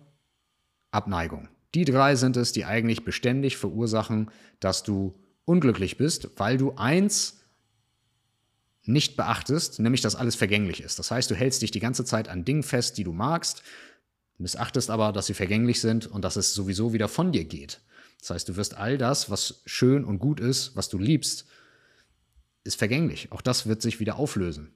[0.91, 1.49] Abneigung.
[1.75, 4.31] Die drei sind es, die eigentlich beständig verursachen,
[4.61, 5.15] dass du
[5.45, 7.44] unglücklich bist, weil du eins
[8.87, 10.99] nicht beachtest, nämlich dass alles vergänglich ist.
[10.99, 13.63] Das heißt, du hältst dich die ganze Zeit an Dingen fest, die du magst,
[14.39, 17.81] missachtest aber, dass sie vergänglich sind und dass es sowieso wieder von dir geht.
[18.21, 21.47] Das heißt, du wirst all das, was schön und gut ist, was du liebst,
[22.65, 23.33] ist vergänglich.
[23.33, 24.73] Auch das wird sich wieder auflösen.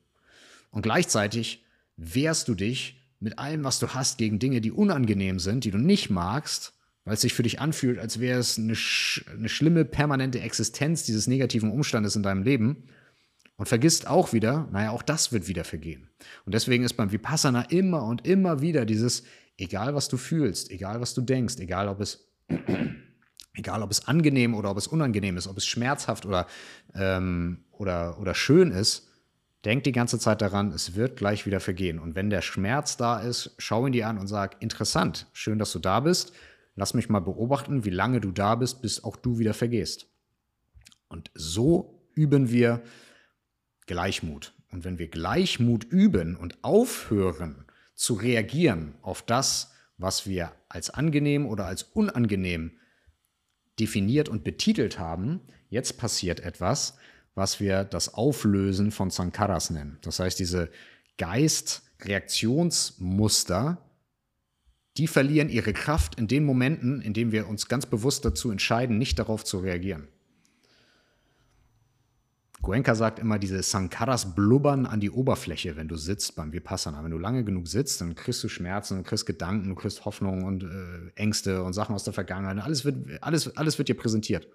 [0.71, 1.65] Und gleichzeitig
[1.97, 5.79] wehrst du dich mit allem, was du hast, gegen Dinge, die unangenehm sind, die du
[5.79, 6.75] nicht magst,
[7.05, 11.05] weil es sich für dich anfühlt, als wäre es eine, sch eine schlimme, permanente Existenz
[11.05, 12.85] dieses negativen Umstandes in deinem Leben
[13.59, 16.09] und vergisst auch wieder, naja, auch das wird wieder vergehen.
[16.47, 19.25] Und deswegen ist beim Vipassana immer und immer wieder dieses,
[19.59, 22.31] egal was du fühlst, egal was du denkst, egal ob es,
[23.55, 26.47] egal ob es angenehm oder ob es unangenehm ist, ob es schmerzhaft oder,
[26.95, 29.09] ähm, oder, oder schön ist,
[29.65, 31.99] denk die ganze Zeit daran, es wird gleich wieder vergehen.
[31.99, 35.73] Und wenn der Schmerz da ist, schau ihn dir an und sag, interessant, schön, dass
[35.73, 36.33] du da bist.
[36.77, 40.07] Lass mich mal beobachten, wie lange du da bist, bis auch du wieder vergehst.
[41.09, 42.83] Und so üben wir
[43.89, 44.55] Gleichmut.
[44.71, 47.65] Und wenn wir Gleichmut üben und aufhören
[47.97, 52.71] zu reagieren auf das, was wir als angenehm oder als unangenehm
[53.81, 55.41] definiert und betitelt haben,
[55.71, 56.99] jetzt passiert etwas,
[57.35, 59.99] was wir das Auflösen von Sankaras nennen.
[60.03, 60.71] Das heißt, diese
[61.17, 63.79] Geistreaktionsmuster,
[64.97, 68.99] die verlieren ihre Kraft in den Momenten, in denen wir uns ganz bewusst dazu entscheiden,
[68.99, 70.09] nicht darauf zu reagieren.
[72.63, 77.05] Goenka sagt immer, diese Sankaras blubbern an die Oberfläche, wenn du sitzt beim Vipassana.
[77.05, 80.45] Wenn du lange genug sitzt, dann kriegst du Schmerzen, du kriegst Gedanken, du kriegst Hoffnung
[80.45, 82.59] und äh, Ängste und Sachen aus der Vergangenheit.
[82.65, 84.49] Alles wird, alles, alles wird dir präsentiert.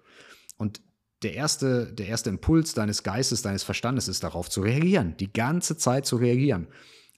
[0.58, 0.82] Und
[1.24, 5.78] der erste, der erste Impuls deines Geistes, deines Verstandes ist darauf zu reagieren, die ganze
[5.78, 6.68] Zeit zu reagieren.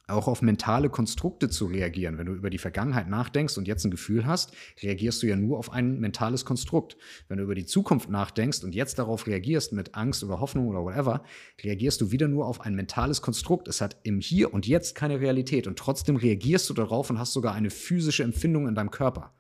[0.08, 2.18] Auch auf mentale Konstrukte zu reagieren.
[2.18, 5.58] Wenn du über die Vergangenheit nachdenkst und jetzt ein Gefühl hast, reagierst du ja nur
[5.58, 6.98] auf ein mentales Konstrukt.
[7.28, 10.84] Wenn du über die Zukunft nachdenkst und jetzt darauf reagierst mit Angst oder Hoffnung oder
[10.84, 11.24] whatever,
[11.64, 13.68] reagierst du wieder nur auf ein mentales Konstrukt.
[13.68, 17.34] Es hat im Hier und Jetzt keine Realität und trotzdem reagierst du darauf und hast
[17.34, 19.34] sogar eine physische Empfindung in deinem Körper.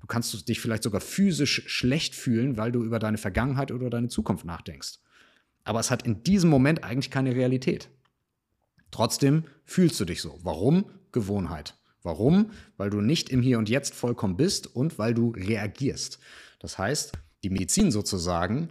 [0.00, 4.08] Du kannst dich vielleicht sogar physisch schlecht fühlen, weil du über deine Vergangenheit oder deine
[4.08, 4.98] Zukunft nachdenkst.
[5.64, 7.90] Aber es hat in diesem Moment eigentlich keine Realität.
[8.90, 10.38] Trotzdem fühlst du dich so.
[10.42, 10.84] Warum?
[11.12, 11.74] Gewohnheit.
[12.02, 12.50] Warum?
[12.76, 16.18] Weil du nicht im Hier und Jetzt vollkommen bist und weil du reagierst.
[16.58, 17.12] Das heißt,
[17.42, 18.70] die Medizin sozusagen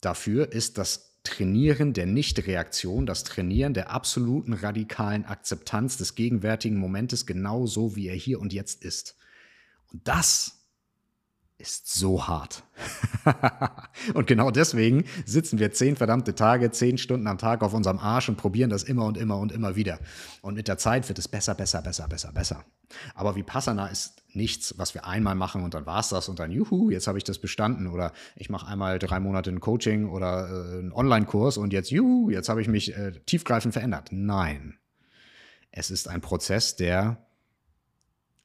[0.00, 7.26] dafür ist das Trainieren der Nichtreaktion, das Trainieren der absoluten radikalen Akzeptanz des gegenwärtigen Momentes
[7.26, 9.16] genau so, wie er hier und jetzt ist.
[9.92, 10.65] Und das
[11.58, 12.64] ist so hart.
[14.14, 18.28] und genau deswegen sitzen wir zehn verdammte Tage, zehn Stunden am Tag auf unserem Arsch
[18.28, 19.98] und probieren das immer und immer und immer wieder.
[20.42, 22.64] Und mit der Zeit wird es besser, besser, besser, besser, besser.
[23.14, 26.50] Aber Vipassana ist nichts, was wir einmal machen und dann war es das und dann,
[26.50, 27.86] juhu, jetzt habe ich das bestanden.
[27.86, 32.28] Oder ich mache einmal drei Monate ein Coaching oder äh, einen Online-Kurs und jetzt, juhu,
[32.30, 34.08] jetzt habe ich mich äh, tiefgreifend verändert.
[34.10, 34.78] Nein.
[35.70, 37.26] Es ist ein Prozess, der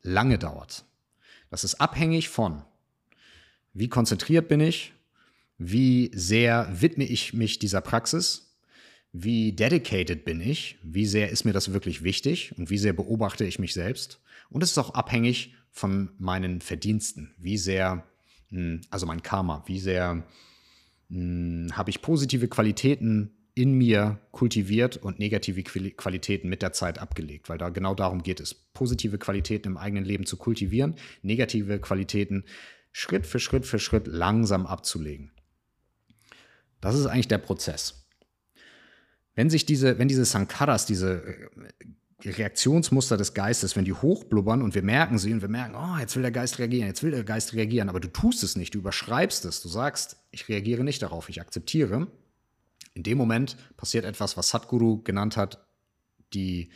[0.01, 0.85] lange dauert.
[1.49, 2.63] Das ist abhängig von
[3.73, 4.93] wie konzentriert bin ich?
[5.57, 8.57] Wie sehr widme ich mich dieser Praxis?
[9.13, 10.77] Wie dedicated bin ich?
[10.83, 12.57] Wie sehr ist mir das wirklich wichtig?
[12.57, 14.21] Und wie sehr beobachte ich mich selbst?
[14.49, 17.33] Und es ist auch abhängig von meinen Verdiensten.
[17.37, 18.05] Wie sehr,
[18.49, 20.23] hm, also mein Karma, wie sehr
[21.09, 27.49] hm, habe ich positive Qualitäten in mir kultiviert und negative Qualitäten mit der Zeit abgelegt,
[27.49, 32.45] weil da genau darum geht es, positive Qualitäten im eigenen Leben zu kultivieren, negative Qualitäten
[32.91, 35.31] Schritt für Schritt für Schritt langsam abzulegen.
[36.81, 38.07] Das ist eigentlich der Prozess.
[39.35, 41.49] Wenn sich diese, wenn diese Sankaras, diese äh,
[42.23, 46.15] Reaktionsmuster des Geistes, wenn die hochblubbern und wir merken sie und wir merken, oh, jetzt
[46.15, 48.79] will der Geist reagieren, jetzt will der Geist reagieren, aber du tust es nicht, du
[48.79, 52.07] überschreibst es, du sagst, ich reagiere nicht darauf, ich akzeptiere.
[52.93, 55.65] In dem Moment passiert etwas, was Sadhguru genannt hat,
[56.33, 56.69] die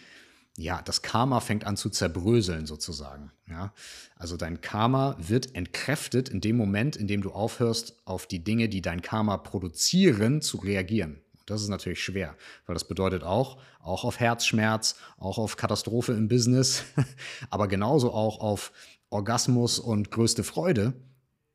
[0.57, 3.31] ja, das Karma fängt an zu zerbröseln sozusagen.
[3.49, 3.73] Ja?
[4.15, 8.69] Also dein Karma wird entkräftet in dem Moment, in dem du aufhörst, auf die Dinge,
[8.69, 11.19] die dein Karma produzieren, zu reagieren.
[11.33, 16.13] Und das ist natürlich schwer, weil das bedeutet auch, auch auf Herzschmerz, auch auf Katastrophe
[16.13, 16.83] im Business,
[17.49, 18.71] aber genauso auch auf
[19.09, 20.93] Orgasmus und größte Freude,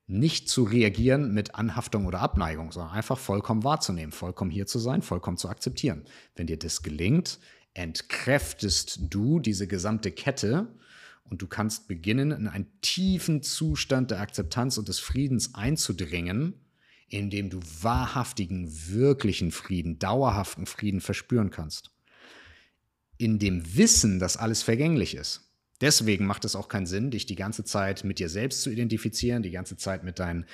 [0.07, 5.03] nicht zu reagieren mit Anhaftung oder Abneigung, sondern einfach vollkommen wahrzunehmen, vollkommen hier zu sein,
[5.03, 6.05] vollkommen zu akzeptieren.
[6.35, 7.39] Wenn dir das gelingt,
[7.75, 10.69] entkräftest du diese gesamte Kette
[11.25, 16.55] und du kannst beginnen, in einen tiefen Zustand der Akzeptanz und des Friedens einzudringen,
[17.09, 21.91] indem du wahrhaftigen, wirklichen Frieden, dauerhaften Frieden verspüren kannst.
[23.17, 25.51] In dem Wissen, dass alles vergänglich ist.
[25.81, 29.43] Deswegen macht es auch keinen Sinn, dich die ganze Zeit mit dir selbst zu identifizieren,
[29.43, 30.45] die ganze Zeit mit deinen,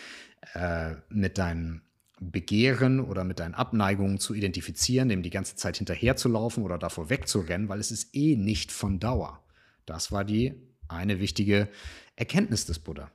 [0.55, 1.83] äh, mit deinen
[2.21, 7.69] Begehren oder mit deinen Abneigungen zu identifizieren, dem die ganze Zeit hinterherzulaufen oder davor wegzurennen,
[7.69, 9.43] weil es ist eh nicht von Dauer.
[9.85, 10.55] Das war die
[10.89, 11.69] eine wichtige
[12.15, 13.11] Erkenntnis des Buddha.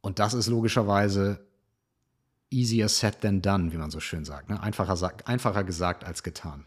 [0.00, 1.46] Und das ist logischerweise
[2.50, 4.48] easier said than done, wie man so schön sagt.
[4.48, 4.60] Ne?
[4.60, 6.64] Einfacher, einfacher gesagt als getan.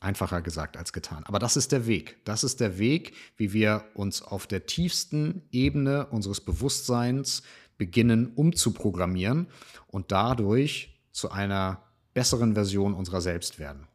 [0.00, 1.22] Einfacher gesagt als getan.
[1.24, 2.16] Aber das ist der Weg.
[2.24, 7.42] Das ist der Weg, wie wir uns auf der tiefsten Ebene unseres Bewusstseins
[7.78, 9.46] beginnen umzuprogrammieren
[9.88, 11.82] und dadurch zu einer
[12.14, 13.86] besseren Version unserer selbst werden.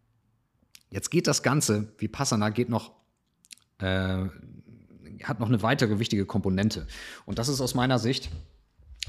[0.89, 2.91] Jetzt geht das Ganze, wie Passana geht noch,
[3.79, 4.25] äh,
[5.23, 6.87] hat noch eine weitere wichtige Komponente.
[7.25, 8.29] Und das ist aus meiner Sicht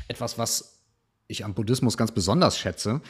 [0.09, 0.83] etwas, was
[1.29, 3.01] ich am Buddhismus ganz besonders schätze,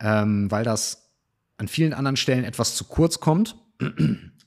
[0.00, 1.10] ähm, weil das
[1.56, 3.56] an vielen anderen Stellen etwas zu kurz kommt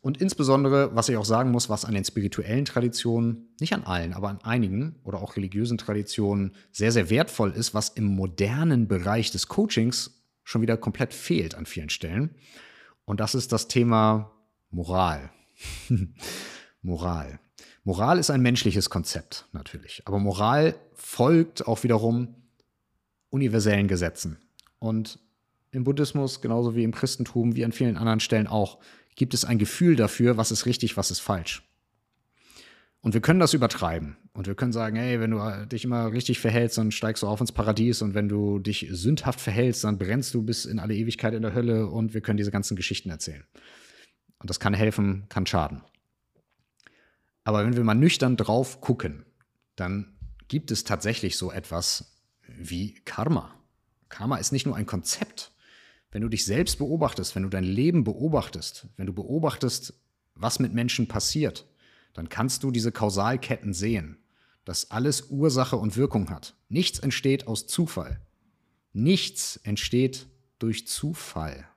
[0.05, 4.13] und insbesondere, was ich auch sagen muss, was an den spirituellen Traditionen, nicht an allen,
[4.13, 9.31] aber an einigen oder auch religiösen Traditionen sehr, sehr wertvoll ist, was im modernen Bereich
[9.31, 12.35] des Coachings schon wieder komplett fehlt an vielen Stellen.
[13.05, 14.31] Und das ist das Thema
[14.69, 15.31] Moral.
[16.83, 17.39] Moral.
[17.83, 22.35] Moral ist ein menschliches Konzept natürlich, aber Moral folgt auch wiederum
[23.31, 24.37] universellen Gesetzen.
[24.77, 25.17] Und
[25.71, 28.77] im Buddhismus, genauso wie im Christentum, wie an vielen anderen Stellen auch,
[29.15, 31.63] gibt es ein Gefühl dafür, was ist richtig, was ist falsch.
[33.01, 34.17] Und wir können das übertreiben.
[34.33, 37.39] Und wir können sagen, hey, wenn du dich immer richtig verhältst, dann steigst du auf
[37.39, 38.01] ins Paradies.
[38.01, 41.53] Und wenn du dich sündhaft verhältst, dann brennst du bis in alle Ewigkeit in der
[41.53, 41.87] Hölle.
[41.87, 43.43] Und wir können diese ganzen Geschichten erzählen.
[44.39, 45.83] Und das kann helfen, kann schaden.
[47.43, 49.23] Aber wenn wir mal nüchtern drauf gucken,
[49.75, 50.17] dann
[50.47, 52.17] gibt es tatsächlich so etwas
[52.47, 53.53] wie Karma.
[54.09, 55.51] Karma ist nicht nur ein Konzept,
[56.11, 59.93] wenn du dich selbst beobachtest, wenn du dein Leben beobachtest, wenn du beobachtest,
[60.35, 61.65] was mit Menschen passiert,
[62.13, 64.17] dann kannst du diese Kausalketten sehen,
[64.63, 66.55] dass alles Ursache und Wirkung hat.
[66.69, 68.21] Nichts entsteht aus Zufall.
[68.93, 70.27] Nichts entsteht
[70.59, 71.67] durch Zufall.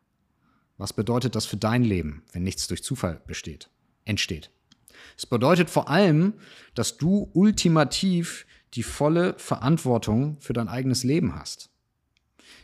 [0.76, 3.68] Was bedeutet das für dein Leben, wenn nichts durch Zufall besteht,
[4.04, 4.50] entsteht?
[5.16, 6.34] Es bedeutet vor allem,
[6.74, 11.70] dass du ultimativ die volle Verantwortung für dein eigenes Leben hast.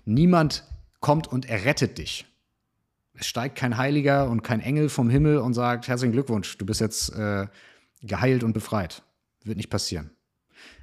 [0.05, 0.65] Niemand
[1.05, 2.25] kommt und errettet dich.
[3.13, 6.81] Es steigt kein Heiliger und kein Engel vom Himmel und sagt, herzlichen Glückwunsch, du bist
[6.81, 7.47] jetzt äh,
[8.01, 9.03] geheilt und befreit.
[9.45, 10.13] Wird nicht passieren.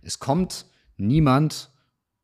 [0.04, 1.72] Es kommt niemand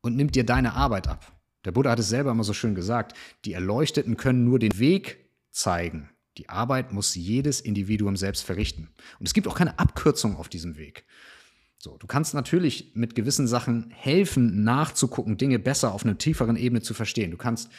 [0.00, 1.32] und nimmt dir deine Arbeit ab.
[1.64, 5.28] Der Buddha hat es selber immer so schön gesagt, die Erleuchteten können nur den Weg
[5.50, 6.08] zeigen.
[6.36, 8.90] Die Arbeit muss jedes Individuum selbst verrichten.
[9.18, 11.04] Und es gibt auch keine Abkürzung auf diesem Weg.
[11.78, 16.82] So, du kannst natürlich mit gewissen Sachen helfen, nachzugucken, Dinge besser auf einer tieferen Ebene
[16.82, 17.30] zu verstehen.
[17.30, 17.70] Du kannst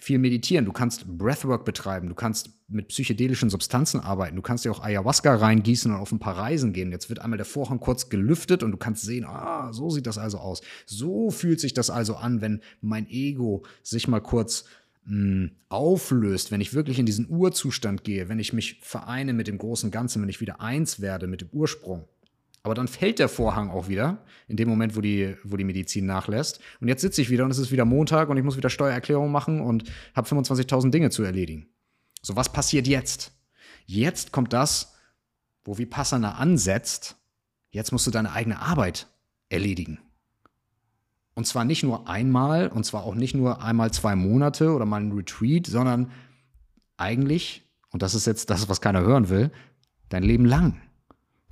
[0.00, 4.72] viel meditieren, du kannst Breathwork betreiben, du kannst mit psychedelischen Substanzen arbeiten, du kannst dir
[4.72, 6.90] auch Ayahuasca reingießen und auf ein paar Reisen gehen.
[6.90, 10.16] Jetzt wird einmal der Vorhang kurz gelüftet und du kannst sehen, ah, so sieht das
[10.16, 10.62] also aus.
[10.86, 14.64] So fühlt sich das also an, wenn mein Ego sich mal kurz
[15.04, 19.58] hm, auflöst, wenn ich wirklich in diesen Urzustand gehe, wenn ich mich vereine mit dem
[19.58, 22.08] großen Ganzen, wenn ich wieder eins werde mit dem Ursprung.
[22.62, 26.06] Aber dann fällt der Vorhang auch wieder, in dem Moment, wo die, wo die Medizin
[26.06, 26.60] nachlässt.
[26.80, 29.32] Und jetzt sitze ich wieder und es ist wieder Montag und ich muss wieder Steuererklärung
[29.32, 29.84] machen und
[30.14, 31.66] habe 25.000 Dinge zu erledigen.
[32.22, 33.32] So, was passiert jetzt?
[33.86, 34.94] Jetzt kommt das,
[35.64, 37.16] wo Vipassana ansetzt.
[37.70, 39.08] Jetzt musst du deine eigene Arbeit
[39.48, 39.98] erledigen.
[41.34, 45.00] Und zwar nicht nur einmal, und zwar auch nicht nur einmal zwei Monate oder mal
[45.00, 46.12] ein Retreat, sondern
[46.96, 49.50] eigentlich, und das ist jetzt das, was keiner hören will,
[50.10, 50.80] dein Leben lang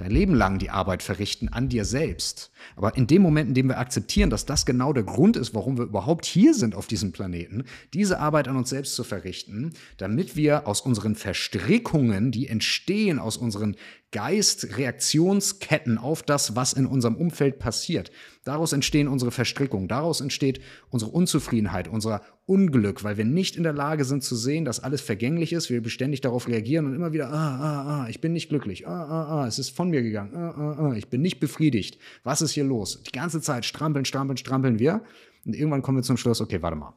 [0.01, 2.51] dein Leben lang die Arbeit verrichten an dir selbst.
[2.74, 5.77] Aber in dem Moment, in dem wir akzeptieren, dass das genau der Grund ist, warum
[5.77, 10.36] wir überhaupt hier sind auf diesem Planeten, diese Arbeit an uns selbst zu verrichten, damit
[10.36, 13.77] wir aus unseren Verstrickungen, die entstehen aus unseren
[14.12, 18.11] Geistreaktionsketten auf das, was in unserem Umfeld passiert.
[18.45, 23.73] Daraus entstehen unsere Verstrickungen, daraus entsteht unsere Unzufriedenheit, unser Unglück, weil wir nicht in der
[23.73, 27.31] Lage sind zu sehen, dass alles vergänglich ist, wir beständig darauf reagieren und immer wieder,
[27.31, 30.35] ah, ah, ah, ich bin nicht glücklich, ah, ah, ah, es ist von mir gegangen,
[30.35, 31.99] ah, ah, ah, ich bin nicht befriedigt.
[32.24, 33.03] Was ist hier los?
[33.05, 35.03] Die ganze Zeit strampeln, strampeln, strampeln wir
[35.47, 36.95] und irgendwann kommen wir zum Schluss, okay, warte mal.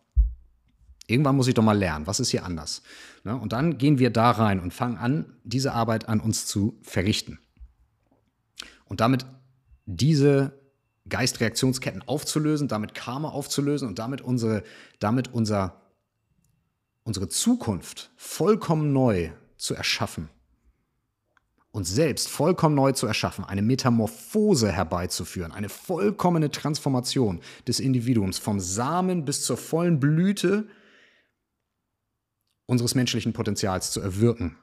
[1.08, 2.82] Irgendwann muss ich doch mal lernen, was ist hier anders?
[3.24, 3.36] Ne?
[3.36, 7.40] Und dann gehen wir da rein und fangen an, diese Arbeit an uns zu verrichten.
[8.86, 9.26] Und damit
[9.86, 10.54] diese
[11.10, 14.64] Geistreaktionsketten aufzulösen, damit Karma aufzulösen und damit unsere,
[15.00, 15.82] damit unser,
[17.04, 20.30] unsere Zukunft vollkommen neu zu erschaffen.
[21.72, 28.60] Uns selbst vollkommen neu zu erschaffen, eine Metamorphose herbeizuführen, eine vollkommene Transformation des Individuums vom
[28.60, 30.68] Samen bis zur vollen Blüte
[32.74, 34.58] unseres menschlichen Potenzials zu erwirken.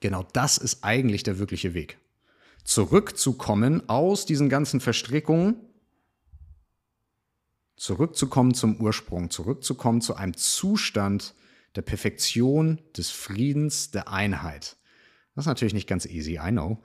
[0.00, 1.98] Genau das ist eigentlich der wirkliche Weg.
[2.64, 5.56] Zurückzukommen aus diesen ganzen Verstrickungen,
[7.76, 11.34] zurückzukommen zum Ursprung, zurückzukommen zu einem Zustand
[11.74, 14.76] der Perfektion, des Friedens, der Einheit.
[15.34, 16.82] Das ist natürlich nicht ganz easy, I know.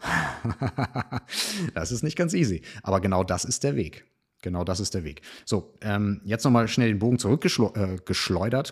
[1.73, 2.61] das ist nicht ganz easy.
[2.81, 4.05] Aber genau das ist der Weg.
[4.43, 5.21] Genau das ist der Weg.
[5.45, 8.03] So, ähm, jetzt nochmal schnell den Bogen zurückgeschleudert, äh,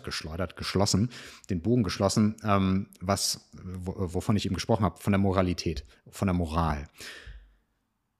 [0.04, 1.10] geschleudert, geschlossen,
[1.48, 6.34] den Bogen geschlossen, ähm, was, wovon ich eben gesprochen habe, von der Moralität, von der
[6.34, 6.88] Moral.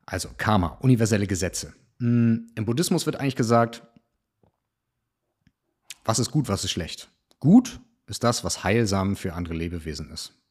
[0.07, 1.75] Also Karma, universelle Gesetze.
[2.01, 3.83] Hm, Im Buddhismus wird eigentlich gesagt,
[6.07, 7.11] was ist gut, was ist schlecht.
[7.39, 10.42] Gut ist das, was heilsam für andere Lebewesen ist.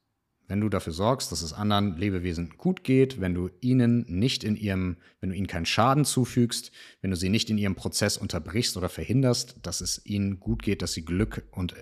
[0.52, 4.57] Wenn du dafür sorgst, dass es anderen Lebewesen gut geht, wenn du ihnen nicht in
[4.57, 8.76] ihrem, wenn du ihnen keinen Schaden zufügst, wenn du sie nicht in ihrem Prozess unterbrichst
[8.76, 11.76] oder verhinderst, dass es ihnen gut geht, dass sie Glück und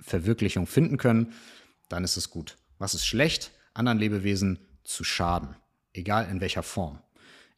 [0.00, 1.34] Verwirklichung finden können,
[1.90, 2.56] dann ist es gut.
[2.78, 3.50] Was ist schlecht?
[3.74, 5.54] Anderen Lebewesen zu schaden,
[5.92, 7.00] egal in welcher Form.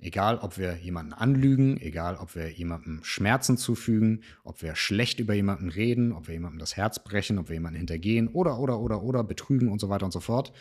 [0.05, 5.33] Egal, ob wir jemanden anlügen, egal, ob wir jemandem Schmerzen zufügen, ob wir schlecht über
[5.33, 9.05] jemanden reden, ob wir jemandem das Herz brechen, ob wir jemanden hintergehen oder, oder, oder,
[9.05, 10.53] oder betrügen und so weiter und so fort.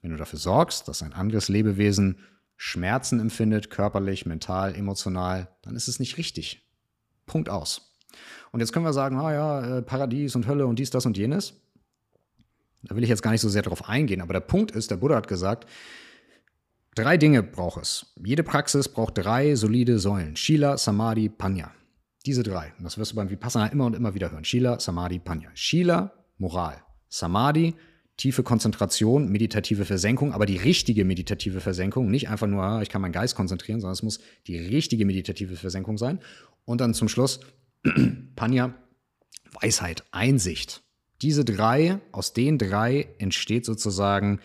[0.00, 2.20] Wenn du dafür sorgst, dass ein anderes Lebewesen
[2.56, 6.66] Schmerzen empfindet, körperlich, mental, emotional, dann ist es nicht richtig.
[7.26, 7.94] Punkt aus.
[8.52, 11.18] Und jetzt können wir sagen, ah ja, äh, Paradies und Hölle und dies, das und
[11.18, 11.60] jenes.
[12.84, 14.96] Da will ich jetzt gar nicht so sehr drauf eingehen, aber der Punkt ist, der
[14.96, 15.68] Buddha hat gesagt,
[16.94, 18.12] Drei Dinge braucht es.
[18.22, 20.36] Jede Praxis braucht drei solide Säulen.
[20.36, 21.72] Shila, Samadhi, Panya.
[22.26, 22.74] Diese drei.
[22.76, 24.44] Und das wirst du beim Vipassana immer und immer wieder hören.
[24.44, 25.48] Shila, Samadhi, Panya.
[25.54, 26.82] Shila, Moral.
[27.08, 27.74] Samadhi,
[28.18, 32.10] tiefe Konzentration, meditative Versenkung, aber die richtige meditative Versenkung.
[32.10, 35.56] Nicht einfach nur, ah, ich kann meinen Geist konzentrieren, sondern es muss die richtige meditative
[35.56, 36.20] Versenkung sein.
[36.66, 37.40] Und dann zum Schluss
[38.36, 38.74] Panya,
[39.62, 40.82] Weisheit, Einsicht.
[41.22, 44.40] Diese drei, aus den drei entsteht sozusagen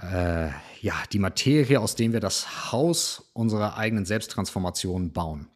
[0.00, 0.48] äh,
[0.80, 5.48] ja, die Materie, aus der wir das Haus unserer eigenen Selbsttransformation bauen.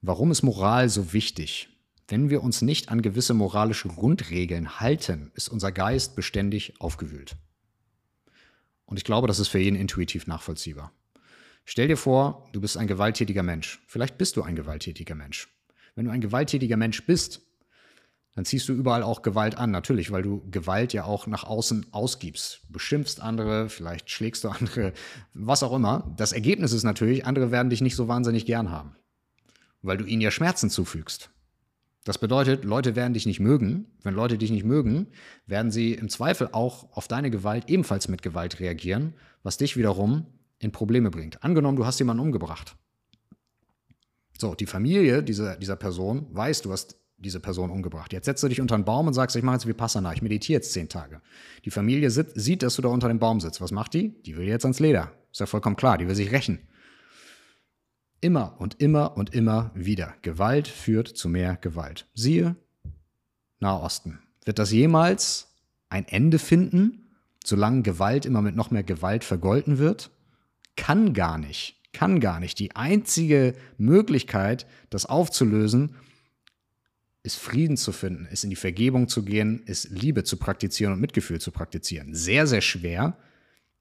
[0.00, 1.68] Warum ist Moral so wichtig?
[2.06, 7.36] Wenn wir uns nicht an gewisse moralische Grundregeln halten, ist unser Geist beständig aufgewühlt.
[8.86, 10.92] Und ich glaube, das ist für jeden intuitiv nachvollziehbar.
[11.66, 13.82] Stell dir vor, du bist ein gewalttätiger Mensch.
[13.86, 15.48] Vielleicht bist du ein gewalttätiger Mensch.
[15.94, 17.42] Wenn du ein gewalttätiger Mensch bist,
[18.38, 21.86] dann ziehst du überall auch Gewalt an, natürlich, weil du Gewalt ja auch nach außen
[21.90, 22.60] ausgibst.
[22.68, 24.92] Beschimpfst andere, vielleicht schlägst du andere,
[25.34, 26.14] was auch immer.
[26.16, 28.94] Das Ergebnis ist natürlich, andere werden dich nicht so wahnsinnig gern haben,
[29.82, 31.30] weil du ihnen ja Schmerzen zufügst.
[32.04, 33.86] Das bedeutet, Leute werden dich nicht mögen.
[34.04, 35.08] Wenn Leute dich nicht mögen,
[35.46, 40.26] werden sie im Zweifel auch auf deine Gewalt ebenfalls mit Gewalt reagieren, was dich wiederum
[40.60, 41.42] in Probleme bringt.
[41.42, 42.76] Angenommen, du hast jemanden umgebracht.
[44.38, 48.12] So, die Familie dieser, dieser Person weiß, du hast diese Person umgebracht.
[48.12, 50.22] Jetzt setzt du dich unter einen Baum und sagst, ich mache jetzt wie Passana, ich
[50.22, 51.20] meditiere jetzt zehn Tage.
[51.64, 53.60] Die Familie sieht, dass du da unter dem Baum sitzt.
[53.60, 54.22] Was macht die?
[54.22, 55.12] Die will jetzt ans Leder.
[55.32, 56.60] Ist ja vollkommen klar, die will sich rächen.
[58.20, 60.14] Immer und immer und immer wieder.
[60.22, 62.06] Gewalt führt zu mehr Gewalt.
[62.14, 62.56] Siehe
[63.60, 64.20] Nahosten.
[64.44, 65.54] Wird das jemals
[65.88, 67.10] ein Ende finden,
[67.44, 70.10] solange Gewalt immer mit noch mehr Gewalt vergolten wird?
[70.76, 71.76] Kann gar nicht.
[71.92, 72.58] Kann gar nicht.
[72.58, 75.96] Die einzige Möglichkeit, das aufzulösen,
[77.28, 81.00] ist Frieden zu finden, ist in die Vergebung zu gehen, ist Liebe zu praktizieren und
[81.00, 82.14] Mitgefühl zu praktizieren.
[82.14, 83.18] Sehr, sehr schwer,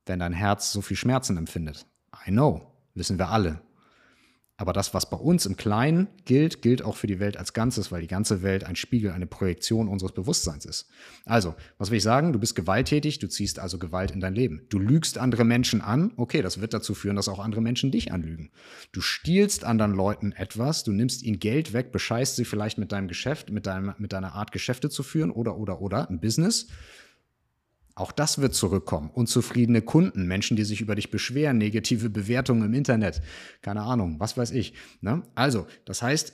[0.05, 1.85] wenn dein Herz so viel Schmerzen empfindet.
[2.27, 3.61] I know, wissen wir alle.
[4.59, 7.91] Aber das, was bei uns im Kleinen gilt, gilt auch für die Welt als Ganzes,
[7.91, 10.89] weil die ganze Welt ein Spiegel, eine Projektion unseres Bewusstseins ist.
[11.25, 12.33] Also, was will ich sagen?
[12.33, 14.63] Du bist gewalttätig, du ziehst also Gewalt in dein Leben.
[14.69, 18.11] Du lügst andere Menschen an, okay, das wird dazu führen, dass auch andere Menschen dich
[18.11, 18.49] anlügen.
[18.91, 23.07] Du stiehlst anderen Leuten etwas, du nimmst ihnen Geld weg, bescheißt sie vielleicht mit deinem
[23.07, 26.67] Geschäft, mit, deinem, mit deiner Art Geschäfte zu führen oder, oder, oder, ein Business.
[27.97, 29.09] Auch das wird zurückkommen.
[29.09, 33.23] Unzufriedene Kunden, Menschen, die sich über dich beschweren, negative Bewertungen im Internet,
[33.63, 34.75] keine Ahnung, was weiß ich.
[35.01, 35.23] Ne?
[35.33, 36.33] Also, das heißt,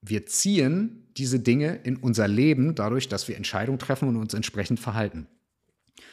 [0.00, 4.78] wir ziehen diese Dinge in unser Leben dadurch, dass wir Entscheidungen treffen und uns entsprechend
[4.78, 5.26] verhalten.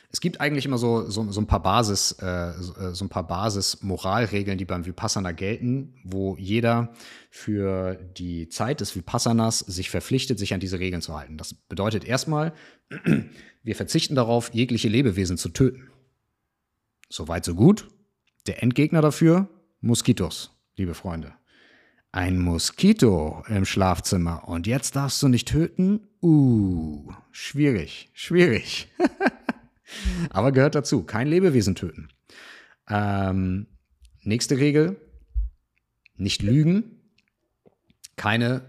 [0.10, 4.57] Es gibt eigentlich immer so, so, so ein paar Basis, äh, so ein paar Basis-Moralregeln,
[4.57, 6.94] die beim Vipassana gelten, wo jeder
[7.30, 11.38] für die Zeit des Vipassanas sich verpflichtet, sich an diese Regeln zu halten.
[11.38, 12.53] Das bedeutet erstmal,
[13.64, 15.90] wir verzichten darauf, jegliche Lebewesen zu töten.
[17.10, 17.88] Soweit, so gut.
[18.48, 19.49] Der Endgegner dafür,
[19.82, 21.34] Moskitos, liebe Freunde.
[22.12, 26.07] Ein Moskito im Schlafzimmer und jetzt darfst du nicht töten?
[26.22, 28.88] Uh, schwierig, schwierig.
[30.30, 31.03] Aber gehört dazu.
[31.03, 32.10] Kein Lebewesen töten.
[32.90, 33.68] Ähm,
[34.24, 34.98] nächste Regel.
[36.18, 37.02] Nicht lügen.
[38.16, 38.62] Keine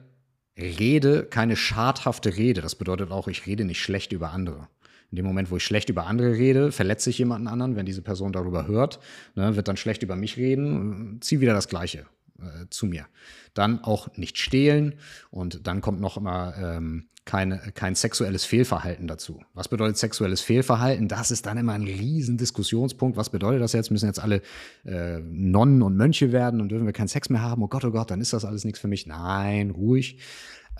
[0.58, 2.62] Rede, keine schadhafte Rede.
[2.62, 4.68] Das bedeutet auch, ich rede nicht schlecht über andere.
[5.10, 7.76] In dem Moment, wo ich schlecht über andere rede, verletze ich jemanden anderen.
[7.76, 8.98] Wenn diese Person darüber hört,
[9.34, 12.06] ne, wird dann schlecht über mich reden, zieh wieder das Gleiche
[12.40, 13.06] äh, zu mir.
[13.54, 14.94] Dann auch nicht stehlen
[15.30, 19.42] und dann kommt noch immer ähm, kein, kein sexuelles Fehlverhalten dazu.
[19.52, 21.08] Was bedeutet sexuelles Fehlverhalten?
[21.08, 23.16] Das ist dann immer ein riesen Diskussionspunkt.
[23.16, 23.90] Was bedeutet das jetzt?
[23.90, 24.40] Müssen jetzt alle
[24.84, 27.62] äh, Nonnen und Mönche werden und dürfen wir keinen Sex mehr haben?
[27.62, 29.06] Oh Gott, oh Gott, dann ist das alles nichts für mich.
[29.06, 30.18] Nein, ruhig.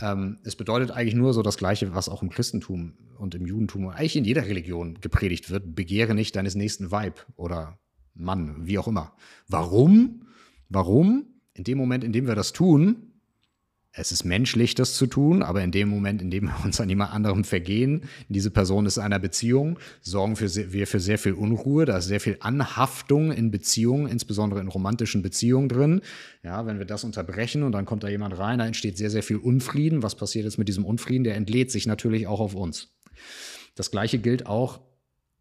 [0.00, 3.86] Ähm, es bedeutet eigentlich nur so das Gleiche, was auch im Christentum und im Judentum
[3.86, 5.74] und eigentlich in jeder Religion gepredigt wird.
[5.74, 7.78] Begehre nicht deines nächsten Weib oder
[8.14, 9.14] Mann, wie auch immer.
[9.48, 10.22] Warum?
[10.68, 11.26] Warum?
[11.54, 13.15] In dem Moment, in dem wir das tun,
[13.96, 16.88] es ist menschlich, das zu tun, aber in dem Moment, in dem wir uns an
[16.88, 21.86] jemand anderem vergehen, diese Person ist in einer Beziehung, sorgen wir für sehr viel Unruhe,
[21.86, 26.02] da ist sehr viel Anhaftung in Beziehungen, insbesondere in romantischen Beziehungen drin.
[26.42, 29.22] Ja, wenn wir das unterbrechen und dann kommt da jemand rein, da entsteht sehr, sehr
[29.22, 30.02] viel Unfrieden.
[30.02, 31.24] Was passiert jetzt mit diesem Unfrieden?
[31.24, 32.94] Der entlädt sich natürlich auch auf uns.
[33.74, 34.80] Das Gleiche gilt auch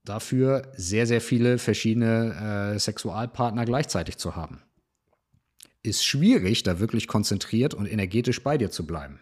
[0.06, 4.60] dafür, sehr, sehr viele verschiedene äh, Sexualpartner gleichzeitig zu haben
[5.86, 9.20] ist schwierig, da wirklich konzentriert und energetisch bei dir zu bleiben.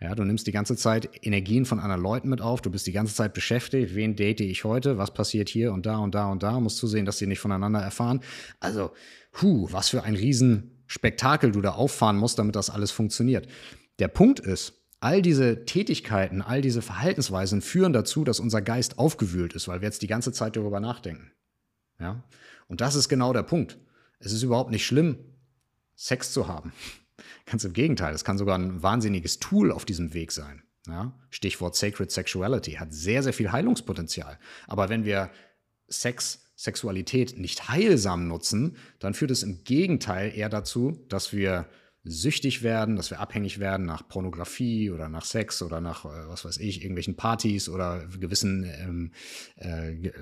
[0.00, 2.92] Ja, du nimmst die ganze Zeit Energien von anderen Leuten mit auf, du bist die
[2.92, 6.44] ganze Zeit beschäftigt, wen date ich heute, was passiert hier und da und da und
[6.44, 8.20] da, musst zusehen, dass sie nicht voneinander erfahren.
[8.60, 8.92] Also,
[9.42, 13.48] hu, was für ein Riesenspektakel du da auffahren musst, damit das alles funktioniert.
[13.98, 19.52] Der Punkt ist, all diese Tätigkeiten, all diese Verhaltensweisen führen dazu, dass unser Geist aufgewühlt
[19.52, 21.32] ist, weil wir jetzt die ganze Zeit darüber nachdenken.
[21.98, 22.22] Ja?
[22.68, 23.78] Und das ist genau der Punkt.
[24.20, 25.18] Es ist überhaupt nicht schlimm,
[25.98, 26.72] Sex zu haben.
[27.46, 30.62] Ganz im Gegenteil, es kann sogar ein wahnsinniges Tool auf diesem Weg sein.
[30.86, 31.18] Ja?
[31.30, 34.38] Stichwort Sacred Sexuality hat sehr, sehr viel Heilungspotenzial.
[34.68, 35.30] Aber wenn wir
[35.88, 41.68] Sex, Sexualität nicht heilsam nutzen, dann führt es im Gegenteil eher dazu, dass wir
[42.04, 46.44] süchtig werden, dass wir abhängig werden nach Pornografie oder nach Sex oder nach, äh, was
[46.44, 49.12] weiß ich, irgendwelchen Partys oder gewissen, ähm,
[49.56, 50.12] äh,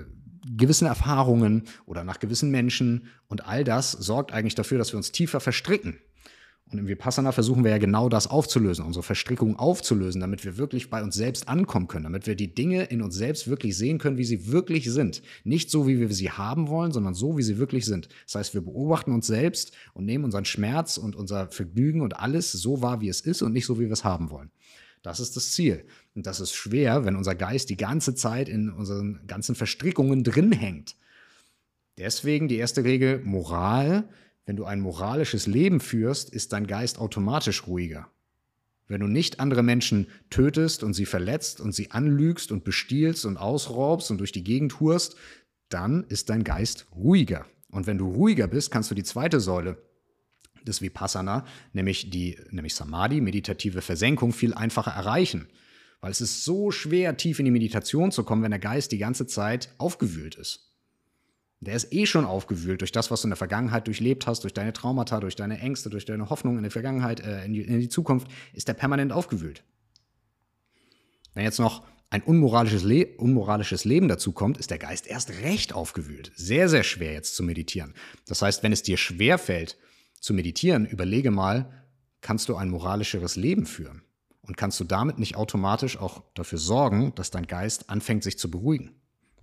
[0.55, 3.07] gewissen Erfahrungen oder nach gewissen Menschen.
[3.27, 5.97] Und all das sorgt eigentlich dafür, dass wir uns tiefer verstricken
[6.69, 10.89] und im Vipassana versuchen wir ja genau das aufzulösen, unsere Verstrickung aufzulösen, damit wir wirklich
[10.89, 14.17] bei uns selbst ankommen können, damit wir die Dinge in uns selbst wirklich sehen können,
[14.17, 15.21] wie sie wirklich sind.
[15.45, 18.09] Nicht so, wie wir sie haben wollen, sondern so, wie sie wirklich sind.
[18.25, 22.51] Das heißt, wir beobachten uns selbst und nehmen unseren Schmerz und unser Vergnügen und alles
[22.51, 24.51] so wahr, wie es ist und nicht so, wie wir es haben wollen.
[25.03, 25.85] Das ist das Ziel.
[26.17, 30.51] Und das ist schwer, wenn unser Geist die ganze Zeit in unseren ganzen Verstrickungen drin
[30.51, 30.97] hängt.
[31.97, 34.09] Deswegen die erste Regel, Moral
[34.47, 38.07] wenn du ein moralisches Leben führst, ist dein Geist automatisch ruhiger.
[38.87, 43.35] Wenn du nicht andere Menschen tötest und sie verletzt und sie anlügst und bestiehlst und
[43.35, 45.17] ausraubst und durch die Gegend hurst,
[45.67, 47.45] dann ist dein Geist ruhiger.
[47.69, 49.77] Und wenn du ruhiger bist, kannst du die zweite Säule
[50.65, 55.49] des Vipassana, nämlich die nämlich Samadhi, meditative Versenkung, viel einfacher erreichen.
[56.01, 58.97] Weil es ist so schwer, tief in die Meditation zu kommen, wenn der Geist die
[58.97, 60.67] ganze Zeit aufgewühlt ist.
[61.59, 64.53] Der ist eh schon aufgewühlt durch das, was du in der Vergangenheit durchlebt hast, durch
[64.53, 67.79] deine Traumata, durch deine Ängste, durch deine Hoffnung in der Vergangenheit, äh, in, die, in
[67.79, 69.63] die Zukunft, ist der permanent aufgewühlt.
[71.33, 75.73] Wenn jetzt noch ein unmoralisches, Le unmoralisches Leben dazu kommt, ist der Geist erst recht
[75.73, 76.31] aufgewühlt.
[76.35, 77.93] Sehr, sehr schwer jetzt zu meditieren.
[78.27, 79.77] Das heißt, wenn es dir schwer fällt
[80.19, 81.71] zu meditieren, überlege mal,
[82.21, 84.03] kannst du ein moralischeres Leben führen?
[84.47, 88.49] Und kannst du damit nicht automatisch auch dafür sorgen, dass dein Geist anfängt, sich zu
[88.49, 88.91] beruhigen?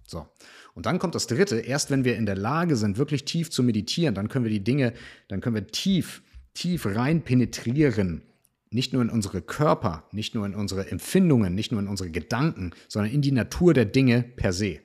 [0.07, 0.27] So.
[0.75, 3.63] Und dann kommt das dritte, erst wenn wir in der Lage sind, wirklich tief zu
[3.63, 4.93] meditieren, dann können wir die Dinge,
[5.29, 6.23] dann können wir tief,
[6.53, 8.23] tief rein penetrieren.
[8.71, 12.73] Nicht nur in unsere Körper, nicht nur in unsere Empfindungen, nicht nur in unsere Gedanken,
[12.89, 14.81] sondern in die Natur der Dinge per se.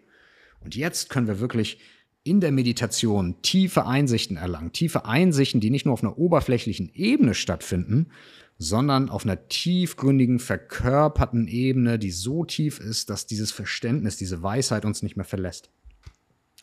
[0.60, 1.80] Und jetzt können wir wirklich
[2.24, 4.74] in der Meditation tiefe Einsichten erlangen.
[4.74, 8.12] Tiefe Einsichten, die nicht nur auf einer oberflächlichen Ebene stattfinden,
[8.62, 14.84] sondern auf einer tiefgründigen, verkörperten Ebene, die so tief ist, dass dieses Verständnis, diese Weisheit
[14.84, 15.70] uns nicht mehr verlässt.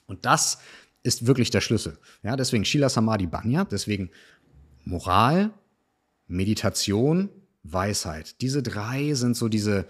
[0.07, 0.59] Und das
[1.03, 1.99] ist wirklich der Schlüssel.
[2.23, 4.11] Ja, deswegen Shila Samadhi Banya, deswegen
[4.85, 5.51] Moral,
[6.29, 7.31] Meditation,
[7.63, 8.43] Weisheit.
[8.43, 9.87] Diese drei sind so diese,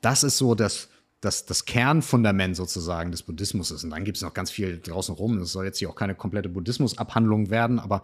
[0.00, 0.88] das ist so das,
[1.20, 3.70] das, das Kernfundament sozusagen des Buddhismus.
[3.84, 5.38] Und dann gibt es noch ganz viel draußen rum.
[5.38, 8.02] Das soll jetzt hier auch keine komplette Buddhismusabhandlung werden, aber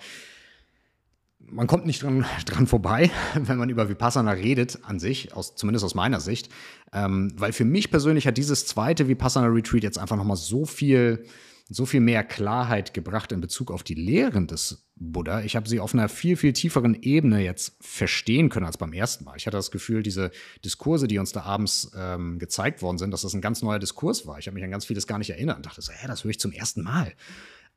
[1.50, 5.84] man kommt nicht dran, dran vorbei, wenn man über Vipassana redet an sich, aus, zumindest
[5.84, 6.48] aus meiner Sicht.
[6.92, 11.24] Ähm, weil für mich persönlich hat dieses zweite Vipassana Retreat jetzt einfach nochmal so viel,
[11.68, 15.42] so viel mehr Klarheit gebracht in Bezug auf die Lehren des Buddha.
[15.42, 19.24] Ich habe sie auf einer viel, viel tieferen Ebene jetzt verstehen können als beim ersten
[19.24, 19.36] Mal.
[19.36, 20.30] Ich hatte das Gefühl, diese
[20.64, 24.26] Diskurse, die uns da abends ähm, gezeigt worden sind, dass das ein ganz neuer Diskurs
[24.26, 24.38] war.
[24.38, 26.30] Ich habe mich an ganz vieles gar nicht erinnert und dachte so, hä, das höre
[26.30, 27.12] ich zum ersten Mal.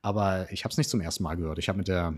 [0.01, 1.59] Aber ich habe es nicht zum ersten Mal gehört.
[1.59, 2.17] Ich habe mit der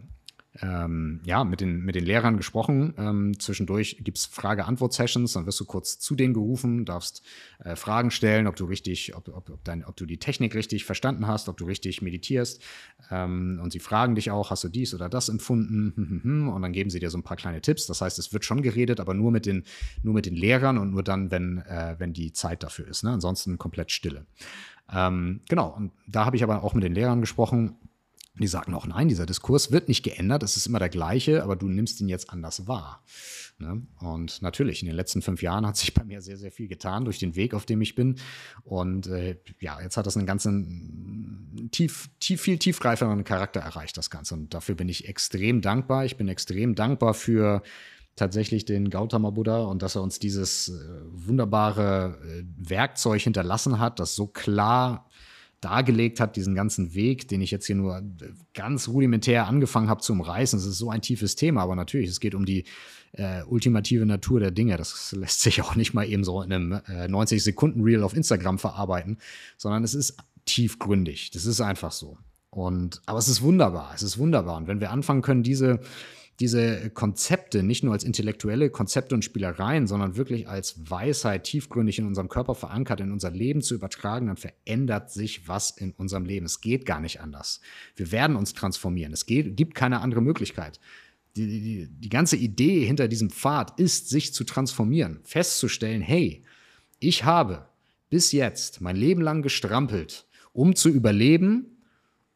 [0.59, 2.93] ähm, ja, mit den, mit den Lehrern gesprochen.
[2.97, 7.23] Ähm, zwischendurch gibt es Frage-Antwort-Sessions, dann wirst du kurz zu denen gerufen, darfst
[7.63, 10.83] äh, Fragen stellen, ob du richtig, ob, ob, ob, dein, ob du die Technik richtig
[10.83, 12.61] verstanden hast, ob du richtig meditierst.
[13.09, 15.93] Ähm, und sie fragen dich auch, hast du dies oder das empfunden?
[15.95, 16.49] Hm, hm, hm.
[16.49, 17.87] Und dann geben sie dir so ein paar kleine Tipps.
[17.87, 19.63] Das heißt, es wird schon geredet, aber nur mit den,
[20.03, 23.03] nur mit den Lehrern und nur dann, wenn, äh, wenn die Zeit dafür ist.
[23.03, 23.11] Ne?
[23.11, 24.25] Ansonsten komplett Stille.
[24.93, 27.77] Ähm, genau, und da habe ich aber auch mit den Lehrern gesprochen
[28.35, 31.55] die sagen auch, nein, dieser Diskurs wird nicht geändert, es ist immer der gleiche, aber
[31.55, 33.03] du nimmst ihn jetzt anders wahr.
[33.57, 33.81] Ne?
[33.99, 37.05] Und natürlich, in den letzten fünf Jahren hat sich bei mir sehr, sehr viel getan
[37.05, 38.15] durch den Weg, auf dem ich bin.
[38.63, 44.09] Und äh, ja, jetzt hat das einen ganzen tief, tief, viel tiefgreifenderen Charakter erreicht, das
[44.09, 44.33] Ganze.
[44.33, 46.05] Und dafür bin ich extrem dankbar.
[46.05, 47.61] Ich bin extrem dankbar für
[48.15, 50.73] tatsächlich den Gautama Buddha und dass er uns dieses äh,
[51.11, 55.09] wunderbare äh, Werkzeug hinterlassen hat, das so klar
[55.61, 58.01] dargelegt hat, diesen ganzen Weg, den ich jetzt hier nur
[58.53, 60.59] ganz rudimentär angefangen habe zu umreißen.
[60.59, 62.65] Es ist so ein tiefes Thema, aber natürlich, es geht um die
[63.13, 64.75] äh, ultimative Natur der Dinge.
[64.77, 69.19] Das lässt sich auch nicht mal eben so in einem äh, 90-Sekunden-Reel auf Instagram verarbeiten,
[69.57, 71.29] sondern es ist tiefgründig.
[71.31, 72.17] Das ist einfach so.
[72.49, 73.91] Und, aber es ist wunderbar.
[73.93, 74.57] Es ist wunderbar.
[74.57, 75.79] Und wenn wir anfangen können, diese,
[76.41, 82.07] diese Konzepte nicht nur als intellektuelle Konzepte und Spielereien, sondern wirklich als Weisheit tiefgründig in
[82.07, 86.47] unserem Körper verankert, in unser Leben zu übertragen, dann verändert sich was in unserem Leben.
[86.47, 87.61] Es geht gar nicht anders.
[87.95, 89.13] Wir werden uns transformieren.
[89.13, 90.79] Es geht, gibt keine andere Möglichkeit.
[91.35, 96.43] Die, die, die ganze Idee hinter diesem Pfad ist, sich zu transformieren, festzustellen, hey,
[96.99, 97.67] ich habe
[98.09, 101.77] bis jetzt mein Leben lang gestrampelt, um zu überleben,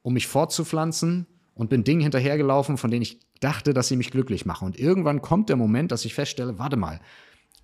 [0.03, 1.25] um mich fortzupflanzen
[1.55, 4.65] und bin Dingen hinterhergelaufen, von denen ich dachte, dass sie mich glücklich machen.
[4.65, 6.99] Und irgendwann kommt der Moment, dass ich feststelle, warte mal,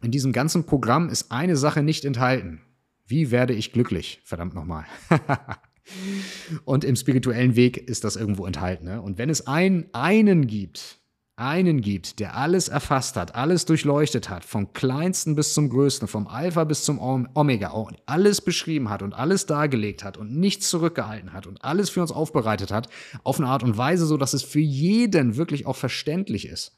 [0.02, 2.62] in diesem ganzen Programm ist eine Sache nicht enthalten.
[3.06, 4.22] Wie werde ich glücklich?
[4.24, 4.86] Verdammt nochmal.
[6.66, 8.86] und im spirituellen Weg ist das irgendwo enthalten.
[8.86, 9.02] Ne?
[9.02, 11.01] Und wenn es ein, einen gibt,
[11.42, 16.28] einen gibt, der alles erfasst hat, alles durchleuchtet hat, vom kleinsten bis zum größten, vom
[16.28, 17.74] Alpha bis zum Omega
[18.06, 22.12] alles beschrieben hat und alles dargelegt hat und nichts zurückgehalten hat und alles für uns
[22.12, 22.88] aufbereitet hat,
[23.24, 26.78] auf eine Art und Weise, so dass es für jeden wirklich auch verständlich ist,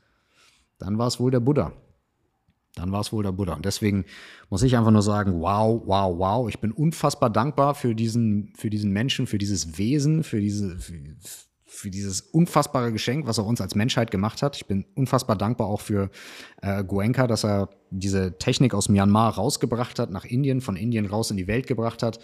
[0.78, 1.74] dann war es wohl der Buddha.
[2.76, 3.54] Dann war es wohl der Buddha.
[3.54, 4.06] Und deswegen
[4.50, 6.50] muss ich einfach nur sagen, wow, wow, wow.
[6.50, 11.00] Ich bin unfassbar dankbar für diesen, für diesen Menschen, für dieses Wesen, für diese, für,
[11.74, 14.56] für dieses unfassbare Geschenk, was er uns als Menschheit gemacht hat.
[14.56, 16.12] Ich bin unfassbar dankbar auch für
[16.62, 21.32] äh, Goenka, dass er diese Technik aus Myanmar rausgebracht hat, nach Indien, von Indien raus
[21.32, 22.20] in die Welt gebracht hat.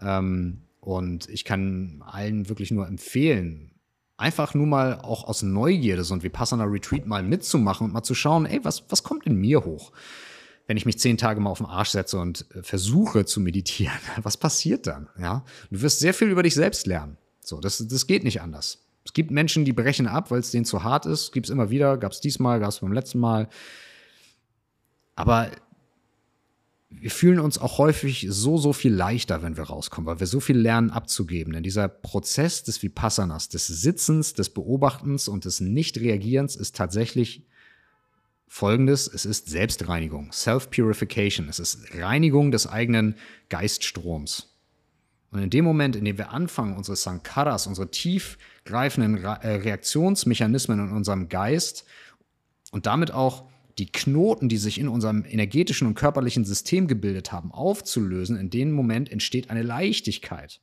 [0.00, 3.72] Ähm, und ich kann allen wirklich nur empfehlen,
[4.16, 8.14] einfach nur mal auch aus Neugierde so ein Vipassana Retreat mal mitzumachen und mal zu
[8.14, 9.92] schauen, ey, was, was kommt in mir hoch?
[10.68, 13.98] Wenn ich mich zehn Tage mal auf den Arsch setze und äh, versuche zu meditieren,
[14.22, 15.08] was passiert dann?
[15.18, 17.18] Ja, du wirst sehr viel über dich selbst lernen.
[17.40, 18.78] So, das, das geht nicht anders.
[19.04, 21.32] Es gibt Menschen, die brechen ab, weil es denen zu hart ist.
[21.32, 23.48] Gibt es immer wieder, gab es diesmal, gab es beim letzten Mal.
[25.16, 25.50] Aber
[27.00, 30.40] wir fühlen uns auch häufig so, so viel leichter, wenn wir rauskommen, weil wir so
[30.40, 31.52] viel lernen abzugeben.
[31.52, 37.46] Denn dieser Prozess des Vipassanas, des Sitzens, des Beobachtens und des Nicht-Reagierens ist tatsächlich
[38.46, 39.08] folgendes.
[39.08, 41.48] Es ist Selbstreinigung, Self-Purification.
[41.48, 43.16] Es ist Reinigung des eigenen
[43.48, 44.51] Geiststroms.
[45.32, 50.92] Und in dem Moment, in dem wir anfangen, unsere Sankaras, unsere tiefgreifenden äh, Reaktionsmechanismen in
[50.92, 51.86] unserem Geist
[52.70, 53.48] und damit auch
[53.78, 58.72] die Knoten, die sich in unserem energetischen und körperlichen System gebildet haben, aufzulösen, in dem
[58.72, 60.60] Moment entsteht eine Leichtigkeit.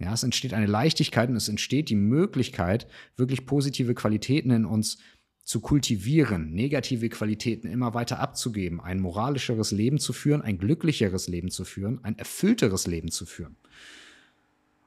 [0.00, 4.98] Ja, es entsteht eine Leichtigkeit und es entsteht die Möglichkeit, wirklich positive Qualitäten in uns
[5.44, 11.50] zu kultivieren, negative Qualitäten immer weiter abzugeben, ein moralischeres Leben zu führen, ein glücklicheres Leben
[11.50, 13.56] zu führen, ein erfüllteres Leben zu führen.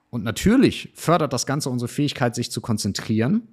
[0.10, 3.48] Und natürlich fördert das Ganze unsere Fähigkeit, sich zu konzentrieren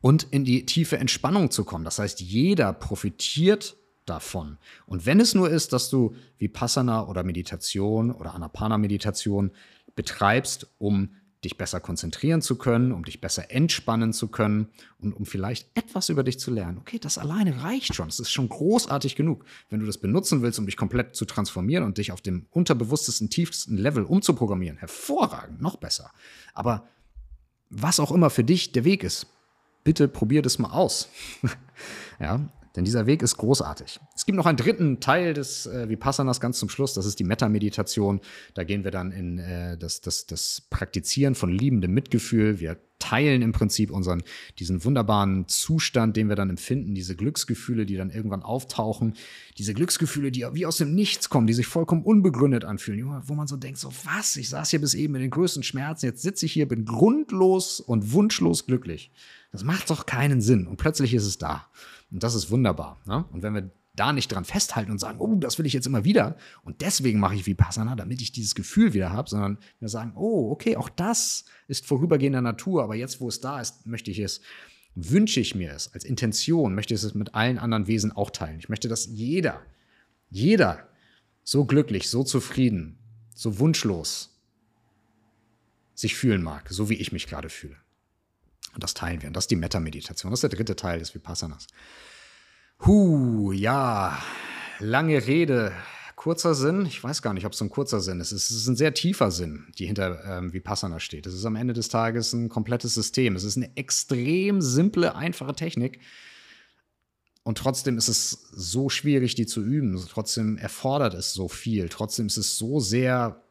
[0.00, 1.84] und in die tiefe Entspannung zu kommen.
[1.84, 3.76] Das heißt, jeder profitiert
[4.06, 4.58] davon.
[4.86, 9.50] Und wenn es nur ist, dass du Vipassana oder Meditation oder Anapana-Meditation
[9.96, 11.10] betreibst, um
[11.44, 16.08] dich besser konzentrieren zu können, um dich besser entspannen zu können und um vielleicht etwas
[16.08, 16.78] über dich zu lernen.
[16.78, 18.08] Okay, das alleine reicht schon.
[18.08, 19.44] Es ist schon großartig genug.
[19.70, 23.30] Wenn du das benutzen willst, um dich komplett zu transformieren und dich auf dem unterbewusstesten,
[23.30, 26.10] tiefsten Level umzuprogrammieren, hervorragend, noch besser.
[26.54, 26.88] Aber
[27.70, 29.26] was auch immer für dich der Weg ist,
[29.84, 31.08] bitte probier das mal aus.
[32.20, 34.00] ja, denn dieser Weg ist großartig.
[34.14, 36.94] Es gibt noch einen dritten Teil des äh, Vipassanas ganz zum Schluss.
[36.94, 38.20] Das ist die Metta-Meditation.
[38.54, 42.60] Da gehen wir dann in äh, das, das, das Praktizieren von liebendem Mitgefühl.
[42.60, 44.22] Wir teilen im Prinzip unseren,
[44.58, 49.14] diesen wunderbaren Zustand, den wir dann empfinden, diese Glücksgefühle, die dann irgendwann auftauchen,
[49.56, 53.46] diese Glücksgefühle, die wie aus dem Nichts kommen, die sich vollkommen unbegründet anfühlen, wo man
[53.46, 56.46] so denkt, so was, ich saß hier bis eben mit den größten Schmerzen, jetzt sitze
[56.46, 59.12] ich hier, bin grundlos und wunschlos glücklich.
[59.52, 61.68] Das macht doch keinen Sinn und plötzlich ist es da.
[62.10, 63.00] Und das ist wunderbar.
[63.06, 63.24] Ne?
[63.32, 66.04] Und wenn wir da nicht dran festhalten und sagen, oh, das will ich jetzt immer
[66.04, 70.12] wieder und deswegen mache ich Vipassana, damit ich dieses Gefühl wieder habe, sondern wir sagen,
[70.14, 74.20] oh, okay, auch das ist vorübergehender Natur, aber jetzt, wo es da ist, möchte ich
[74.20, 74.40] es,
[74.94, 78.58] wünsche ich mir es als Intention, möchte ich es mit allen anderen Wesen auch teilen.
[78.58, 79.60] Ich möchte, dass jeder,
[80.30, 80.88] jeder
[81.42, 82.98] so glücklich, so zufrieden,
[83.34, 84.40] so wunschlos
[85.94, 87.76] sich fühlen mag, so wie ich mich gerade fühle.
[88.74, 89.28] Und das teilen wir.
[89.28, 90.30] Und das ist die Metta-Meditation.
[90.30, 91.66] Das ist der dritte Teil des Vipassanas.
[92.86, 94.22] Huh, ja,
[94.78, 95.72] lange Rede,
[96.14, 96.86] kurzer Sinn.
[96.86, 98.32] Ich weiß gar nicht, ob es so ein kurzer Sinn ist.
[98.32, 101.26] Es ist ein sehr tiefer Sinn, die hinter ähm, Vipassana steht.
[101.26, 103.34] Es ist am Ende des Tages ein komplettes System.
[103.36, 106.00] Es ist eine extrem simple, einfache Technik.
[107.42, 109.98] Und trotzdem ist es so schwierig, die zu üben.
[110.08, 111.88] Trotzdem erfordert es so viel.
[111.88, 113.42] Trotzdem ist es so sehr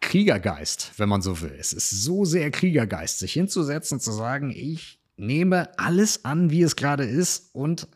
[0.00, 1.54] Kriegergeist, wenn man so will.
[1.58, 6.62] Es ist so sehr Kriegergeist, sich hinzusetzen und zu sagen, ich nehme alles an, wie
[6.62, 7.88] es gerade ist und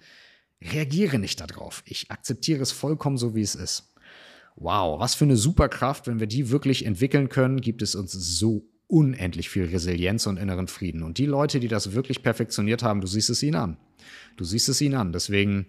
[0.62, 1.82] reagiere nicht darauf.
[1.86, 3.94] Ich akzeptiere es vollkommen so, wie es ist.
[4.56, 8.64] Wow, was für eine Superkraft, wenn wir die wirklich entwickeln können, gibt es uns so
[8.86, 11.02] unendlich viel Resilienz und inneren Frieden.
[11.02, 13.76] Und die Leute, die das wirklich perfektioniert haben, du siehst es ihnen an.
[14.36, 15.12] Du siehst es ihnen an.
[15.12, 15.66] Deswegen,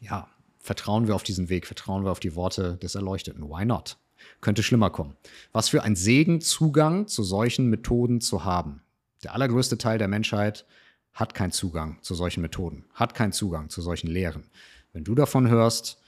[0.00, 0.28] ja,
[0.58, 3.42] vertrauen wir auf diesen Weg, vertrauen wir auf die Worte des Erleuchteten.
[3.42, 3.98] Why not?
[4.40, 5.16] Könnte schlimmer kommen.
[5.52, 8.82] Was für ein Segen, Zugang zu solchen Methoden zu haben.
[9.22, 10.64] Der allergrößte Teil der Menschheit
[11.12, 14.44] hat keinen Zugang zu solchen Methoden, hat keinen Zugang zu solchen Lehren.
[14.92, 16.00] Wenn du davon hörst,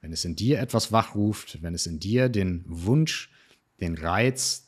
[0.00, 3.30] wenn es in dir etwas wachruft, wenn es in dir den Wunsch,
[3.80, 4.66] den Reiz,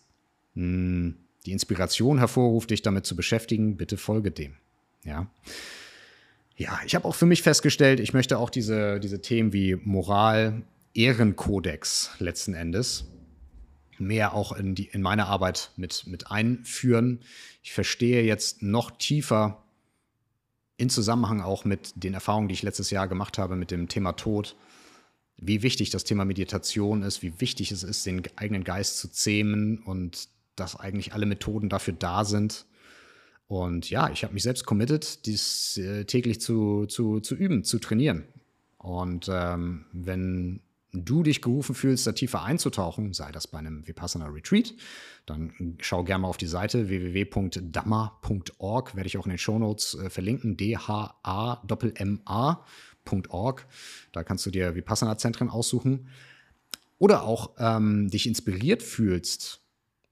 [0.55, 4.55] hm, die Inspiration hervorruft, dich damit zu beschäftigen, bitte folge dem.
[5.05, 5.29] Ja.
[6.57, 10.63] Ja, ich habe auch für mich festgestellt, ich möchte auch diese, diese Themen wie Moral,
[10.95, 13.07] Ehrenkodex letzten Endes
[14.01, 17.21] mehr auch in, die, in meine Arbeit mit, mit einführen.
[17.63, 19.63] Ich verstehe jetzt noch tiefer,
[20.77, 24.13] in Zusammenhang auch mit den Erfahrungen, die ich letztes Jahr gemacht habe mit dem Thema
[24.13, 24.57] Tod,
[25.37, 29.79] wie wichtig das Thema Meditation ist, wie wichtig es ist, den eigenen Geist zu zähmen
[29.81, 32.65] und dass eigentlich alle Methoden dafür da sind.
[33.47, 37.79] Und ja, ich habe mich selbst committed, dies äh, täglich zu, zu, zu üben, zu
[37.79, 38.25] trainieren.
[38.79, 40.61] Und ähm, wenn
[40.93, 44.75] du dich gerufen fühlst, da tiefer einzutauchen, sei das bei einem Vipassana Retreat,
[45.27, 50.11] dann schau gerne mal auf die Seite www.dhamma.org, werde ich auch in den Shownotes äh,
[50.11, 51.67] verlinken, D-H-A-M-M-A.org.
[54.13, 56.09] Da kannst du dir Vipassana-Zentren aussuchen.
[56.99, 59.61] Oder auch ähm, dich inspiriert fühlst,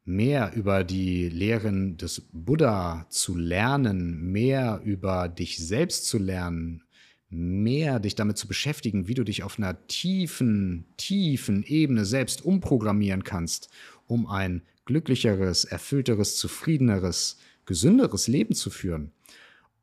[0.04, 6.82] mehr über die Lehren des Buddha zu lernen, mehr über dich selbst zu lernen,
[7.30, 13.24] mehr dich damit zu beschäftigen, wie du dich auf einer tiefen, tiefen Ebene selbst umprogrammieren
[13.24, 13.68] kannst,
[14.06, 19.12] um ein glücklicheres, erfüllteres, zufriedeneres, gesünderes Leben zu führen.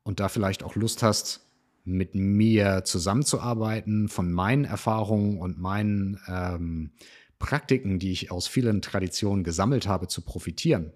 [0.04, 1.46] Und da vielleicht auch Lust hast,
[1.84, 6.92] mit mir zusammenzuarbeiten, von meinen Erfahrungen und meinen ähm,
[7.38, 10.92] Praktiken, die ich aus vielen Traditionen gesammelt habe, zu profitieren.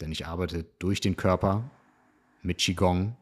[0.00, 1.70] Denn ich arbeite durch den Körper
[2.42, 3.16] mit Qigong.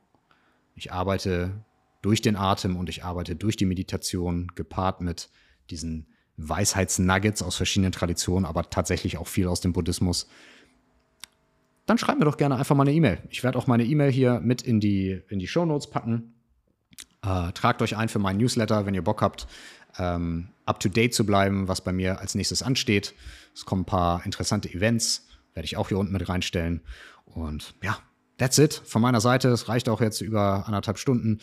[0.75, 1.53] Ich arbeite
[2.03, 5.31] durch den Atem und ich arbeite durch die Meditation, gepaart mit
[5.71, 10.29] diesen Weisheitsnuggets aus verschiedenen Traditionen, aber tatsächlich auch viel aus dem Buddhismus.
[11.87, 13.19] Dann schreibt mir doch gerne einfach mal eine E-Mail.
[13.31, 16.35] Ich werde auch meine E-Mail hier mit in die, in die Show Notes packen.
[17.25, 19.47] Äh, tragt euch ein für meinen Newsletter, wenn ihr Bock habt,
[19.99, 23.15] ähm, up to date zu bleiben, was bei mir als nächstes ansteht.
[23.55, 26.83] Es kommen ein paar interessante Events, werde ich auch hier unten mit reinstellen.
[27.27, 27.99] Und ja,
[28.43, 29.51] That's it von meiner Seite.
[29.51, 31.39] Es reicht auch jetzt über anderthalb Stunden.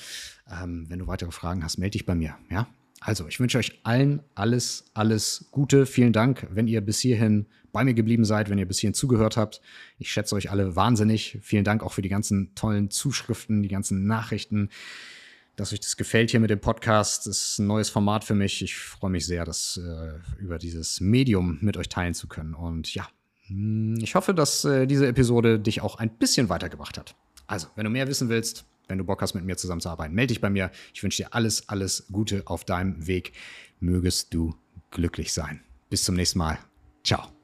[0.49, 2.35] Ähm, wenn du weitere Fragen hast, melde dich bei mir.
[2.49, 2.67] Ja?
[3.01, 5.85] Also, ich wünsche euch allen alles, alles Gute.
[5.85, 9.37] Vielen Dank, wenn ihr bis hierhin bei mir geblieben seid, wenn ihr bis hierhin zugehört
[9.37, 9.61] habt.
[9.97, 11.37] Ich schätze euch alle wahnsinnig.
[11.41, 14.69] Vielen Dank auch für die ganzen tollen Zuschriften, die ganzen Nachrichten,
[15.55, 17.27] dass euch das gefällt hier mit dem Podcast.
[17.27, 18.61] Das ist ein neues Format für mich.
[18.61, 22.53] Ich freue mich sehr, das äh, über dieses Medium mit euch teilen zu können.
[22.53, 23.07] Und ja,
[23.47, 27.15] hm, ich hoffe, dass äh, diese Episode dich auch ein bisschen weitergebracht hat.
[27.47, 30.41] Also, wenn du mehr wissen willst, wenn du Bock hast, mit mir zusammenzuarbeiten, melde dich
[30.41, 30.71] bei mir.
[30.93, 33.31] Ich wünsche dir alles, alles Gute auf deinem Weg.
[33.79, 34.55] Mögest du
[34.91, 35.61] glücklich sein.
[35.89, 36.59] Bis zum nächsten Mal.
[37.03, 37.38] Ciao.